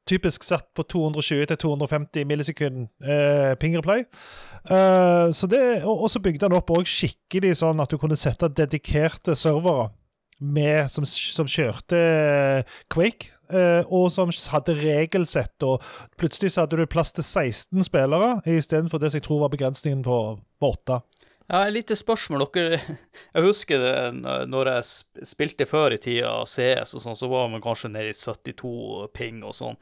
[0.09, 4.05] typisk satt på 220-250 millisekund eh, pingerplay.
[4.65, 8.19] Eh, så det, og, og så bygde han opp også skikkelig sånn at du kunne
[8.19, 9.91] sette dedikerte servere
[10.39, 11.99] med, som, som kjørte
[12.93, 15.57] Quake, eh, og som hadde regelsett.
[15.67, 15.83] Og
[16.21, 20.05] plutselig så hadde du plass til 16 spillere istedenfor det som jeg tror var begrensningen
[20.07, 21.01] på, på 8.
[21.49, 22.45] Ja, et lite spørsmål.
[22.53, 22.83] Dere,
[23.35, 27.65] jeg husker det når jeg spilte før i tida, CS og sånn, så var man
[27.65, 29.81] kanskje nede i 72 ping og sånn.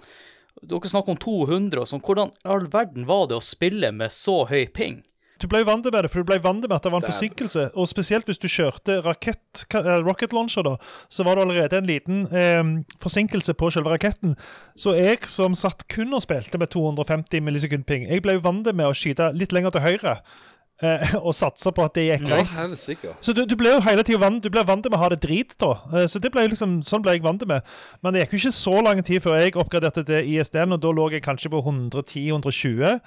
[0.62, 2.04] Dere snakker om 200 og sånn.
[2.06, 5.02] Hvordan i all verden var det å spille med så høy ping?
[5.36, 7.10] Du ble vant med det, for du ble vant med at det var en Det
[7.10, 7.66] forsinkelse.
[7.76, 10.76] Og spesielt hvis du kjørte rakett, eh, rocket launcher, da,
[11.12, 12.62] så var det allerede en liten eh,
[13.02, 14.32] forsinkelse på selve raketten.
[14.80, 18.86] Så jeg som satt kun og spilte med 250 millisekund ping, jeg ble vant med
[18.88, 20.20] å skyte litt lenger til høyre.
[20.82, 22.50] Eh, og satser på at det gikk Ja, greit.
[22.52, 23.14] helsike.
[23.24, 25.70] Så du, du ble jo hele tiden vant, vant til å ha det drit, da.
[25.94, 27.62] Eh, Så det ble liksom, Sånn ble jeg vant til med.
[28.04, 30.92] Men det gikk jo ikke så lang tid før jeg oppgraderte til ISD-en, og da
[30.92, 33.00] lå jeg kanskje på 110-120.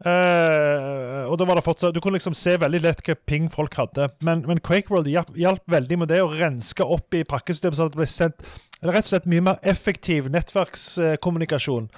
[0.00, 3.74] Eh, og da var det fortsatt Du kunne liksom se veldig lett hva ping folk
[3.76, 4.06] hadde.
[4.24, 8.00] Men, men Quakeworld hjalp, hjalp veldig med det å renske opp i pakkesystemet, så det
[8.00, 8.40] ble sendt
[8.80, 11.90] eller rett og slett mye mer effektiv nettverkskommunikasjon.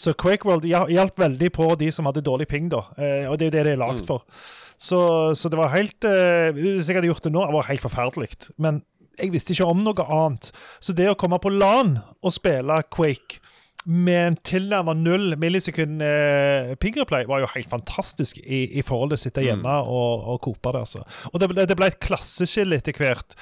[0.00, 2.80] Så Quakeworld World hjalp veldig på de som hadde dårlig ping, da.
[2.96, 4.06] Eh, og det er jo det det er lagd Mm.
[4.08, 4.22] for.
[4.80, 5.00] Så,
[5.36, 8.30] så det var helt eh, Hvis jeg hadde gjort det nå, det var helt forferdelig.
[8.56, 8.80] Men
[9.20, 10.48] jeg visste ikke om noe annet.
[10.80, 13.42] Så det å komme på LAN og spille Quake
[13.84, 19.16] med en tilnærmet null millisekund eh, pingreplay var jo helt fantastisk i, i forhold til
[19.16, 20.82] å sitte hjemme og, og kope det.
[20.84, 21.04] altså.
[21.32, 23.32] Og det, ble- det ble et klasseskille etter hvert,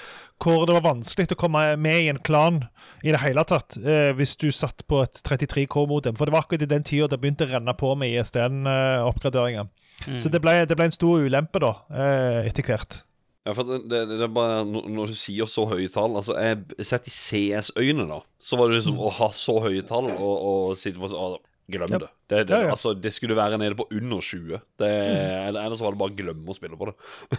[0.42, 2.60] hvor det var vanskelig å komme med i en klan
[3.02, 6.16] i det hele tatt eh, hvis du satt på et 33K-modem.
[6.18, 9.68] For det var akkurat i den tida det begynte å renne på med ISDN-oppgraderinger.
[10.16, 13.00] Så det ble, det ble en stor ulempe da, eh, etter hvert.
[13.48, 16.34] Ja, for det, det, det er bare når når du sier så høye tall Altså,
[16.36, 20.34] jeg sett i CS-øyne, da, så var det liksom å ha så høye tall og,
[20.50, 21.38] og sitte på sånn
[21.68, 21.98] Glem det.
[22.28, 22.70] Det, det, Ja, ja.
[22.72, 24.60] Altså, det skulle være nede på under 20.
[24.80, 26.94] Det, eller, eller så var det bare å glemme å spille på det.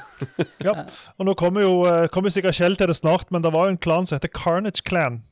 [0.68, 0.76] Ja,
[1.18, 3.66] og nå kommer jo, eh, kommer jo sikkert Kjell til det snart, men det var
[3.66, 5.24] jo en klan som heter Carnage Clan.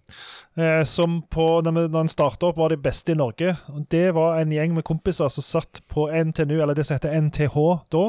[0.57, 3.53] Eh, som på, når den starta opp, var de beste i Norge.
[3.69, 7.13] Og Det var en gjeng med kompiser som satt på NTNU, eller det som heter
[7.21, 7.57] NTH
[7.93, 8.05] da.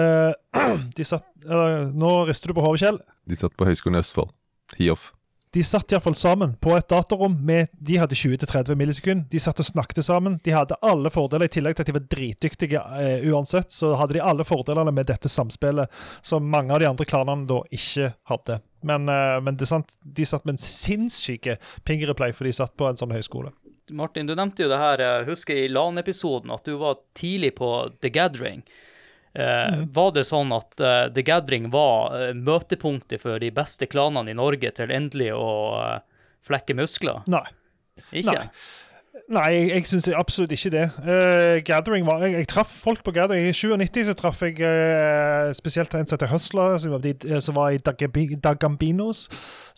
[0.00, 0.32] Eh,
[0.96, 3.00] de satt eller, Nå rister du på hodet, Kjell.
[3.28, 4.32] De satt på Høgskolen i Østfold.
[4.78, 5.10] HIOF.
[5.52, 7.34] De satt iallfall sammen på et datarom.
[7.46, 9.26] Med, de hadde 20-30 millisekunder.
[9.30, 10.38] De satt og snakket sammen.
[10.44, 13.74] De hadde alle fordeler, i tillegg til at de var dritdyktige eh, uansett.
[13.74, 15.90] Så hadde de alle fordelene med dette samspillet,
[16.22, 18.60] som mange av de andre klanene da ikke hadde.
[18.86, 21.58] Men, eh, men det er sant, de satt med en sinnssyke
[21.88, 23.50] pingereplay, for de satt på en sånn høyskole.
[23.90, 27.72] Martin, du nevnte jo det her, jeg husker i LAN-episoden, at du var tidlig på
[27.98, 28.62] The Gathering.
[29.34, 34.32] Eh, Var det sånn at eh, The Gathering var eh, møtepunktet for de beste klanene
[34.32, 35.46] i Norge til endelig å
[36.46, 37.22] flekke muskler?
[37.30, 37.46] Nei.
[38.10, 38.32] Ikke?
[38.34, 38.46] Nei.
[39.30, 40.84] Nei, jeg, jeg syns absolutt ikke det.
[41.06, 43.44] Uh, gathering var, jeg, jeg traff folk på Gathering.
[43.46, 47.54] I 97 så traff jeg uh, spesielt en som heter Hustler, som, var de- som
[47.54, 49.28] var i Dagambinos.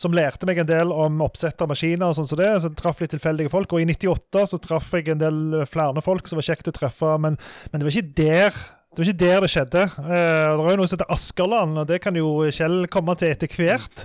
[0.01, 2.49] Som lærte meg en del om oppsett av maskiner og sånn som det.
[2.62, 3.74] Så jeg traff litt tilfeldige folk.
[3.77, 7.12] Og i 98 så traff jeg en del flere folk som var kjekt å treffe,
[7.20, 7.37] men,
[7.69, 8.62] men det var ikke der
[8.93, 9.82] det var ikke der det skjedde.
[9.97, 13.32] Uh, det er jo noe som heter Askerland, og det kan jo Kjell komme til
[13.32, 14.05] etter hvert.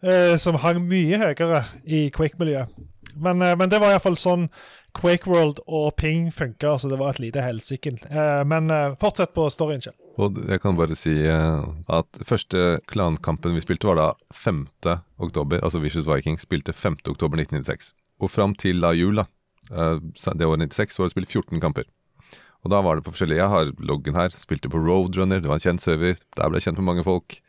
[0.00, 2.72] Uh, som hang mye høyere i Quake-miljøet.
[3.12, 4.48] Men, uh, men det var iallfall sånn
[4.96, 7.94] Quake World og Ping funka, så det var et lite helsike.
[8.44, 8.68] Men
[9.00, 9.96] fortsett på storyen, Kjell.
[10.20, 14.66] Og jeg kan bare si at første klankampen vi spilte, var da 5.
[15.24, 15.64] oktober.
[15.64, 17.00] Altså Vicious Vikings spilte 5.
[17.08, 17.94] oktober 1996.
[18.20, 19.24] Og fram til da jul, da,
[19.72, 21.88] det året 96, var det spilt 14 kamper.
[22.62, 24.30] Og da var det på forskjellige Jeg har loggen her.
[24.38, 26.18] Spilte på Roadrunner, det var en kjent server.
[26.36, 27.40] Der ble jeg kjent med mange folk.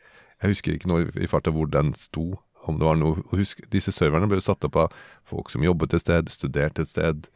[0.42, 2.40] Jeg husker ikke noe i- farta hvor den sto.
[2.66, 4.92] Om det var noe og Husk, disse serverne ble jo satt opp av
[5.24, 7.26] folk som jobbet et sted, studerte et sted.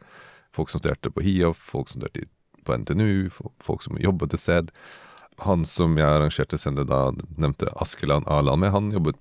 [0.51, 2.27] Folk som studerte på HIOF, folk som studerte
[2.65, 3.29] på NTNU,
[3.61, 4.71] folk som jobbet et sted.
[5.45, 9.15] Han som jeg arrangerte sendet da, nevnte Askeland A-land med, han jobbet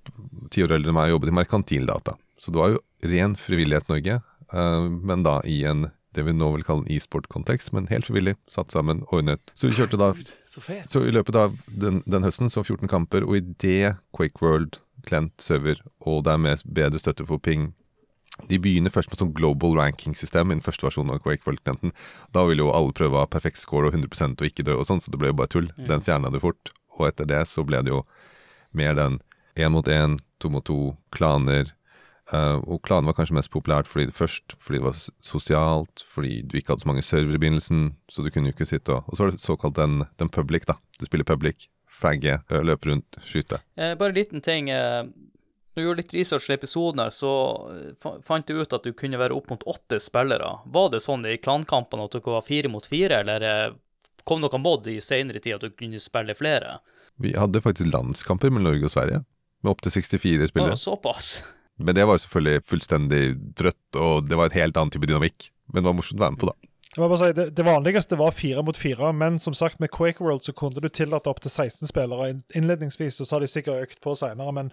[0.51, 2.16] ti år eldre enn meg, jobbet i merkantildata.
[2.40, 4.22] Så det var jo ren frivillighet-Norge,
[4.52, 8.35] eh, men da i en det vi nå vil kalle en e-sport-kontekst, men helt frivillig,
[8.51, 9.43] satt sammen, ordnet.
[9.55, 10.12] Så vi kjørte da
[10.48, 10.62] Så.
[10.89, 14.80] Så i løpet av den, den høsten så 14 kamper, og i det Quake World,
[15.06, 17.72] Klent, server, og dermed bedre støtte for ping
[18.51, 21.93] De begynner først med sånn global ranking-system i den første versjonen av Quake World Klenten.
[22.30, 24.86] Da ville jo alle prøve å ha perfekt score og 100% og ikke dø og
[24.86, 25.70] sånn, så det ble jo bare tull.
[25.89, 26.70] Den fjerna du fort.
[26.98, 28.05] Og etter det så ble det jo
[28.78, 29.18] mer den
[29.59, 31.72] én mot én, to mot to, klaner.
[32.32, 36.42] Eh, og klanen var kanskje mest populært fordi det først fordi det var sosialt, fordi
[36.44, 39.09] du ikke hadde så mange servere i begynnelsen, så du kunne jo ikke sitte og
[39.09, 40.76] Og så var det såkalt den, den public, da.
[41.00, 43.62] Du spiller public, flagge, ø, løpe rundt, skyte.
[43.76, 44.68] Eh, bare en liten ting.
[44.68, 47.32] Eh, når du gjorde litt research i episoden her, så
[47.72, 50.59] eh, fant du ut at du kunne være opp mot åtte spillere.
[50.66, 53.74] Var det sånn i klankampene at dere var fire mot fire, eller
[54.28, 56.80] kom noe mod i senere tid at du kunne spille flere?
[57.16, 59.24] Vi hadde faktisk landskamper med Norge og Sverige,
[59.64, 60.48] med opptil 64 spillere.
[60.52, 60.76] spillere.
[60.76, 61.38] såpass.
[61.78, 63.22] Men det var jo selvfølgelig fullstendig
[63.59, 65.50] drøtt, og det var et helt annet type dynamikk.
[65.72, 66.68] Men det var morsomt å være med på, da.
[66.98, 69.90] Jeg må bare si, det, det vanligste var fire mot fire, men som sagt med
[69.94, 73.84] Quake World så kunne du tillate opptil 16 spillere innledningsvis, og så har de sikkert
[73.84, 74.72] økt på senere, men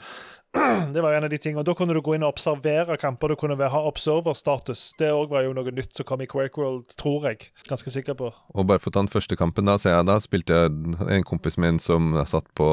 [0.95, 1.65] det var en av de tingene.
[1.67, 4.87] Da kunne du gå inn og observere kamper, du kunne ha observer-status.
[4.97, 7.51] Det òg var jo noe nytt som kom i Quake World, tror jeg.
[7.69, 8.31] Ganske sikker på.
[8.55, 11.27] Og bare for å ta den første kampen, da, så jeg da spilte jeg en
[11.29, 12.69] kompis min som satt på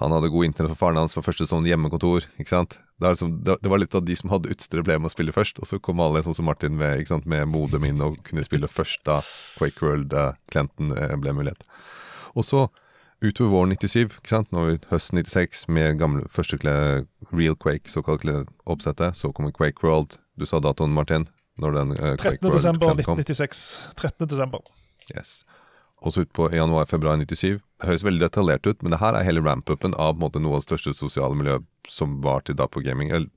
[0.00, 2.78] Han hadde god internett for faren hans for første sånn hjemmekontor, ikke sant.
[3.02, 5.34] Det, liksom, det, det var litt av de som hadde utstyret ble med å spille
[5.34, 8.44] først, og så kom alle sånn som Martin med, sant, med modem inn og kunne
[8.46, 9.20] spille først da
[9.58, 11.66] Quake World-klienten ble mulighet.
[12.38, 12.68] Og så
[13.22, 16.58] utover våren 97, ikke sant, nå vi høsten 96 med gamle første
[17.30, 18.26] Real Quake, såkalt
[18.66, 20.18] oppsettet, så kommer Quake World.
[20.38, 21.28] Du sa datoen, Martin?
[21.60, 22.22] Når den eh, 13.
[22.22, 23.20] Quake desember World kom?
[23.20, 23.64] 1996.
[24.00, 24.28] 13.
[24.28, 24.64] desember.
[25.12, 25.42] Yes.
[26.02, 27.60] Og så utpå januar-februar 97.
[27.62, 30.64] Det høres veldig detaljert ut, men det her er hele ramp-upen av måte, noe av
[30.64, 33.12] det største sosiale miljøet som var til da på gaming.
[33.14, 33.30] Eller,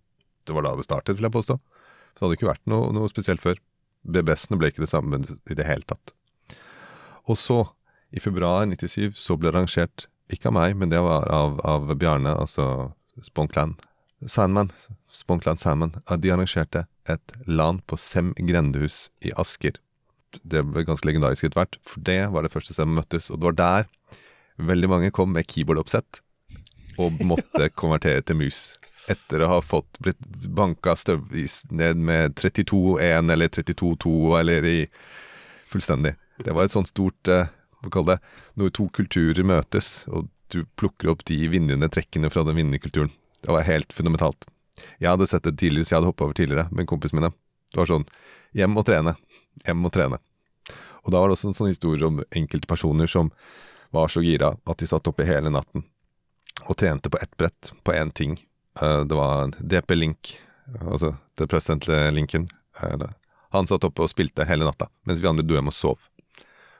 [0.46, 1.60] det var da det startet, vil jeg påstå.
[1.60, 3.62] Så det hadde ikke vært noe, noe spesielt før.
[4.06, 6.14] BBS-ene ble ikke det samme i det hele tatt.
[7.30, 7.62] Og så,
[8.14, 11.90] i februar 97, så ble det arrangert, ikke av meg, men det var av, av
[12.02, 13.78] Bjarne, altså Sponkland.
[14.26, 14.72] Sandman,
[15.14, 19.78] Sponkland Sandman, de arrangerte et LAN på Sem grendehus i Asker
[20.44, 23.30] det ble ganske legendarisk etter hvert, for det var det første stedet vi møttes.
[23.32, 23.90] Og det var der
[24.72, 26.22] veldig mange kom med keyboardoppsett
[27.02, 28.64] og måtte konvertere til mus.
[29.12, 34.78] Etter å ha fått blitt banka støvvis ned med 32-1 eller 32-2 eller i
[35.70, 36.16] fullstendig.
[36.41, 37.52] Det var et sånt stort eh,
[37.84, 38.34] Hva kaller det?
[38.57, 43.12] Når to kulturer møtes, og du plukker opp de vinnende trekkene fra den vinnende kulturen.
[43.45, 44.48] Det var helt fundamentalt.
[44.98, 47.32] Jeg hadde sett det tidligere, så jeg hadde hoppa over tidligere med kompisene mine.
[47.72, 48.07] Det var sånn
[48.57, 49.14] hjem og trene.
[49.64, 50.19] Hjem og trene.
[51.06, 53.32] Og da var det også en sånn historie om enkelte personer som
[53.94, 55.86] var så gira at de satt oppe hele natten
[56.65, 58.38] og trente på ett brett, på én ting.
[58.82, 60.38] Eh, Det var DP Link,
[60.82, 62.48] altså det presidentlige Linken.
[63.53, 65.99] Han satt oppe og spilte hele natta, mens vi andre dro hjem og sov.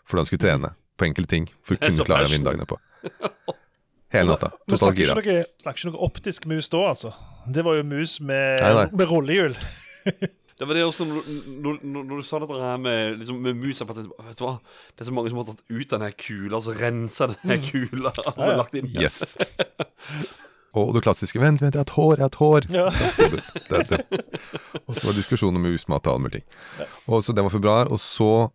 [0.06, 2.80] For han skulle trene på enkelte ting for å kunne klare vindagene på.
[4.16, 4.50] Hele natta.
[4.68, 5.14] Totalt gira.
[5.16, 7.14] snakker ikke noe optisk mus da, altså.
[7.52, 8.86] Det var jo mus med, Nei, nei.
[8.96, 9.56] med rullehjul.
[10.56, 13.84] Det var det også når, når, når, du sa dette her med, liksom, med musa
[13.88, 14.54] på at, Vet du hva,
[14.96, 18.40] det er så mange som har tatt ut denne kula, så rensa denne kula, altså
[18.40, 18.58] Ja, ja.
[18.62, 19.36] lagt inn Yes.
[20.76, 22.66] Og det klassiske 'vent, vent, jeg har et hår, jeg har et hår'.
[22.76, 22.88] Ja.
[23.32, 24.24] det, det, det.
[24.86, 26.90] Og så var det diskusjon om husmat og alle mulige ting.
[27.08, 28.50] Og så Det var februar, og så,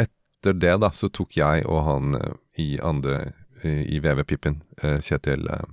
[0.00, 2.32] etter det, da, så tok jeg og han eh,
[2.64, 3.32] i andre
[3.64, 5.66] i i VV-pippen, eh, Kjetil eh,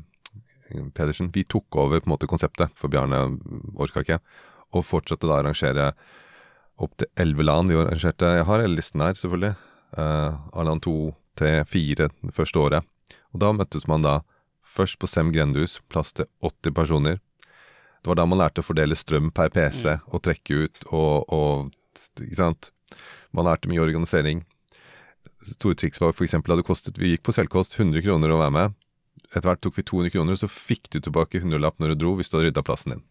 [0.95, 3.37] Pedersen, vi tok over på en måte konseptet, for Bjarne
[3.77, 4.19] orka ikke,
[4.75, 5.91] og fortsatte da å arrangere
[6.81, 9.55] opptil elleve land Vi arrangerte Jeg har hele listen her, selvfølgelig.
[9.95, 10.95] Uh, Arland 2,
[11.39, 12.87] 3, 4 det første året.
[13.33, 14.19] Og da møttes man da
[14.75, 17.21] først på Sem grendehus, plass til 80 personer.
[18.01, 22.21] Det var da man lærte å fordele strøm per PC og trekke ut og, og
[22.21, 22.71] Ikke sant?
[23.35, 24.43] Man lærte mye organisering.
[25.45, 26.35] Store triks var f.eks.
[26.37, 28.75] at det kostet Vi gikk på selvkost 100 kroner å være med.
[29.31, 32.29] Etter hvert tok vi 200 kroner, så fikk du tilbake 100-lapp når du dro, hvis
[32.29, 33.03] du hadde rydda plassen din.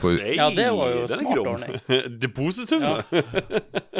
[0.00, 1.78] For, Nei, Ja, det var jo den smart ordning.
[2.22, 2.84] Depositum?
[2.84, 3.22] Ja.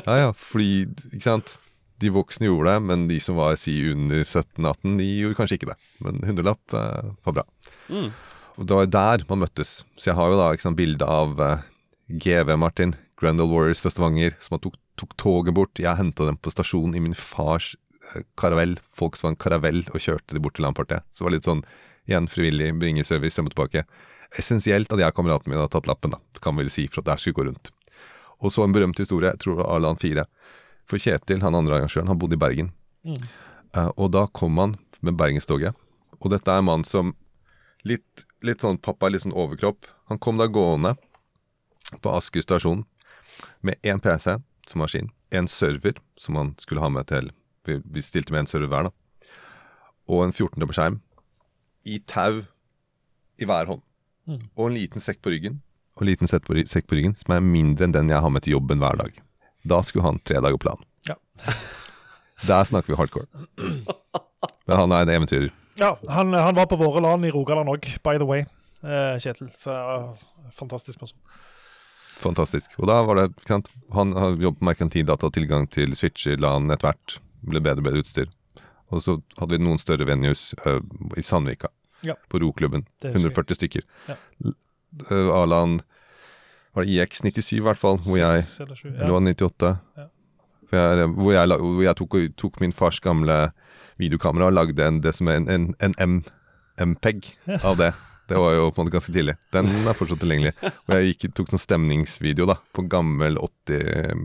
[0.02, 1.56] ja, ja, fordi Ikke sant?
[2.02, 5.70] De voksne gjorde det, men de som var si under 17-18, de gjorde kanskje ikke
[5.70, 5.76] det.
[6.04, 7.44] Men 100-lapp eh, var bra.
[7.88, 8.10] Mm.
[8.56, 9.78] Og det var der man møttes.
[9.96, 11.64] Så jeg har jo da ikke sant, bilde av eh,
[12.20, 15.80] GV Martin, Grendel Warriors fra Stavanger, som tok, tok toget bort.
[15.80, 17.72] Jeg henta dem på stasjonen i min fars
[18.12, 21.08] eh, karavell, Volkswagen karavell, og kjørte de bort til landpartiet.
[21.08, 21.64] Så det var litt sånn
[22.06, 23.86] igjen frivillig, bringe service frem og tilbake.
[24.34, 27.00] Essensielt at jeg og kameraten min har tatt lappen, da, kan vi vel si, for
[27.00, 27.70] at det her skulle gå rundt.
[28.42, 30.26] Og så en berømt historie, jeg tror det var Arland 4.
[30.90, 32.72] For Kjetil, han andre arrangøren, han bodde i Bergen.
[33.06, 35.76] Eh, og da kom han med Bergenstoget.
[36.20, 37.14] Og dette er en mann som
[37.86, 39.88] litt, litt sånn pappa, litt sånn overkropp.
[40.10, 40.94] Han kom da gående
[42.02, 42.84] på Asker stasjon
[43.66, 45.10] med én PC, som maskin.
[45.30, 47.32] En server som han skulle ha med til
[47.66, 49.30] Vi, stilte med en server hver, da.
[50.06, 51.00] Og en 14-tommer skjerm.
[51.82, 52.44] I tau
[53.42, 53.82] i hver hånd.
[54.26, 55.60] Og en liten sekk på ryggen.
[55.96, 58.32] Og en liten sekk på, sekk på ryggen som er mindre enn den jeg har
[58.32, 59.20] med til jobben hver dag.
[59.66, 60.82] Da skulle han tre dager plan.
[61.08, 61.16] Ja.
[62.48, 63.26] Der snakker vi hardcore.
[64.66, 65.52] Men han er en eventyrer.
[65.78, 68.44] Ja, han, han var på våre land i Rogaland òg, by the way,
[68.84, 69.50] eh, Kjetil.
[69.60, 71.18] Så uh, fantastisk person.
[72.20, 72.72] Fantastisk.
[72.80, 76.70] Og da var det, ikke sant Han har jobbet med merkantildata, tilgang til switcher, LAN
[76.72, 77.18] etter hvert.
[77.44, 78.30] Ble bedre og bedre utstyr.
[78.88, 80.80] Og så hadde vi noen større venues uh,
[81.16, 81.68] i Sandvika,
[82.04, 82.14] Ja.
[82.28, 82.84] på roklubben.
[83.00, 83.32] Det husker jeg.
[83.32, 83.86] 140 stykker.
[84.08, 84.16] Ja.
[85.10, 85.80] Uh,
[86.76, 89.70] Var det IX97 i hvert fall, hvor jeg Seks eller sju, Eller 98?
[89.96, 90.08] Ja.
[90.68, 93.36] For jeg, hvor jeg, hvor jeg tok, tok min fars gamle
[93.98, 96.16] videokamera og lagde en, det som er en, en, en M,
[96.92, 97.32] MPEG
[97.62, 97.94] av det.
[98.26, 99.36] Det var jo på en måte ganske tidlig.
[99.54, 100.50] Den er fortsatt tilgjengelig.
[100.66, 104.24] Og jeg gikk, tok sånn stemningsvideo da, på gammel 80,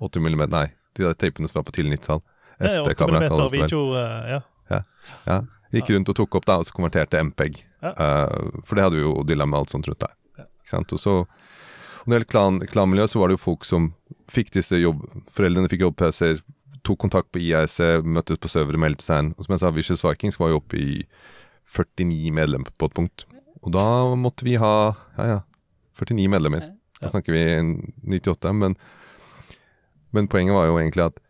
[0.00, 0.62] 80 mm, nei,
[0.96, 2.22] de der tapene som var på tidlig 90-tall.
[2.54, 3.66] Det er 8 SD-kamera kalles det vel.
[3.66, 4.80] video, eh, ja.
[5.28, 5.38] Ja.
[5.74, 7.62] Gikk rundt og tok opp det, og så konverterte MPEG.
[7.84, 7.94] Ja.
[7.98, 10.14] Uh, for det hadde jo dilemma alt sånt rundt der.
[10.38, 10.46] Ja.
[10.62, 10.94] Ikke sant?
[10.94, 11.16] Og så
[12.04, 13.86] og når det gjelder klan, klanmiljø, så var det jo folk som
[14.28, 15.06] fikk disse jobb...
[15.32, 16.42] Foreldrene fikk jobb-PC-er,
[16.84, 19.30] tok kontakt på IRC, møttes på servere, meldte seg inn.
[19.38, 20.90] Og som jeg sa, Vicious Vikings var jo oppe i
[21.72, 23.24] 49 medlemmer på et punkt.
[23.64, 23.86] Og da
[24.20, 24.74] måtte vi ha
[25.16, 25.38] ja ja,
[25.96, 26.68] 49 medlemmer.
[27.00, 27.72] Da snakker vi en
[28.04, 28.76] 98, men,
[30.12, 31.20] men poenget var jo egentlig at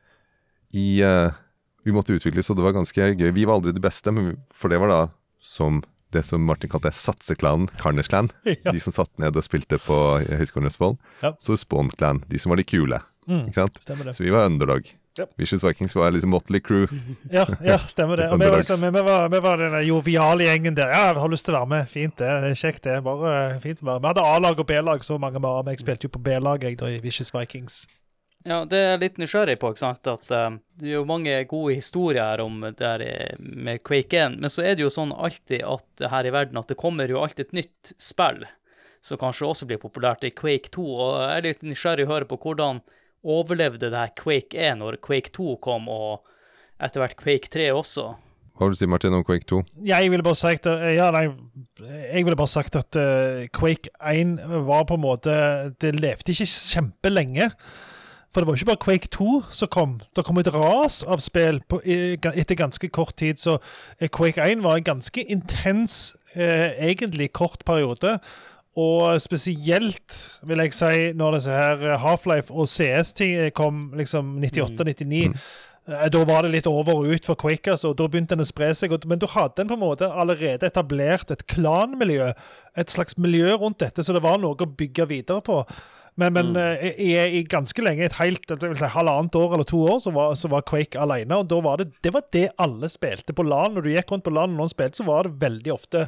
[0.74, 1.36] i eh,
[1.84, 3.32] Vi måtte utvikles, og det var ganske gøy.
[3.36, 5.02] Vi var aldri de beste, men for det var da
[5.44, 5.82] som
[6.14, 8.30] det som Martin kalte satseklanen, Karners Clan.
[8.64, 8.72] Ja.
[8.72, 11.00] De som satt ned og spilte på Høgskolen i Østfold.
[11.24, 11.34] Ja.
[11.42, 13.00] Så Spawn Clan, de som var de kule.
[13.26, 13.48] Mm.
[13.52, 14.86] Så vi var underdog.
[15.18, 15.26] Ja.
[15.38, 16.86] Vicious Vikings var liksom Motley Crew.
[17.30, 18.30] Ja, ja stemmer det.
[18.38, 20.90] Vi var, liksom, vi, var, vi var den joviale gjengen der.
[20.90, 21.90] Ja, jeg har lyst til å være med.
[21.90, 22.54] Fint, det.
[22.58, 22.96] Kjekt, det.
[23.06, 24.08] Bare eh, fint å være med.
[24.08, 25.76] Vi hadde A-lag og B-lag så mange var, med.
[25.76, 27.84] jeg spilte jo på B-lag jeg da i Vicious Vikings.
[28.44, 31.36] Ja, det er jeg litt nysgjerrig på, ikke sant, at eh, det er jo mange
[31.48, 34.92] gode historier her om det her eh, med Quake 1, men så er det jo
[34.92, 38.44] sånn alltid at her i verden at det kommer jo alltid et nytt spill
[39.04, 42.28] som kanskje også blir populært i Quake 2, og jeg er litt nysgjerrig å høre
[42.28, 42.82] på hvordan
[43.24, 46.24] overlevde det her Quake 1 når Quake 2 kom, og
[46.84, 48.10] etter hvert Quake 3 også.
[48.54, 49.62] Hva vil du si, Martin, om Quake 2?
[49.88, 51.24] Jeg ville bare sagt at, ja, nei,
[51.80, 54.36] jeg ville bare sagt at eh, Quake 1
[54.68, 55.34] var på en måte
[55.80, 57.48] Det levde ikke kjempelenge.
[58.34, 59.90] For det var ikke bare Quake 2 som kom.
[60.16, 63.38] Det kom et ras av spill på, etter ganske kort tid.
[63.38, 63.60] Så
[64.00, 68.18] eh, Quake 1 var en ganske intens, eh, egentlig kort periode.
[68.74, 75.30] Og spesielt, vil jeg si, når disse her eh, Half-Life og CS-ting kom liksom 98-99.
[75.30, 75.38] Mm.
[75.86, 78.50] Da var det litt over og ut for Quake, altså, og da begynte den å
[78.50, 78.96] spre seg.
[79.06, 82.32] Men da hadde en på en måte allerede etablert et klanmiljø,
[82.74, 85.60] et slags miljø rundt dette, så det var noe å bygge videre på.
[86.20, 86.84] Men, men mm.
[87.02, 87.10] i,
[87.40, 90.62] i ganske lenge, et helt si, halvannet år eller to år, så var, så var
[90.68, 91.40] Quake alene.
[91.42, 93.74] Og da var det, det var det alle spilte på LAN.
[93.74, 96.06] Når du gikk rundt på LAN og noen spilte, så var det veldig ofte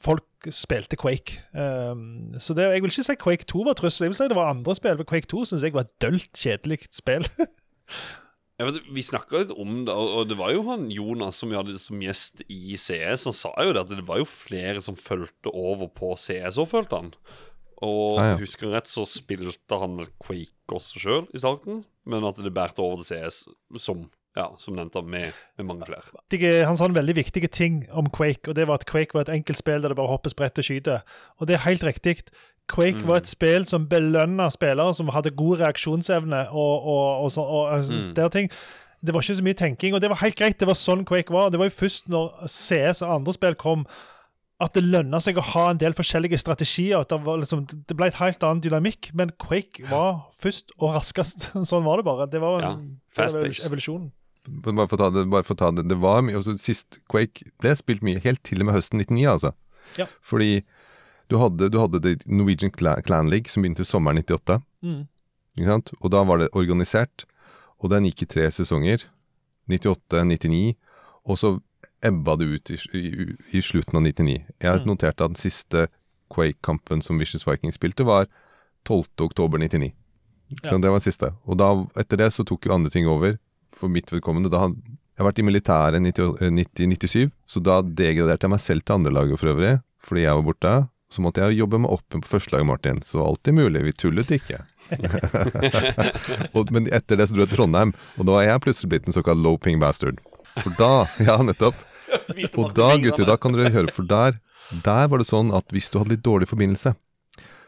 [0.00, 1.42] folk spilte Quake.
[1.52, 4.06] Um, så det, jeg vil ikke si Quake 2 var trussel.
[4.06, 5.04] Jeg vil si det var andre spill.
[5.04, 7.26] Quake 2 syns jeg var et dølt, kjedelig spill.
[8.60, 11.78] Vet, vi snakka litt om det, og det var jo han Jonas som vi hadde
[11.80, 13.24] som gjest i CS.
[13.30, 16.68] Han sa jo det at det var jo flere som fulgte over på CS òg,
[16.68, 17.14] følte han.
[17.80, 18.38] Og ah, ja.
[18.40, 22.52] husker jeg rett, så spilte han vel Quake også sjøl i starten, men at det
[22.52, 23.46] bærte over til CS,
[23.80, 24.02] som,
[24.36, 26.04] ja, som nevnt, med, med mange flere.
[26.68, 29.34] han sa en veldig viktige ting om Quake, og det var at Quake var et
[29.38, 31.00] enkelt spill der det bare hoppes bredt og skyter.
[31.38, 32.20] Og det er helt riktig.
[32.70, 37.42] Quake var et spill som belønna spillere som hadde god reaksjonsevne og, og, og, så,
[37.42, 38.14] og mm.
[38.14, 38.52] der ting.
[39.00, 40.60] Det var ikke så mye tenking, og det var helt greit.
[40.60, 41.48] Det var sånn Quake var.
[41.48, 43.86] Det var jo først når CS og andre spill kom,
[44.60, 47.00] at det lønna seg å ha en del forskjellige strategier.
[47.00, 50.96] At det, var liksom, det ble et helt annen dynamikk, men Quake var først og
[50.98, 51.48] raskest.
[51.70, 52.28] Sånn var det bare.
[52.30, 52.82] Det var en
[53.16, 53.28] ja,
[53.66, 54.10] evolusjonen.
[54.50, 56.96] Bare for å ta det, bare for å ta det, det var mye også Sist
[57.12, 59.52] Quake ble spilt mye, helt til og med høsten 99, altså.
[60.00, 60.06] Ja.
[60.24, 60.62] Fordi
[61.30, 64.58] du hadde, du hadde det Norwegian Clan, Clan League som begynte sommeren 98.
[64.82, 65.02] Mm.
[65.58, 65.92] Ikke sant?
[66.00, 67.26] Og da var det organisert,
[67.80, 69.06] og den gikk i tre sesonger.
[69.70, 70.74] 98, 99,
[71.30, 71.52] og så
[72.02, 74.38] ebba det ut i, i, i slutten av 99.
[74.60, 74.86] Jeg Mm.
[74.86, 75.88] noterte at den siste
[76.32, 78.26] Quake-kampen som Vicious Vikings spilte, var
[78.86, 79.04] 12.
[79.26, 79.92] oktober 99.
[80.64, 80.78] Så Ja.
[80.78, 81.32] det var den siste.
[81.46, 83.38] Og da, etter det så tok jo andre ting over,
[83.74, 84.50] for mitt vedkommende.
[84.50, 88.60] Da jeg har vært i militæret i 90 90 97, så da degraderte jeg meg
[88.60, 90.88] selv til andrelaget for øvrig, fordi jeg var borte.
[91.10, 93.00] Så måtte jeg jobbe meg opp på førstelaget, Martin.
[93.02, 94.60] Så alltid mulig, vi tullet ikke.
[96.54, 99.08] og, men etter det så dro jeg til Trondheim, og da er jeg plutselig blitt
[99.10, 100.20] en såkalt low ping bastard.
[100.62, 100.90] For da,
[101.28, 101.74] ja nettopp.
[102.60, 104.38] Og da, gutter, da kan dere høre, for der,
[104.84, 106.94] der var det sånn at hvis du hadde litt dårlig forbindelse,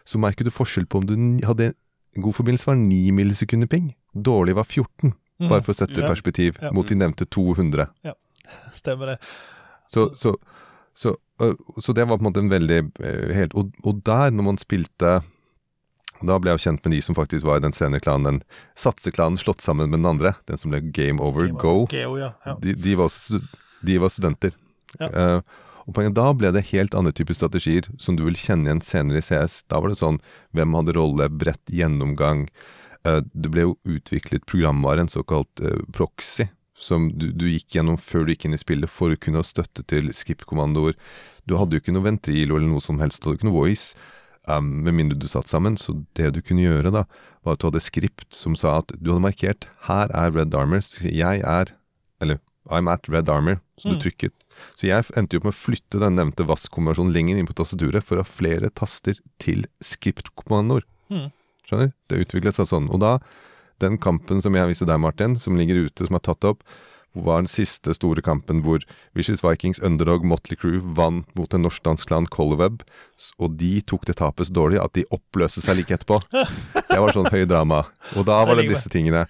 [0.02, 1.14] så merket du forskjell på om du
[1.46, 5.14] hadde en god forbindelse var 9 millisekunder ping, dårlig var 14.
[5.48, 6.70] Bare for å sette det i perspektiv Ja.
[6.72, 7.88] mot de nevnte 200.
[8.04, 8.14] Ja,
[8.74, 9.18] Stemmer det.
[9.88, 10.36] Så, så,
[10.94, 11.16] så,
[11.78, 12.80] så det var på en måte en veldig
[13.34, 15.22] helt, og, og der, når man spilte
[16.22, 18.42] Da ble jeg jo kjent med de som faktisk var i den senere klanen, den
[18.78, 20.36] satseklanen slått sammen med den andre.
[20.46, 21.72] Den som ble Game Over Game Go.
[21.82, 22.28] Over Geo, ja.
[22.46, 22.54] ja.
[22.62, 23.40] De, de, var, også
[23.86, 24.56] de var studenter.
[25.00, 25.08] Ja.
[25.10, 28.84] Uh, og poenget da ble det helt andre typer strategier som du vil kjenne igjen
[28.86, 29.62] senere i CS.
[29.70, 30.20] Da var det sånn
[30.54, 32.46] hvem hadde rolle, bredt gjennomgang.
[33.06, 36.46] Uh, det ble jo utviklet programvare, en såkalt uh, proxy,
[36.78, 39.46] som du, du gikk gjennom før du gikk inn i spillet for å kunne ha
[39.46, 40.98] støtte til skip-kommandoer.
[41.46, 43.94] Du hadde jo ikke noe ventrilo eller noe som helst, du hadde ikke noe voice.
[44.50, 45.76] Um, med mindre du satt sammen.
[45.78, 47.04] Så det du kunne gjøre, da,
[47.46, 50.82] var at du hadde skript som sa at du hadde markert 'her er Red Armor'.
[51.02, 51.74] Jeg er
[52.20, 52.38] Eller
[52.70, 53.98] 'I'm at Red Army, som Mm.
[53.98, 54.32] du trykket.
[54.76, 58.04] Så jeg endte jo opp med å flytte den nevnte VAS-konversjonen lenger inn på tastaturet
[58.04, 60.82] for å ha flere taster til skriptkommandoer.
[61.10, 61.32] Mm.
[61.68, 61.92] Skjønner?
[62.08, 62.88] Det utviklet seg sånn.
[62.92, 63.18] Og da,
[63.80, 66.62] den kampen som jeg viste deg, Martin, som ligger ute, som er tatt opp,
[67.14, 68.80] var den siste store kampen hvor
[69.14, 72.80] Vicious Vikings, Underdog, Motley Crew vant mot en norsk-dansk klan, Colorweb,
[73.38, 76.22] og de tok det tapet så dårlig at de oppløste seg like etterpå.
[76.92, 77.82] Det var sånn høy drama.
[78.16, 79.26] Og da var det disse tingene.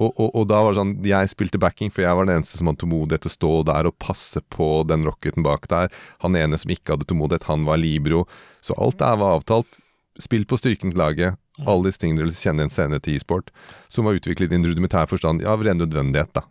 [0.00, 2.56] Og, og, og da var det sånn Jeg spilte backing, for jeg var den eneste
[2.56, 5.92] som hadde tålmodighet til å stå der og passe på den rocketen bak der.
[6.24, 8.24] Han ene som ikke hadde tålmodighet, han var libro.
[8.64, 9.78] Så alt der var avtalt.
[10.20, 11.36] Spill på styrken til laget.
[11.68, 13.50] Alle disse tingene dere kjenner kjenne igjen senere til e-sport.
[13.92, 16.46] Som var utviklet i en rudimentær forstand av ren nødvendighet, da.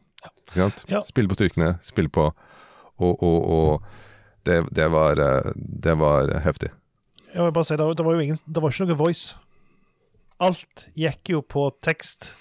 [0.55, 0.69] Ja.
[0.91, 1.01] Ja.
[1.07, 2.27] Spille på styrkene, spille på
[3.01, 6.69] Og, og, og det, det, var, eh, det var heftig.
[7.34, 9.34] Jeg vil bare si, det, var- det var jo ingen, det var ikke noe voice.
[10.41, 12.35] Alt gikk jo på tekst.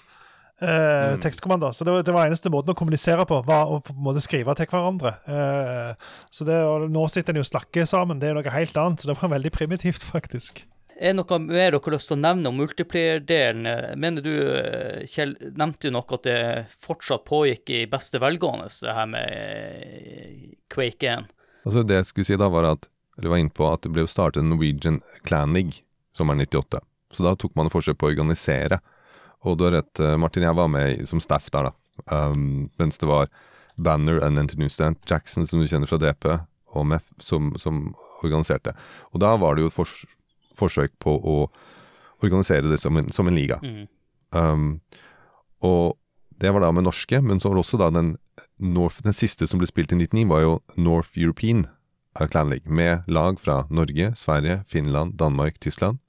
[0.61, 1.71] Eh, Tekstkommander.
[1.71, 4.21] Så det var, det var eneste måten å kommunisere på, var å på en måte
[4.21, 5.15] skrive til hverandre.
[5.25, 8.77] Uh, så det, og nå sitter en jo og snakker sammen, det er noe helt
[8.77, 9.01] annet.
[9.01, 10.63] Så det var veldig primitivt, faktisk.
[11.01, 13.65] Er noe mer dere har lyst til å nevne om multiplier-delen?
[13.97, 16.39] Mener du, eh, Kjell, nevnte jo noe at det
[16.85, 21.31] fortsatt pågikk i beste velgående, det her med Quake 1.
[21.65, 22.87] Altså Det jeg skulle si da, var at
[23.19, 25.83] Eller var inne på at det ble jo startet en Norwegian Clan League
[26.17, 26.79] sommeren 98.
[27.11, 28.79] Så da tok man forsøk på å organisere.
[29.47, 31.73] Og du har rett, eh, Martin, jeg var med som staff der, da.
[32.11, 33.29] Um, mens det var
[33.77, 36.27] Banner and Anthony Stant Jackson, som du kjenner fra DP,
[36.75, 38.73] og MEF, som, som organiserte.
[39.11, 39.95] Og da var det jo et fors
[40.59, 41.37] forsøk på å
[42.21, 43.57] organisere det som en, som en liga.
[43.65, 43.87] Mm.
[44.31, 44.69] Um,
[45.65, 45.97] og
[46.41, 48.15] det var da med norske, men så var det også da den
[48.61, 51.65] North, den siste som ble spilt i 99, var jo North European
[52.29, 55.99] Clan League, med lag fra Norge, Sverige, Finland, Danmark, Tyskland.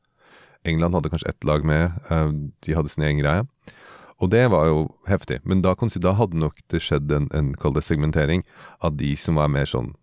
[0.64, 2.28] England hadde kanskje ett lag med, eh,
[2.66, 3.46] de hadde sin egen greie.
[4.22, 8.44] Og det var jo heftig, men da, da hadde nok det skjedd en, en segmentering
[8.80, 9.96] av de som var mer sånn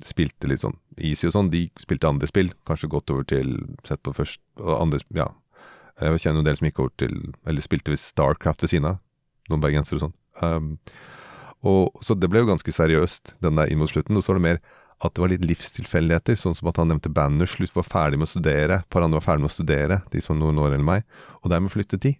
[0.00, 4.00] Spilte litt sånn easy og sånn, de spilte andre spill, kanskje gått over til Sett
[4.02, 5.28] på først og andre Ja.
[6.00, 8.88] Jeg kjenner jo en del som gikk over til Eller spilte ved Starcraft ved siden
[8.94, 9.00] av.
[9.50, 10.16] Noen bergensere og sånn.
[10.40, 10.78] Um,
[11.60, 14.16] og, så det ble jo ganske seriøst, den der inn mot slutten.
[14.16, 14.60] Og så var det mer
[15.00, 18.32] at det var litt livstilfeldigheter, sånn som at han nevnte slutt var ferdig med å
[18.34, 18.80] studere.
[18.80, 21.06] Et par andre var ferdig med å studere, de som noen år eller meg.
[21.40, 22.14] Og dermed flyttet de.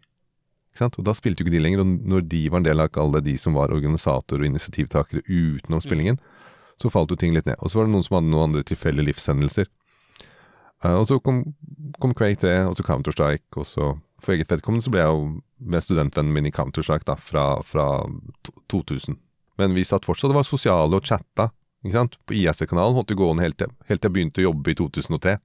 [0.71, 0.97] Ikke sant?
[0.99, 1.83] Og da spilte jo ikke de lenger.
[1.83, 5.83] Og når de var en del av alle de som var organisatorer og initiativtakere utenom
[5.85, 6.21] spillingen,
[6.81, 7.61] så falt jo ting litt ned.
[7.61, 9.69] Og så var det noen som hadde noen andre tilfeldige livshendelser.
[10.85, 11.43] Eh, og så kom,
[12.01, 15.25] kom Quake 3, og så Counter-Strike, og så for eget vedkommende så ble jeg jo
[15.73, 17.87] med studentvennen min i Counter-Strike da, fra, fra
[18.73, 19.21] 2000.
[19.61, 21.51] Men vi satt fortsatt og var sosiale og chatta.
[21.83, 25.39] På ISC-kanalen holdt det gående helt til, helt til jeg begynte å jobbe i 2003.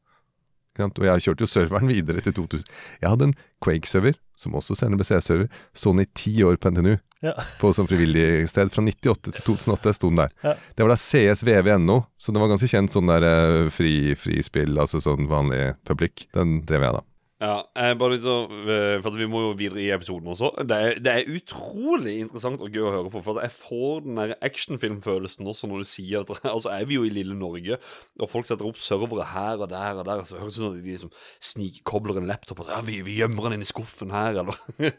[0.75, 0.99] Ikke sant?
[0.99, 2.65] Og jeg kjørte jo serveren videre til 2000.
[2.99, 5.47] Jeg hadde en Quake-server, som også sender ble CS-server,
[5.77, 6.97] sånn i ti år på NTNU.
[7.23, 7.33] Ja.
[7.61, 8.69] På som frivillig sted.
[8.73, 10.35] Fra 98 til 2008 sto den der.
[10.43, 10.53] Ja.
[10.75, 14.99] Det var da CSVV.no, så det var ganske kjent sånn der eh, fri, frispill, altså
[15.01, 16.27] sånn vanlig publikk.
[16.35, 17.05] Den drev jeg da.
[17.43, 18.33] Ja, er bare litt så,
[18.71, 20.53] eh, for Vi må jo videre i episoden også.
[20.63, 23.19] Det er, det er utrolig interessant og gøy å høre på.
[23.25, 27.03] For jeg får den der actionfilmfølelsen også når du sier at Altså er vi jo
[27.03, 27.75] i lille Norge,
[28.21, 30.23] og folk setter opp servere her og der og der.
[30.23, 31.11] Så høres det ut som de liksom
[31.51, 34.55] snikkobler en laptop og så, ja, vi, vi gjemmer den inn i skuffen her, eller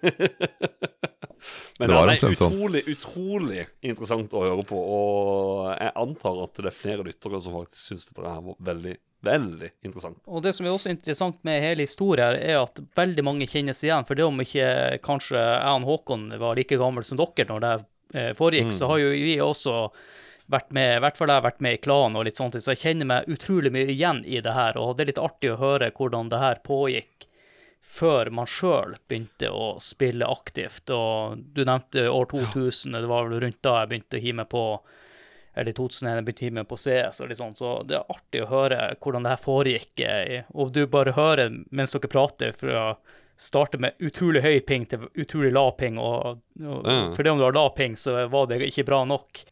[1.78, 2.54] Men Det var det er sånn.
[2.56, 4.76] utrolig, utrolig interessant å høre på.
[4.80, 8.94] Og jeg antar at det er flere lyttere som faktisk syns dette her var veldig,
[9.26, 10.20] veldig interessant.
[10.26, 14.06] Og det som er også interessant med hele historien, er at veldig mange kjennes igjen.
[14.08, 17.74] For det om ikke kanskje jeg og Håkon var like gammel som dere når det
[17.76, 19.76] foregikk, foregikk, så har jo vi også
[20.46, 22.74] vært med, i hvert fall jeg har vært med i klanen og litt sånt, så
[22.74, 24.78] jeg kjenner meg utrolig mye igjen i det her.
[24.78, 27.26] Og det er litt artig å høre hvordan det her pågikk
[27.86, 30.90] før man sjøl begynte å spille aktivt.
[30.94, 34.50] Og du nevnte år 2000, det var vel rundt da jeg begynte å hive meg
[34.52, 34.64] på
[35.56, 37.96] eller i 2001 jeg begynte å hive meg på CS og litt sånn, så det
[37.96, 40.00] er artig å høre hvordan det her foregikk.
[40.04, 42.96] eh, Og du bare hører mens dere prater fra
[43.36, 47.12] starte med utrolig høy ping til utrolig lav ping, og, og Ja.
[47.14, 49.44] for det om du har lav ping, så var det ikke bra nok.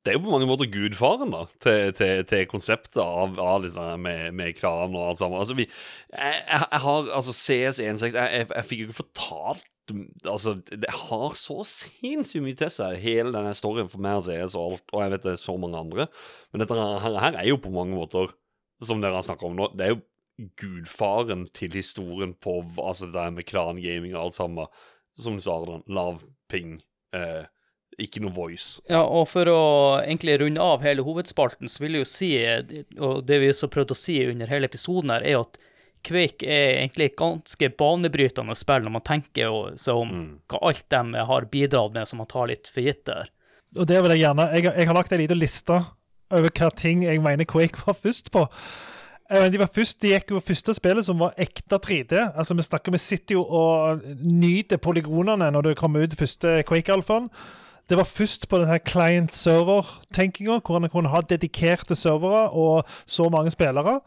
[0.00, 4.00] Det er jo på mange måter gudfaren da til, til, til konseptet av, av liksom,
[4.00, 5.42] med, med klan og alt sammen.
[5.42, 5.66] Altså, vi,
[6.14, 11.32] jeg, jeg, har altså CS16 jeg, jeg, jeg fikk jo ikke fortalt Altså, det har
[11.34, 15.02] så sinnssykt mye til seg, hele denne storyen for meg og CS og alt, og
[15.02, 16.06] jeg vet det er så mange andre.
[16.52, 18.30] Men dette her, her er jo på mange måter,
[18.86, 20.04] som dere har snakka om nå, det er jo
[20.60, 24.70] gudfaren til historien på altså det der med klangaming og alt sammen.
[25.20, 25.58] Som du sa,
[25.90, 26.78] lav ping.
[27.16, 27.44] Eh,
[28.02, 28.80] ikke noe voice.
[28.90, 29.60] Ja, og for å
[30.02, 32.30] egentlig runde av hele hovedspalten, så vil jeg jo si,
[32.98, 35.58] og det vi også prøvde å si under hele episoden her, er at
[36.06, 40.12] Quake er egentlig et ganske banebrytende spill når man tenker seg om
[40.48, 43.28] hva alt de har bidratt med som man tar litt for gitt der.
[43.76, 45.76] Og det vil jeg gjerne Jeg, jeg har lagt ei lita liste
[46.32, 48.46] over hva ting jeg mener Quake var først på.
[49.30, 52.16] Eh, De var først, de gikk jo første spillet som var ekte 3D.
[52.32, 57.28] Altså Vi snakker, vi sitter jo og nyter polygonene når det kommer ut første Quake-alfaen.
[57.90, 63.50] Det var først på denne client-server-tenkinga, hvor en kunne ha dedikerte servere og så mange
[63.50, 64.00] spillere.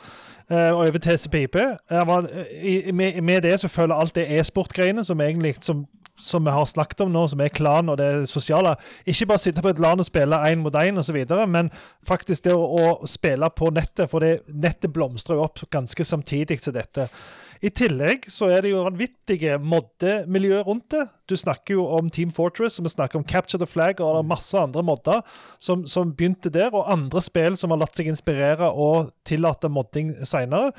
[0.51, 1.55] eh, Og over TCP/IP.
[1.89, 2.27] Var-
[2.64, 5.19] i- Med, med det så følger alt det e-sport-greiene som
[5.65, 5.85] som,
[6.19, 8.76] som vi har snakket om nå, som er klan og det sosiale.
[9.05, 10.97] Ikke bare sitte på et LAN og spille én mot én
[11.45, 11.72] men
[12.07, 12.64] faktisk det å,
[13.03, 14.10] å spille på nettet.
[14.10, 17.10] For det, nettet blomstrer jo opp ganske samtidig som dette.
[17.64, 21.06] I tillegg så er det jo vanvittige moddemiljø rundt det.
[21.31, 24.23] Du snakker jo om Team Fortress, og vi snakker om Capture the Flag, og det
[24.26, 25.22] er masse andre modder
[25.64, 30.11] som, som begynte der, og andre spill som har latt seg inspirere og tillate modding
[30.27, 30.73] seinere.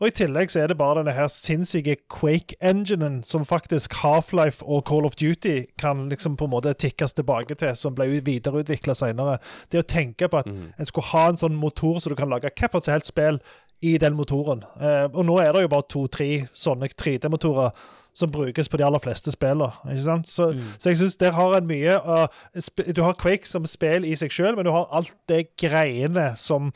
[0.00, 4.82] Og i tillegg så er det bare denne her sinnssyke Quake-enginen som faktisk Half-Life og
[4.88, 9.38] Call of Duty kan liksom på en måte tikkes tilbake til, som ble videreutvikla seinere.
[9.70, 12.50] Det å tenke på at en skulle ha en sånn motor så du kan lage
[12.50, 13.38] hvilket som helst spill
[13.82, 14.62] i den motoren.
[14.80, 17.72] Eh, og nå er det jo bare to-tre sånne 3D-motorer
[18.14, 19.72] som brukes på de aller fleste spillene.
[19.90, 20.28] Ikke sant?
[20.30, 24.06] Så, så jeg syns der har en mye uh, sp- Du har Quake som spill
[24.06, 26.70] i seg sjøl, men du har alt det greiene som,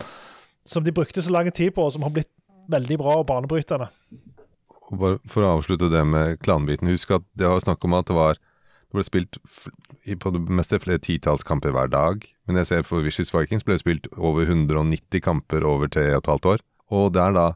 [0.66, 2.32] som de brukte så lang tid på, og som har blitt
[2.68, 3.86] veldig bra og banebrytende.
[4.90, 8.10] Og bare For å avslutte det med klanbiten, husk at det var snakk om at
[8.10, 8.38] det var
[8.88, 9.36] det ble spilt
[10.22, 12.22] på det meste flere titalls kamper hver dag.
[12.48, 16.22] Men jeg ser for Vicious Vikings ble det spilt over 190 kamper over tre og
[16.22, 16.62] et halvt år.
[16.94, 17.47] Og det er da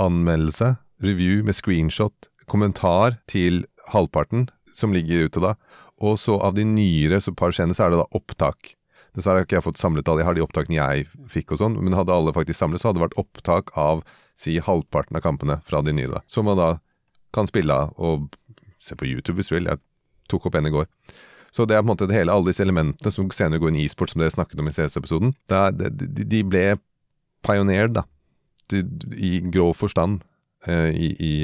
[0.00, 0.74] anmeldelse,
[1.04, 5.54] review med screenshot, kommentar til halvparten som ligger ute da.
[6.02, 8.74] Og så av de nyere så par scener så er det da opptak.
[9.14, 11.76] Dessverre har ikke jeg fått samlet alle, jeg har de opptakene jeg fikk og sånn,
[11.78, 14.02] men hadde alle faktisk samlet, så hadde det vært opptak av
[14.34, 16.24] si halvparten av kampene fra de nye, da.
[16.26, 16.72] Som man da
[17.34, 18.34] kan spille av og
[18.82, 19.70] se på YouTube hvis du vil.
[19.70, 19.82] Jeg
[20.30, 20.88] tok opp en i går.
[21.54, 23.78] Så det er på en måte det hele, alle disse elementene som senere går inn
[23.78, 26.64] i e-sport, som dere snakket om i CS-episoden, de ble
[27.46, 28.02] pionered da.
[28.72, 28.84] De,
[29.16, 30.22] I grov forstand
[30.66, 31.34] eh, i, i,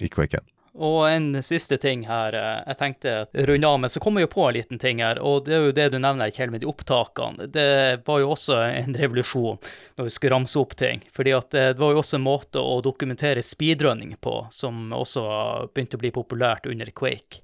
[0.00, 0.54] i Quake 1.
[0.78, 4.28] Og en siste ting her, eh, jeg tenkte å runde av, men så kommer jeg
[4.28, 6.62] jo på en liten ting her, og det er jo det du nevner, Kjell, med
[6.62, 7.48] de opptakene.
[7.50, 9.58] Det var jo også en revolusjon
[9.98, 12.78] når vi skulle ramse opp ting, fordi at det var jo også en måte å
[12.84, 15.26] dokumentere speedrunning på, som også
[15.74, 17.42] begynte å bli populært under Quake.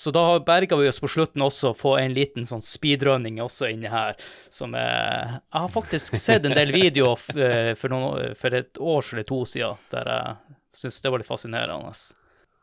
[0.00, 3.68] Så da berga vi oss på slutten også å få en liten sånn speedrunning også
[3.74, 4.16] inni her,
[4.48, 8.80] som eh, Jeg har faktisk sett en del videoer f- eh, for, noen, for et
[8.80, 11.92] år eller to siden, der jeg syns det var litt fascinerende.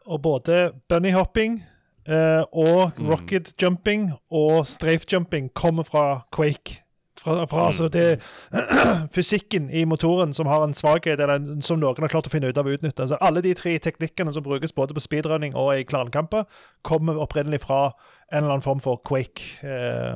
[0.07, 0.57] Og både
[0.89, 1.59] bunnyhopping
[2.07, 6.79] eh, og rocket jumping og strafe jumping kommer fra Quake.
[7.17, 8.19] Fra, fra altså det
[9.15, 12.49] fysikken i motoren som har en svakhet, eller en- som noen har klart å finne
[12.51, 13.03] ut av å utnytte.
[13.07, 16.45] Altså, alle de tre teknikkene som brukes både på speedrunning og i klankamper,
[16.87, 17.87] kommer opprinnelig fra
[18.31, 19.41] en eller annen form for Quake.
[19.65, 20.15] Eh,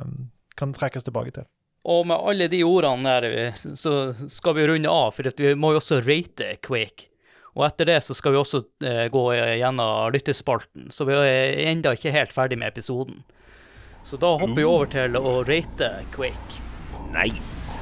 [0.56, 1.48] kan trekkes tilbake til.
[1.84, 5.80] Og med alle de ordene der, så skal vi runde av, for vi må jo
[5.80, 7.08] også rate Quake.
[7.56, 11.92] Og etter det så skal vi også eh, gå gjennom lyttespalten, så vi er enda
[11.92, 13.24] ikke helt ferdig med episoden.
[14.06, 16.62] Så da hopper vi over til å rate Quake.
[17.12, 17.81] Nice.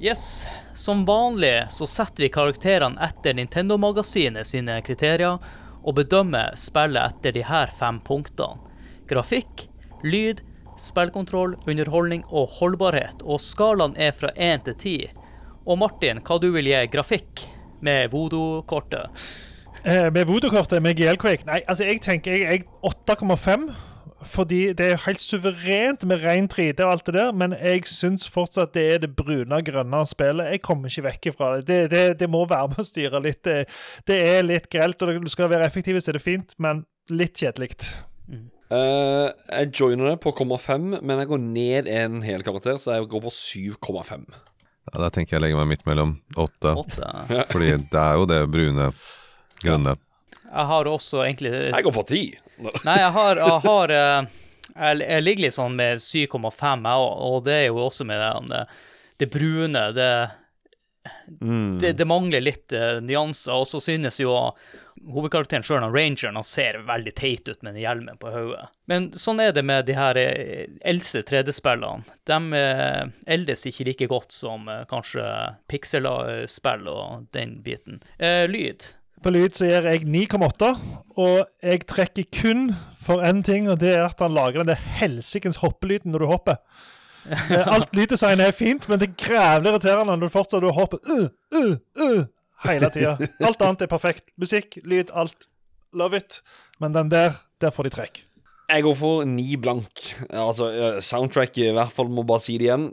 [0.00, 5.36] Yes, som vanlig så setter vi karakterene etter Nintendo-magasinet sine kriterier,
[5.84, 8.64] og bedømmer spillet etter de her fem punktene.
[9.10, 9.66] Grafikk,
[10.00, 10.40] lyd,
[10.80, 14.96] spillkontroll, underholdning og holdbarhet, og skalaen er fra 1 til 10.
[15.68, 17.44] Og Martin, hva du vil gi grafikk
[17.84, 19.12] med voodoo-kortet?
[19.84, 23.68] Eh, med voodoo-kortet, med GL-Quake Nei, altså, jeg tenker jeg, jeg 8,5.
[24.26, 28.26] Fordi det er helt suverent med ren 3D og alt det der, men jeg syns
[28.28, 30.52] fortsatt det er det brune, og grønne spillet.
[30.52, 31.64] Jeg kommer ikke vekk ifra det.
[31.70, 33.40] Det, det, det må være med å styre litt.
[33.46, 33.64] Det,
[34.10, 37.40] det er litt grelt, og du skal være effektiv, så er det fint, men litt
[37.40, 37.72] kjedelig.
[38.70, 43.08] Eh, jeg joiner det på 0,5, men jeg går ned en hel karakter, så jeg
[43.10, 44.28] går på 7,5.
[44.90, 46.76] Ja, da tenker jeg legger meg midt mellom åtte.
[46.76, 47.10] Åtte.
[47.50, 48.92] Fordi det er jo det brune,
[49.62, 49.96] grønne.
[50.50, 52.22] Jeg har også egentlig Jeg går for 10.
[52.86, 54.36] Nei, jeg har, jeg, har eh,
[54.74, 58.20] jeg, jeg ligger litt sånn med 7,5, jeg òg, og det er jo også med
[58.22, 58.62] det, det,
[59.22, 59.86] det brune.
[59.96, 60.10] Det,
[61.80, 63.56] det, det mangler litt uh, nyanser.
[63.56, 64.34] Og så synes jo
[65.08, 68.68] hovedkarakteren sjøl, rangeren, han ser veldig teit ut med den hjelmen på hodet.
[68.90, 72.04] Men sånn er det med de her eh, eldste 3D-spillene.
[72.28, 73.02] De eh,
[73.36, 75.24] eldes ikke like godt som eh, kanskje
[75.72, 78.02] pixel-spill og den biten.
[78.20, 78.92] Uh, lyd.
[79.20, 80.70] På lyd så gir jeg 9,8,
[81.20, 82.70] og jeg trekker kun
[83.00, 86.32] for én ting, og det er at han lager den der helsikens hoppelyden når du
[86.32, 86.62] hopper.
[87.30, 91.02] Eh, Alt lyddesign er fint, men det er grævlig irriterende når du fortsatt du hopper
[91.04, 92.22] uh, uh, uh,
[92.64, 93.12] hele tida.
[93.44, 94.30] Alt annet er perfekt.
[94.40, 95.44] Musikk, lyd, alt.
[95.92, 96.38] Love it.
[96.80, 98.22] Men den der, der får de trekk.
[98.72, 100.00] Jeg går for 9 blank.
[100.30, 102.88] Altså, eh, soundtrack i hvert fall, må bare si det igjen.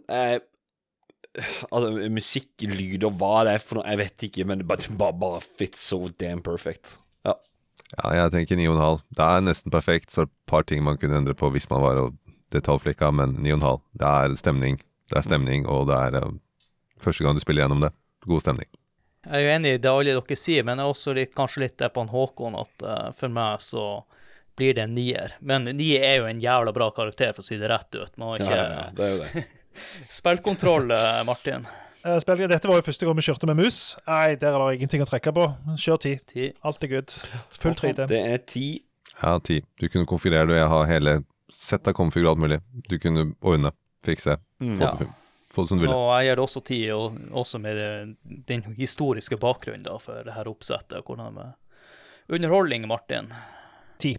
[1.70, 5.42] Altså, musikk, lyder, hva det er for noe, jeg vet ikke, men det bare, bare,
[5.60, 6.98] fits so damn perfect.
[7.28, 7.36] Ja.
[7.94, 9.04] Ja, jeg tenker 9,5.
[9.16, 11.70] Det er nesten perfekt, så er det et par ting man kunne endre på hvis
[11.72, 12.18] man var og
[12.56, 13.80] detaljflikka, men 9,5.
[14.02, 14.82] Det er stemning.
[15.08, 16.34] Det er stemning, og det er uh,
[17.04, 17.94] første gang du spiller gjennom det.
[18.28, 18.68] God stemning.
[19.28, 21.78] Jeg er enig i det alle dere sier, men jeg er også litt, kanskje litt
[21.80, 23.86] der på han Håkon at uh, for meg så
[24.58, 25.36] blir det en nier.
[25.40, 28.16] Men nier er jo en jævla bra karakter, for å si det rett ut.
[28.18, 29.46] Man har Ja, ja, ja, det er jo det.
[30.10, 31.68] spillkontroll, eh, Martin.
[32.06, 33.96] Eh, dette var jo første gang vi kjørte med mus.
[34.08, 35.48] Nei, der er det ingenting å trekke på.
[35.76, 36.20] Kjør 10.
[36.30, 36.52] Ti.
[36.64, 37.16] Alt er good.
[37.60, 38.08] Full 3D.
[38.08, 38.82] Det er 10.
[39.22, 39.62] Ja, 10.
[39.80, 41.18] Du kunne konfigurere det, jeg har hele
[41.52, 42.62] sett av konfig alt mulig.
[42.88, 43.74] Du kunne ordne,
[44.06, 44.92] fikse, få, Ja.
[45.00, 45.08] det,
[45.52, 45.96] få det som du ville.
[45.96, 50.24] Og jeg gir det også ti, og også med det, den historiske bakgrunnen da, for
[50.24, 51.04] det her oppsettet.
[51.04, 51.54] Hvordan med
[52.30, 53.34] Underholdning, Martin.
[54.00, 54.18] 10.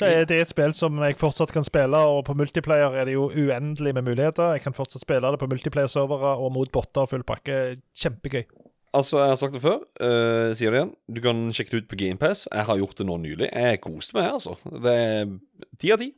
[0.00, 3.08] Det er, det er et spill som jeg fortsatt kan spille, og på multiplayer er
[3.08, 4.54] det jo uendelig med muligheter.
[4.56, 7.76] Jeg kan fortsatt spille det på multiplayer-servere og mot botter og full pakke.
[8.00, 8.46] Kjempegøy.
[8.92, 10.96] Altså, jeg har sagt det før, uh, sier det igjen.
[11.08, 12.44] Du kan sjekke det ut på GamePass.
[12.50, 13.48] Jeg har gjort det nå nylig.
[13.48, 14.58] Jeg koste meg, altså.
[14.64, 15.32] Det er
[15.80, 16.10] ti av ti.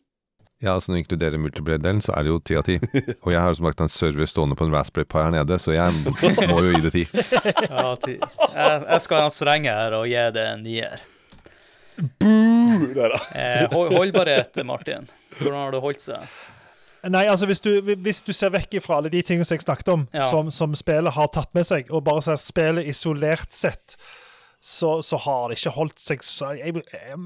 [0.63, 2.79] Ja, altså Når du inkluderer multiplayer-delen, så er det jo 10 av 10.
[3.27, 5.59] Og jeg har jo som sagt en server stående på en Raspberry Pi her nede,
[5.61, 5.93] så jeg
[6.49, 7.03] må jo gi det 10.
[7.69, 8.17] Ja, ti.
[8.17, 11.03] Jeg, jeg skal være streng her og gi det en nier.
[11.99, 12.64] Neida.
[13.35, 15.09] Eh, holdbarhet, Martin.
[15.39, 16.35] Hvordan har det holdt seg?
[17.05, 17.71] Nei, altså hvis du,
[18.01, 20.23] hvis du ser vekk fra alle de tingene som jeg snakket om, Ja.
[20.31, 23.99] som, som spillet har tatt med seg, og bare ser spillet isolert sett,
[24.65, 27.19] så, så har det ikke holdt seg så jeg, jeg,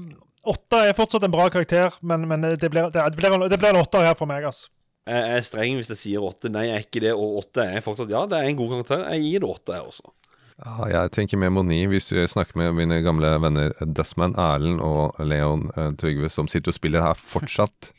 [0.49, 3.71] Åtte er fortsatt en bra karakter, men, men det, blir, det, blir, en- det blir
[3.75, 4.67] en åtter her for meg, altså.
[5.09, 6.51] Jeg er streng hvis jeg sier åtte.
[6.53, 7.11] Nei, jeg er ikke det.
[7.17, 9.01] Og åtte er fortsatt Ja, det er en god karakter.
[9.15, 10.11] Jeg gir det åtte, jeg også.
[10.59, 14.81] Ja, jeg tenker mer mot 9 hvis du snakker med mine gamle venner Dustman, Erlend
[14.83, 17.93] og Leon uh, Trygve, som sitter og spiller her fortsatt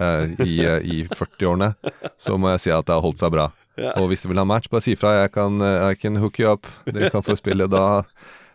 [0.00, 1.74] uh, i, uh, i 40-årene,
[2.16, 3.50] så må jeg si at det har holdt seg bra.
[3.76, 3.92] Ja.
[4.00, 5.12] Og hvis du vil ha match, bare si fra.
[5.18, 6.64] Jeg kan, I can hook you up.
[6.88, 7.66] Dere kan få spille.
[7.68, 7.84] Da,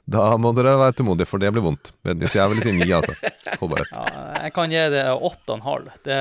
[0.10, 1.92] da må dere være tålmodige, for det blir vondt.
[2.02, 3.14] Så jeg vil si ni, altså.
[3.62, 3.92] Holdbarhet.
[3.94, 5.92] Ja, jeg kan gi det åtte og en halv.
[6.08, 6.18] Det,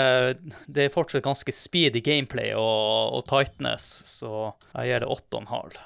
[0.69, 3.89] det er fortsatt ganske speedy gameplay og, og tightness,
[4.19, 5.81] så jeg gir det åtte og en halv.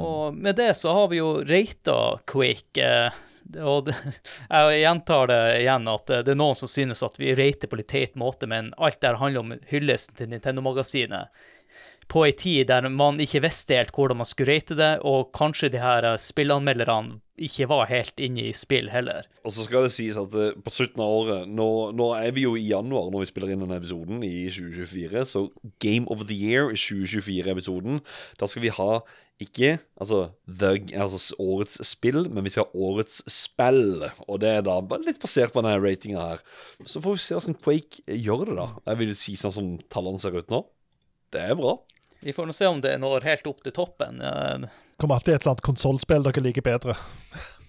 [0.00, 1.96] Og med det så har vi jo rata
[2.30, 2.80] Quake.
[2.80, 3.22] eh,
[3.60, 3.94] Og det,
[4.50, 7.90] jeg gjentar det igjen at det er noen som synes at vi rater på litt
[7.92, 11.28] teit måte, men alt der handler om hyllesten til Nintendo-magasinet.
[12.08, 15.70] På ei tid der man ikke visste helt hvordan man skulle rate det, og kanskje
[15.72, 19.24] de her eh, spillanmelderne ikke var helt inne i spill heller.
[19.42, 22.44] Og så skal det sies at eh, på slutten av året nå, nå er vi
[22.44, 25.46] jo i januar når vi spiller inn denne episoden i 2024, så
[25.82, 28.00] Game of the Year 2024-episoden,
[28.38, 28.90] da skal vi ha
[29.42, 34.04] ikke altså, the, altså årets spill, men vi skal ha årets spill.
[34.28, 36.44] Og det er da litt basert på denne ratinga her.
[36.86, 38.68] Så får vi se hvordan Quake gjør det, da.
[38.92, 40.62] Jeg vil si sånn som tallene ser ut nå.
[41.34, 41.76] Det er bra.
[42.24, 44.22] Vi får nå se om det når helt opp til toppen.
[44.96, 46.94] Kommer alltid et eller annet konsollspill dere liker bedre.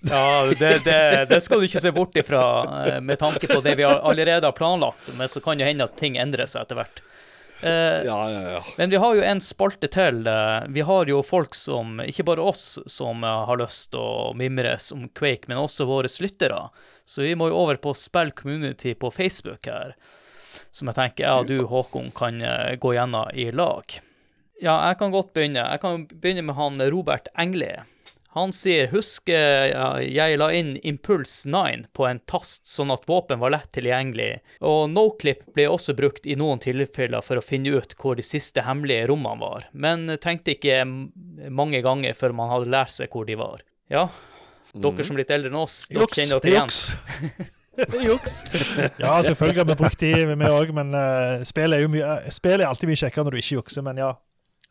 [0.06, 2.42] Ja, det, det, det skal du ikke se bort ifra
[2.86, 5.10] eh, med tanke på det vi allerede har planlagt.
[5.18, 7.02] Men så kan det hende at ting endrer seg etter hvert.
[7.62, 8.64] Eh, Ja, ja, ja.
[8.78, 10.28] Men vi har jo en spalte til.
[10.28, 14.34] eh, Vi har jo folk som, ikke bare oss, som eh, har lyst til å
[14.36, 16.70] mimres om Quake, men også våre lyttere.
[17.06, 19.96] Så vi må jo over på Spill Community på Facebook her,
[20.72, 24.00] som jeg tenker jeg og du, Håkon, kan eh, gå gjennom i lag.
[24.62, 25.66] Ja, jeg kan godt begynne.
[25.72, 27.74] Jeg kan begynne med han Robert Engli.
[28.36, 29.72] Han sier 'husk jeg,
[30.12, 34.90] jeg la inn Impuls 9 på en tast sånn at våpen var lett tilgjengelig, og
[34.92, 39.08] noclip ble også brukt i noen tilfeller for å finne ut hvor de siste hemmelige
[39.08, 43.64] rommene var, men trengte ikke mange ganger før man hadde lært seg hvor de var.
[43.88, 44.10] Ja,
[44.76, 46.20] dere som er litt eldre enn oss, dere Juks.
[46.20, 46.74] kjenner dere er igjen.
[46.76, 47.54] juks.
[48.10, 48.34] Juks.
[49.04, 52.60] Ja, selvfølgelig har vi brukt de, vi òg, men uh, spill er jo mye Spill
[52.60, 54.16] er alltid mye kjekkere når du ikke jukser, men ja,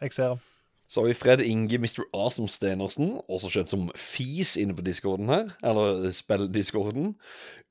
[0.00, 0.44] jeg ser dem.
[0.86, 2.04] Så har vi Fred Inge Mr.
[2.12, 7.14] Awesome Stenersen, også kjent som Fis inne på discorden her, eller spilldiscorden.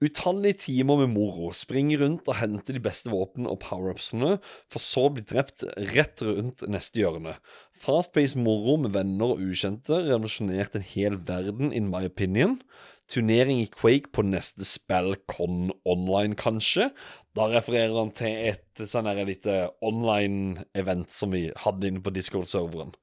[0.04, 1.52] Utallige timer med moro.
[1.56, 4.38] Springe rundt og hente de beste våpnene og powerupsene,
[4.74, 7.38] for så å bli drept rett rundt neste hjørne.
[7.84, 12.60] Fast-paced moro med venner og ukjente revolusjonerte en hel verden, in my opinion.
[13.12, 16.90] Turnering i Quake på neste spill, Con online, kanskje.
[17.34, 22.94] Da refererer han til et sånn her lite online-event som vi hadde inne på Discord-serveren.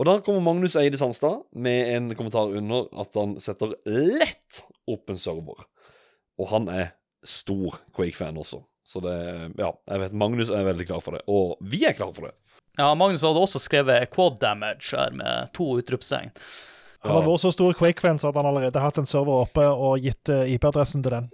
[0.00, 5.12] Og da kommer Magnus Eide Sandstad med en kommentar under at han setter lett opp
[5.12, 5.66] en server.
[6.40, 6.94] Og han er
[7.26, 8.62] stor Quake-fan også.
[8.86, 9.16] Så det
[9.60, 11.20] Ja, jeg vet Magnus er veldig klar for det.
[11.28, 12.34] Og vi er klare for det.
[12.80, 16.32] Ja, Magnus hadde også skrevet quad damage her med to utropstegn.
[17.00, 20.28] Han har vært så stor Quake-fans at han allerede hatt en server oppe og gitt
[20.32, 21.30] eh, IP-adressen til den.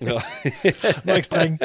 [0.08, 1.58] Nå er jeg streng.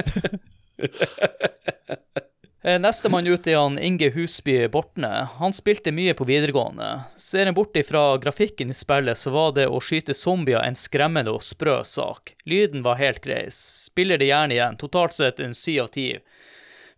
[2.59, 5.29] Eh, Nestemann ut er han Inge Husby Bortne.
[5.39, 6.89] Han spilte mye på videregående.
[7.15, 11.31] Ser en bort ifra grafikken i spillet, så var det å skyte zombier en skremmende
[11.31, 12.33] og sprø sak.
[12.43, 13.45] Lyden var helt grei.
[13.55, 14.75] Spiller det gjerne igjen.
[14.81, 16.09] Totalt sett en syv av ti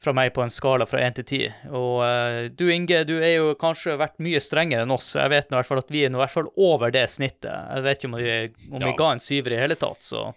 [0.02, 1.42] fra meg på en skala fra én til ti.
[1.70, 5.30] Og eh, du Inge, du er jo kanskje vært mye strengere enn oss, så jeg
[5.36, 7.52] vet nå i hvert fall at vi er nå i hvert fall over det snittet.
[7.76, 8.32] Jeg vet ikke om vi,
[8.72, 8.98] om vi Ja.
[8.98, 10.32] ga en syver i hele tatt, så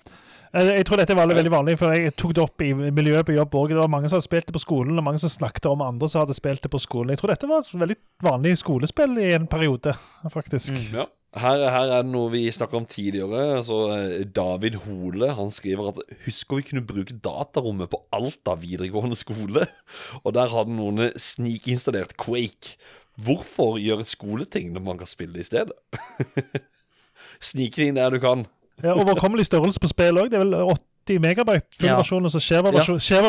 [0.55, 3.35] Jeg tror dette var veldig, veldig vanlig, for jeg tok det opp i miljøet på
[3.35, 3.73] jobb òg.
[3.73, 6.07] Det var mange som hadde spilt det på skolen, og mange som snakket om andre
[6.11, 7.11] som hadde spilt det på skolen.
[7.11, 9.97] Jeg tror dette var et veldig vanlig skolespill i en periode,
[10.31, 10.79] faktisk.
[10.95, 11.09] Ja.
[11.35, 13.57] Her, her er det noe vi snakka om tidligere.
[13.57, 19.19] Altså, eh, David Hole han skriver at husker vi kunne bruke datarommet på Alta videregående
[19.19, 19.67] skole.
[20.25, 22.77] Og der hadde noen snikinstallert Quake.
[23.19, 25.75] Hvorfor gjøre skoleting når man kan spille i stedet?
[27.51, 28.47] Snike det inn der du kan.
[28.83, 30.31] Ja, overkommelig størrelse på spill òg.
[30.33, 30.55] Det er vel
[31.07, 31.97] 80 megabyte full Ja.
[32.01, 32.73] versjon, og så skjeva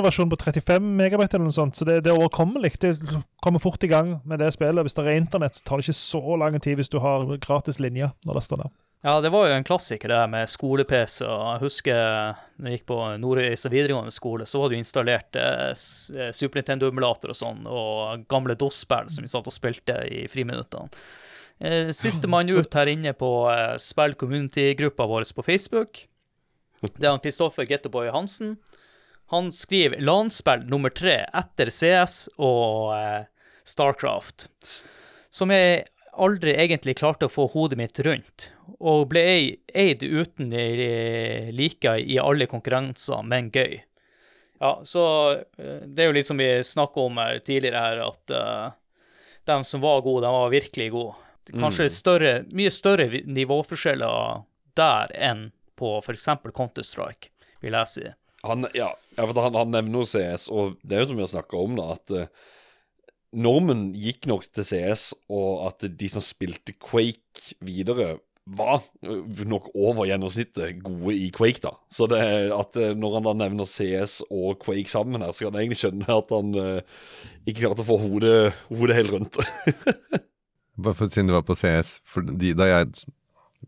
[0.02, 1.76] versjon, på 35 megabyte eller noe sånt.
[1.76, 2.78] Så det, det er overkommelig.
[2.80, 2.96] Det
[3.44, 4.82] kommer fort i gang med det spillet.
[4.84, 7.80] Hvis det er internett, så tar det ikke så lang tid hvis du har gratis
[7.80, 8.12] linje.
[8.26, 8.72] når det står der.
[9.06, 11.20] Ja, det var jo en klassiker det med skole-PC.
[11.28, 15.76] Jeg husker når jeg gikk på Nordøysa videregående skole, så var det jo installert eh,
[16.26, 20.90] eh, Super Nintendo-emulator og sånn, og gamle DOS-spill som vi satt og spilte i friminuttene.
[21.60, 26.06] Eh, Sistemann ut her inne på eh, spill community-gruppa vår på Facebook.
[26.82, 28.58] Det er han Kristoffer Gettoboy Hansen.
[29.32, 33.24] Han skriver LAN-spill nummer tre etter CS og eh,
[33.66, 34.50] Starcraft,
[35.34, 40.54] som jeg aldri egentlig klarte å få hodet mitt rundt, og ble ei- eid uten
[40.54, 43.80] like i alle konkurranser, men gøy.
[44.62, 45.02] Ja, så
[45.58, 48.70] eh, det er jo litt som vi snakka om her tidligere her, at uh,
[49.50, 51.16] de som var gode, de var virkelig gode.
[51.54, 54.44] Kanskje større, mye større nivåforskjeller
[54.78, 56.30] der enn på f.eks.
[56.56, 57.32] Counter-Strike,
[57.64, 58.06] vil jeg si.
[58.46, 61.26] Han, ja, ja, for han, han nevner jo CS, og det er jo som vi
[61.26, 62.46] har snakka om, da, at eh,
[63.36, 68.16] normen gikk nok til CS, og at de som spilte Quake videre,
[68.46, 71.74] var eh, nok over gjennomsnittet gode i Quake, da.
[71.90, 72.22] Så det
[72.54, 75.82] at eh, når han da nevner CS og Quake sammen her, så kan jeg egentlig
[75.82, 77.02] skjønne at han eh,
[77.46, 79.42] ikke klarte å få hodet, hodet helt rundt.
[80.78, 82.00] Bare for siden du var på CS
[82.36, 82.90] de, Da jeg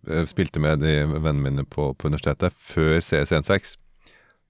[0.09, 3.77] eh, spilte med de vennene mine på, på universitetet før CS16,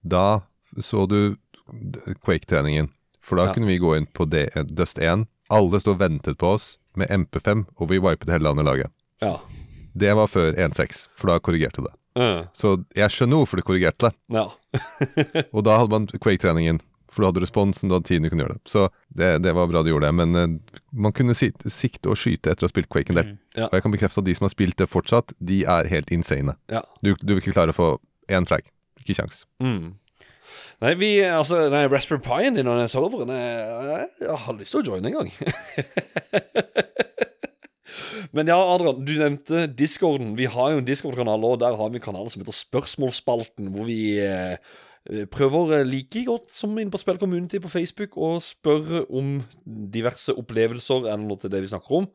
[0.04, 0.42] da
[0.80, 1.36] så du
[2.26, 2.90] Quake-treningen.
[3.22, 3.54] For da Ja.
[3.54, 5.26] kunne vi gå inn på D Dust 1.
[5.50, 8.92] Alle sto og ventet på oss med MP5, og vi wipet hele landet laget.
[9.22, 9.38] ja.
[9.98, 11.94] Det var før 1.6, for da korrigerte det.
[12.16, 12.46] Uh.
[12.54, 14.16] Så jeg skjønner hvorfor det korrigerte det.
[14.30, 14.44] ja.
[15.56, 16.80] Og da hadde man Quake-treningen.
[17.12, 18.64] For du hadde responsen, du hadde tiden du kunne gjøre det.
[18.70, 20.16] Så det, det var bra du gjorde det.
[20.20, 23.30] Men uh, man kunne si, sikte og skyte etter å ha spilt Quake en del.
[23.32, 23.38] Mm.
[23.60, 23.70] Ja.
[23.70, 26.58] Og jeg kan bekrefte at de som har spilt det fortsatt, de er helt insane.
[26.74, 26.84] ja.
[27.04, 27.94] Du, du vil ikke klare å få
[28.34, 28.68] én frag.
[29.02, 29.46] Ikke kjangs.
[29.64, 29.96] Mm.
[30.84, 34.84] Nei, vi, altså, nei, Raspberry Pien din og den serveren jeg, jeg har lyst til
[34.84, 35.32] å joine en gang.
[38.36, 40.36] Men ja, Adrian, du nevnte Discorden.
[40.38, 43.88] Vi har jo en Discord-kanal, og der har vi en kanal som heter Spørsmålsspalten, hvor
[43.88, 44.60] vi eh,
[45.32, 50.36] prøver eh, like godt som inne på Spill Community på Facebook å spørre om diverse
[50.36, 52.08] opplevelser eller noe til det vi snakker om.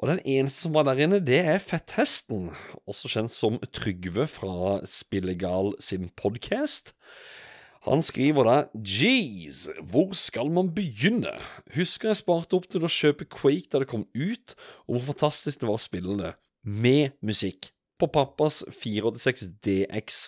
[0.00, 2.48] Og den eneste som var der inne, det er Fetthesten,
[2.88, 6.94] også kjent som Trygve fra Spillegal sin podkast.
[7.86, 11.34] Han skriver da Jeez, hvor skal man begynne?
[11.74, 14.54] Husker jeg sparte opp til å kjøpe Quake da det kom ut,
[14.86, 17.72] og hvor fantastisk det var å spille det med musikk.
[17.98, 20.22] På pappas 486 DX.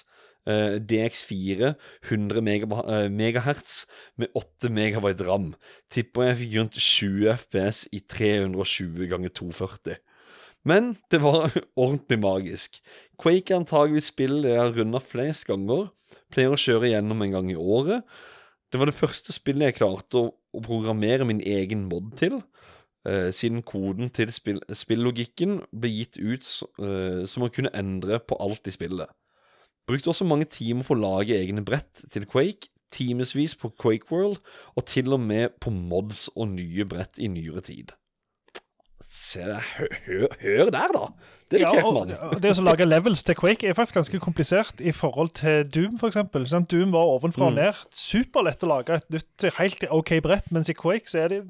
[0.46, 1.74] Eh, DX4
[2.10, 3.84] 100 megaba- eh, megahertz
[4.16, 5.54] med 8 megabyte ram.
[5.90, 9.98] Tipper jeg fikk rundt 20 FPS i 320 ganger 240.
[10.64, 12.80] Men det var ordentlig magisk.
[13.20, 15.90] Quake er antageligvis spillet jeg har runda flest ganger.
[16.32, 18.02] Pleier å kjøre gjennom en gang i året.
[18.72, 20.32] Det var det første spillet jeg klarte å,
[20.64, 22.40] programmere min egen mod til.
[23.06, 26.46] eh, siden koden til spill, spillogikken ble gitt ut
[26.80, 29.10] eh, så man kunne endre på alt i spillet.
[29.86, 34.40] Brukte også mange timer på å lage egne brett til Quake, timevis på Quake World,
[34.77, 37.93] og til og med på mods og nye brett i nyere tid.
[39.15, 39.45] Se,
[39.78, 41.07] hør, hør, hør der, da!
[41.53, 42.09] Det er Ja, mann.
[42.43, 46.16] det å lage levels til Quake er faktisk ganske komplisert i forhold til Doom, f.eks.
[46.73, 47.59] Doom var ovenfra og Mm.
[47.61, 47.82] ned.
[47.95, 51.43] Superlett å lage et nytt, helt OK brett, mens i Quake så er det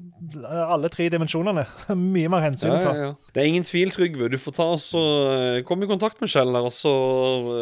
[0.51, 1.63] alle tre dimensjonene.
[1.95, 2.91] Mye mer hensyn Ja, å ta.
[2.93, 3.15] ja, ja.
[3.33, 4.29] Det er ingen tvil, Trygve.
[4.29, 5.01] Du får ta og så
[5.31, 6.93] eh, komme i kontakt med Kjell der, og så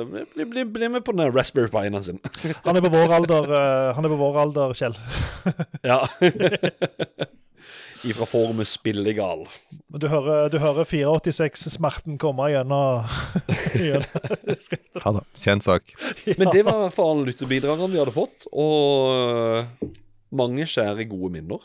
[0.02, 2.20] eh, bli, bli, bli med på den Raspberry Raspberry Pien sin.
[2.66, 5.00] Han er på vår alder, eh, han er på vår alder, Kjell.
[5.86, 6.02] Ja.
[8.04, 9.46] Ifra forumet Spillegal.
[9.88, 13.06] Du hører, du hører 486-smerten komme gjennom
[13.80, 14.02] Ja
[15.16, 15.22] da.
[15.40, 15.94] Kjent sak.
[16.38, 19.88] Men det var i hvert fall lytterbidragene vi hadde fått, og
[20.36, 21.64] mange skjære gode minner.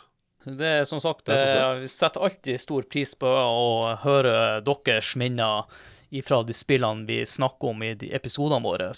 [0.48, 1.50] Det er som sagt, slett.
[1.50, 5.66] eh, vi setter alltid stor pris på å høre deres minner
[6.14, 8.92] ifra de spillene vi snakker om i de episodene våre.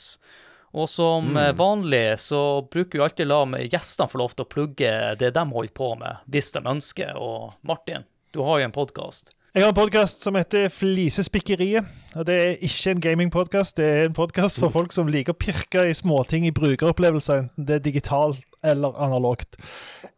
[0.70, 1.56] Og som mm.
[1.58, 5.74] vanlig så bruker vi alltid la gjestene få lov til å plugge det de holder
[5.74, 7.18] på med, hvis de ønsker.
[7.18, 9.34] Og Martin, du har jo en podkast.
[9.50, 11.82] Jeg har en podkast som heter Flisespikkeriet.
[12.14, 15.40] og Det er ikke en gamingpodkast, det er en podkast for folk som liker å
[15.42, 19.58] pirke i småting i brukeropplevelser, enten det er digitalt eller analogt.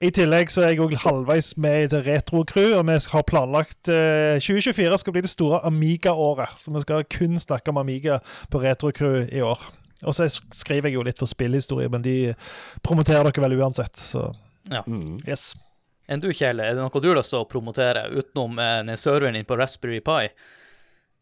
[0.05, 3.89] I tillegg så er jeg òg halvveis med i et retrocrew, og vi har planlagt
[3.89, 6.53] eh, 2024 skal bli det store Amiga-året.
[6.61, 8.21] Så vi skal kun snakke om Amiga
[8.53, 9.65] på Retro Crew i år.
[10.03, 12.17] Og så skriver jeg jo litt for spillhistorie, men de
[12.83, 14.31] promoterer dere vel uansett, så
[14.87, 15.19] Mm.
[15.27, 15.53] yes.
[16.09, 18.97] Enn du, Kjell, er det noe du har lyst til å promotere utenom eh, den
[19.01, 20.29] serveren din på Raspberry Pi?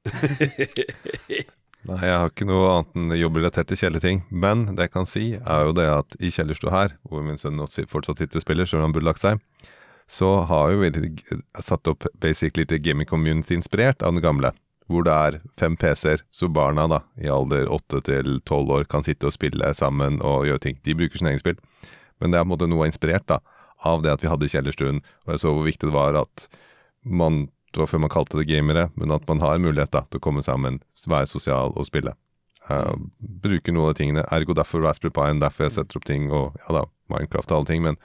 [1.88, 4.22] Nei, jeg har ikke noe annet enn jobbrelatert til kjellerting.
[4.28, 7.60] Men det jeg kan si, er jo det at i kjellerstua her, hvor min sønn
[7.88, 9.40] fortsatt sitter og spiller, selv om han burde lagt seg,
[10.10, 10.90] så har jo vi
[11.62, 14.52] satt opp basically lite gaming community inspirert av den gamle.
[14.90, 19.06] Hvor det er fem PC-er, så barna da, i alder åtte til tolv år kan
[19.06, 20.80] sitte og spille sammen og gjøre ting.
[20.82, 21.60] De bruker sine egne spill.
[22.18, 23.38] Men det er på en måte noe inspirert da,
[23.86, 26.48] av det at vi hadde kjellerstuen, og jeg så hvor viktig det var at
[27.06, 30.18] man det var før man kalte det gamere, men at man har mulighet da, til
[30.18, 32.16] å komme sammen, være sosial og spille.
[32.66, 34.24] Uh, bruker noen av de tingene.
[34.34, 37.70] Ergo derfor Raspberry Pi, derfor jeg setter opp ting, og ja da, Minecraft og alle
[37.70, 37.98] ting, men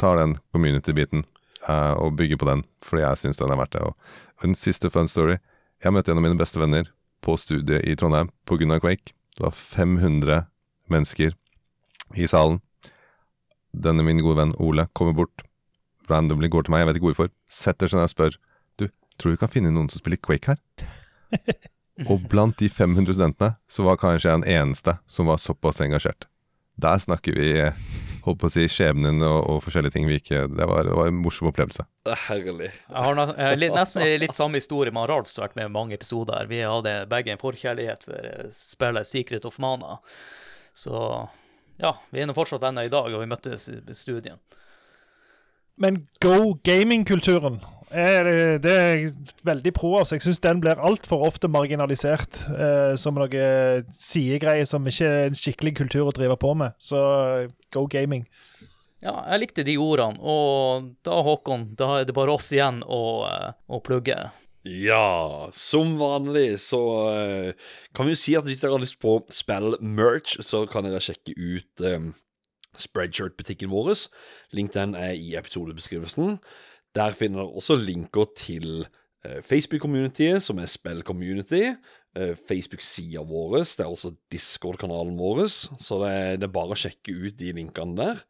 [0.00, 1.24] tar den community-biten
[1.64, 3.86] uh, og bygger på den, fordi jeg syns den er verdt det.
[3.88, 5.38] Og en siste fun story.
[5.78, 6.88] Jeg møtte en av mine beste venner
[7.22, 9.14] på studiet i Trondheim på av Quake.
[9.36, 10.46] Det var 500
[10.90, 11.36] mennesker
[12.14, 12.60] i salen.
[13.70, 15.44] Denne min gode venn Ole kommer bort,
[16.10, 18.38] randomly går til meg, jeg vet ikke hvorfor, setter seg ned og spør
[18.80, 18.88] Du,
[19.18, 20.58] tror du vi kan finne noen som spiller Quake her?
[22.10, 26.26] og blant de 500 studentene så var kanskje jeg den eneste som var såpass engasjert.
[26.78, 27.52] Der snakker vi
[28.28, 31.10] holdt på å si skjebnen og, og forskjellige ting vi ikke det var, det var
[31.10, 31.86] en morsom opplevelse.
[32.08, 32.70] Er herlig.
[32.70, 35.98] Jeg har litt, nesten litt samme historie med Ralf som har vært med i mange
[35.98, 36.48] episoder.
[36.50, 39.98] Vi hadde begge en forkjærlighet for eh, spillet Secret of Mana.
[40.76, 40.94] Så
[41.78, 44.38] ja, vi er nå fortsatt venner i dag, og vi møttes i studien.
[45.78, 47.60] Men go gaming-kulturen
[47.90, 48.28] er
[48.62, 49.12] det, er jeg
[49.46, 49.94] veldig pro.
[49.98, 50.16] Altså.
[50.16, 53.44] Jeg syns den blir altfor ofte marginalisert eh, som noe
[53.94, 56.76] sidegreie som ikke er en skikkelig kultur å drive på med.
[56.82, 58.26] Så eh, go gaming.
[59.04, 63.02] Ja, jeg likte de ordene, og da, Håkon, da er det bare oss igjen å,
[63.28, 64.16] eh, å plugge.
[64.66, 66.80] Ja, som vanlig så
[67.12, 71.00] eh, kan vi jo si at hvis dere har lyst på spill-merch, så kan dere
[71.04, 72.10] sjekke ut um,
[72.78, 73.94] Spreadshirt-butikken vår.
[74.54, 76.36] Link den er i episodebeskrivelsen.
[76.96, 78.86] Der finner dere også linker til
[79.24, 81.74] eh, Facebook-communityet, som er Spill-community.
[82.16, 83.60] eh, Facebook-sida vår.
[83.64, 87.52] Det er også Discord-kanalen vår, så det er, det er bare å sjekke ut de
[87.52, 88.22] linkene der.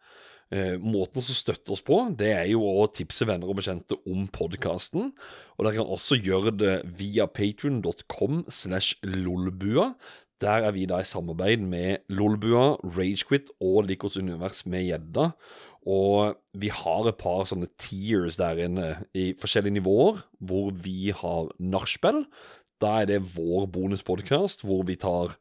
[0.50, 4.24] Eh, måten som støtter oss på, det er jo å tipse venner og bekjente om
[4.32, 5.12] podkasten.
[5.56, 9.92] Og dere kan også gjøre det via patrion.com slash lolbua.
[10.40, 15.32] Der er vi da i samarbeid med Lolbua, Ragequit og Likos univers med gjedda.
[15.88, 21.48] Og vi har et par sånne tiers der inne i forskjellige nivåer, hvor vi har
[21.56, 22.26] nachspiel.
[22.82, 25.38] Da er det vår bonuspodkast, hvor vi tar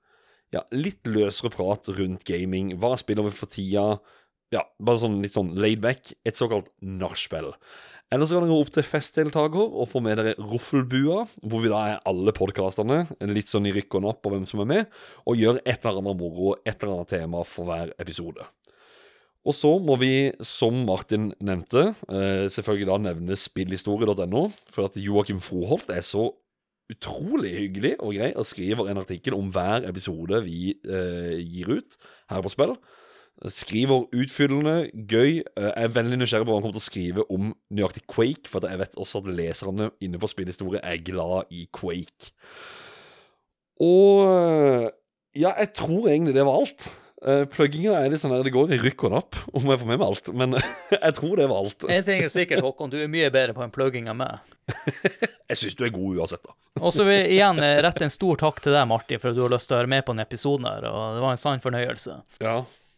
[0.55, 2.77] ja, litt løsere prat rundt gaming.
[2.79, 3.89] Hva spiller vi for tida?
[4.55, 6.13] Ja, bare sånn litt sånn laid back.
[6.23, 7.51] Et såkalt nachspiel.
[8.07, 11.71] Eller så kan dere gå opp til festdeltaker og få med dere Roffelbua, hvor vi
[11.73, 14.93] da er alle podkastene, litt sånn i rykk og napp på hvem som er med,
[15.27, 18.47] og gjør et eller annet moro, et eller annet tema for hver episode.
[19.47, 20.11] Og så må vi,
[20.43, 24.43] som Martin nevnte, eh, selvfølgelig da nevne spillhistorie.no,
[24.73, 26.33] for at Joakim Froholt er så
[26.91, 31.97] utrolig hyggelig og grei og skriver en artikkel om hver episode vi eh, gir ut
[32.31, 32.75] her på spill.
[33.53, 35.43] Skriver utfyllende, gøy.
[35.45, 38.65] Jeg er veldig nysgjerrig på hva han kommer til å skrive om nøyaktig Quake, for
[38.65, 42.31] jeg vet også at leserne inne på spillhistorie er glad i Quake.
[43.77, 44.89] Og
[45.37, 46.89] ja, jeg tror egentlig det var alt.
[47.25, 49.89] Uh, Plugginga er litt sånn der det går i rykk og napp, om jeg får
[49.89, 50.29] med meg alt.
[50.37, 50.57] Men
[50.93, 51.87] jeg tror det var alt.
[51.89, 54.55] En ting er sikkert, Håkon, du er mye bedre på en plugging enn meg.
[55.49, 56.55] jeg syns du er god uansett, da.
[56.81, 59.37] og så vil jeg igjen eh, rette en stor takk til deg, Martin, for at
[59.37, 61.41] du har lyst til å være med på denne episoden her, og det var en
[61.41, 62.17] sann fornøyelse.
[62.43, 62.57] Ja.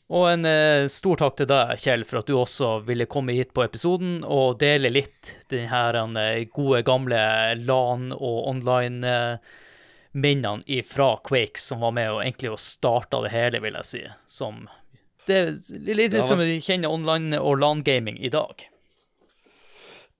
[0.09, 3.53] Og en eh, stor takk til deg, Kjell, for at du også ville komme hit
[3.53, 7.21] på episoden og dele litt den her eh, gode, gamle
[7.61, 8.49] LAN- og
[10.13, 14.03] online-minnene fra Quake, som var med og egentlig starta det hele, vil jeg si.
[14.27, 14.67] Som
[15.27, 18.69] Det er litt Ja, som vi kjenner online- og LAN-gaming i dag.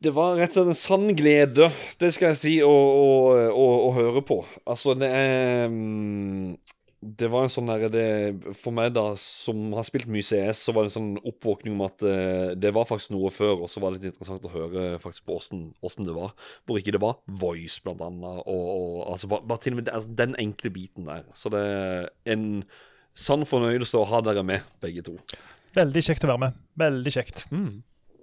[0.01, 3.89] Det var rett og slett en sann glede, det skal jeg si, å, å, å,
[3.89, 4.45] å høre på.
[4.65, 6.55] Altså, det er mm,
[6.99, 10.73] Det var en sånn derre det- For meg, da, som har spilt mye CS, så
[10.76, 13.80] var det en sånn oppvåkning om at uh, det var faktisk noe før, og så
[13.80, 16.34] var det litt interessant å høre faktisk på åssen det var.
[16.67, 19.93] Hvor ikke det var voice, blant annet, og, og altså bare, bare til og med
[19.95, 21.23] altså, den enkle biten der.
[21.34, 22.65] Så det er en
[23.15, 25.15] sann fornøyelse å ha dere med, begge to.
[25.76, 26.59] Veldig kjekt å være med.
[26.81, 27.45] Veldig kjekt.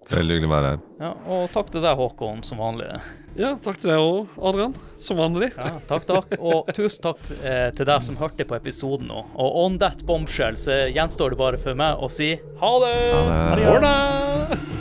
[0.06, 0.82] Veldig hyggelig å være her.
[1.02, 2.86] Ja, og takk til deg, Håkon, som vanlig.
[3.36, 4.76] Ja, takk til deg òg, Adrian.
[5.02, 5.50] Som vanlig.
[5.58, 6.36] Ja, takk, takk.
[6.38, 9.26] Og tusen takk eh, til deg som hørte på episoden nå.
[9.34, 12.96] Og on that bombshell så gjenstår det bare for meg å si ha det!
[13.12, 13.68] Ha det.
[13.68, 14.75] Ha det.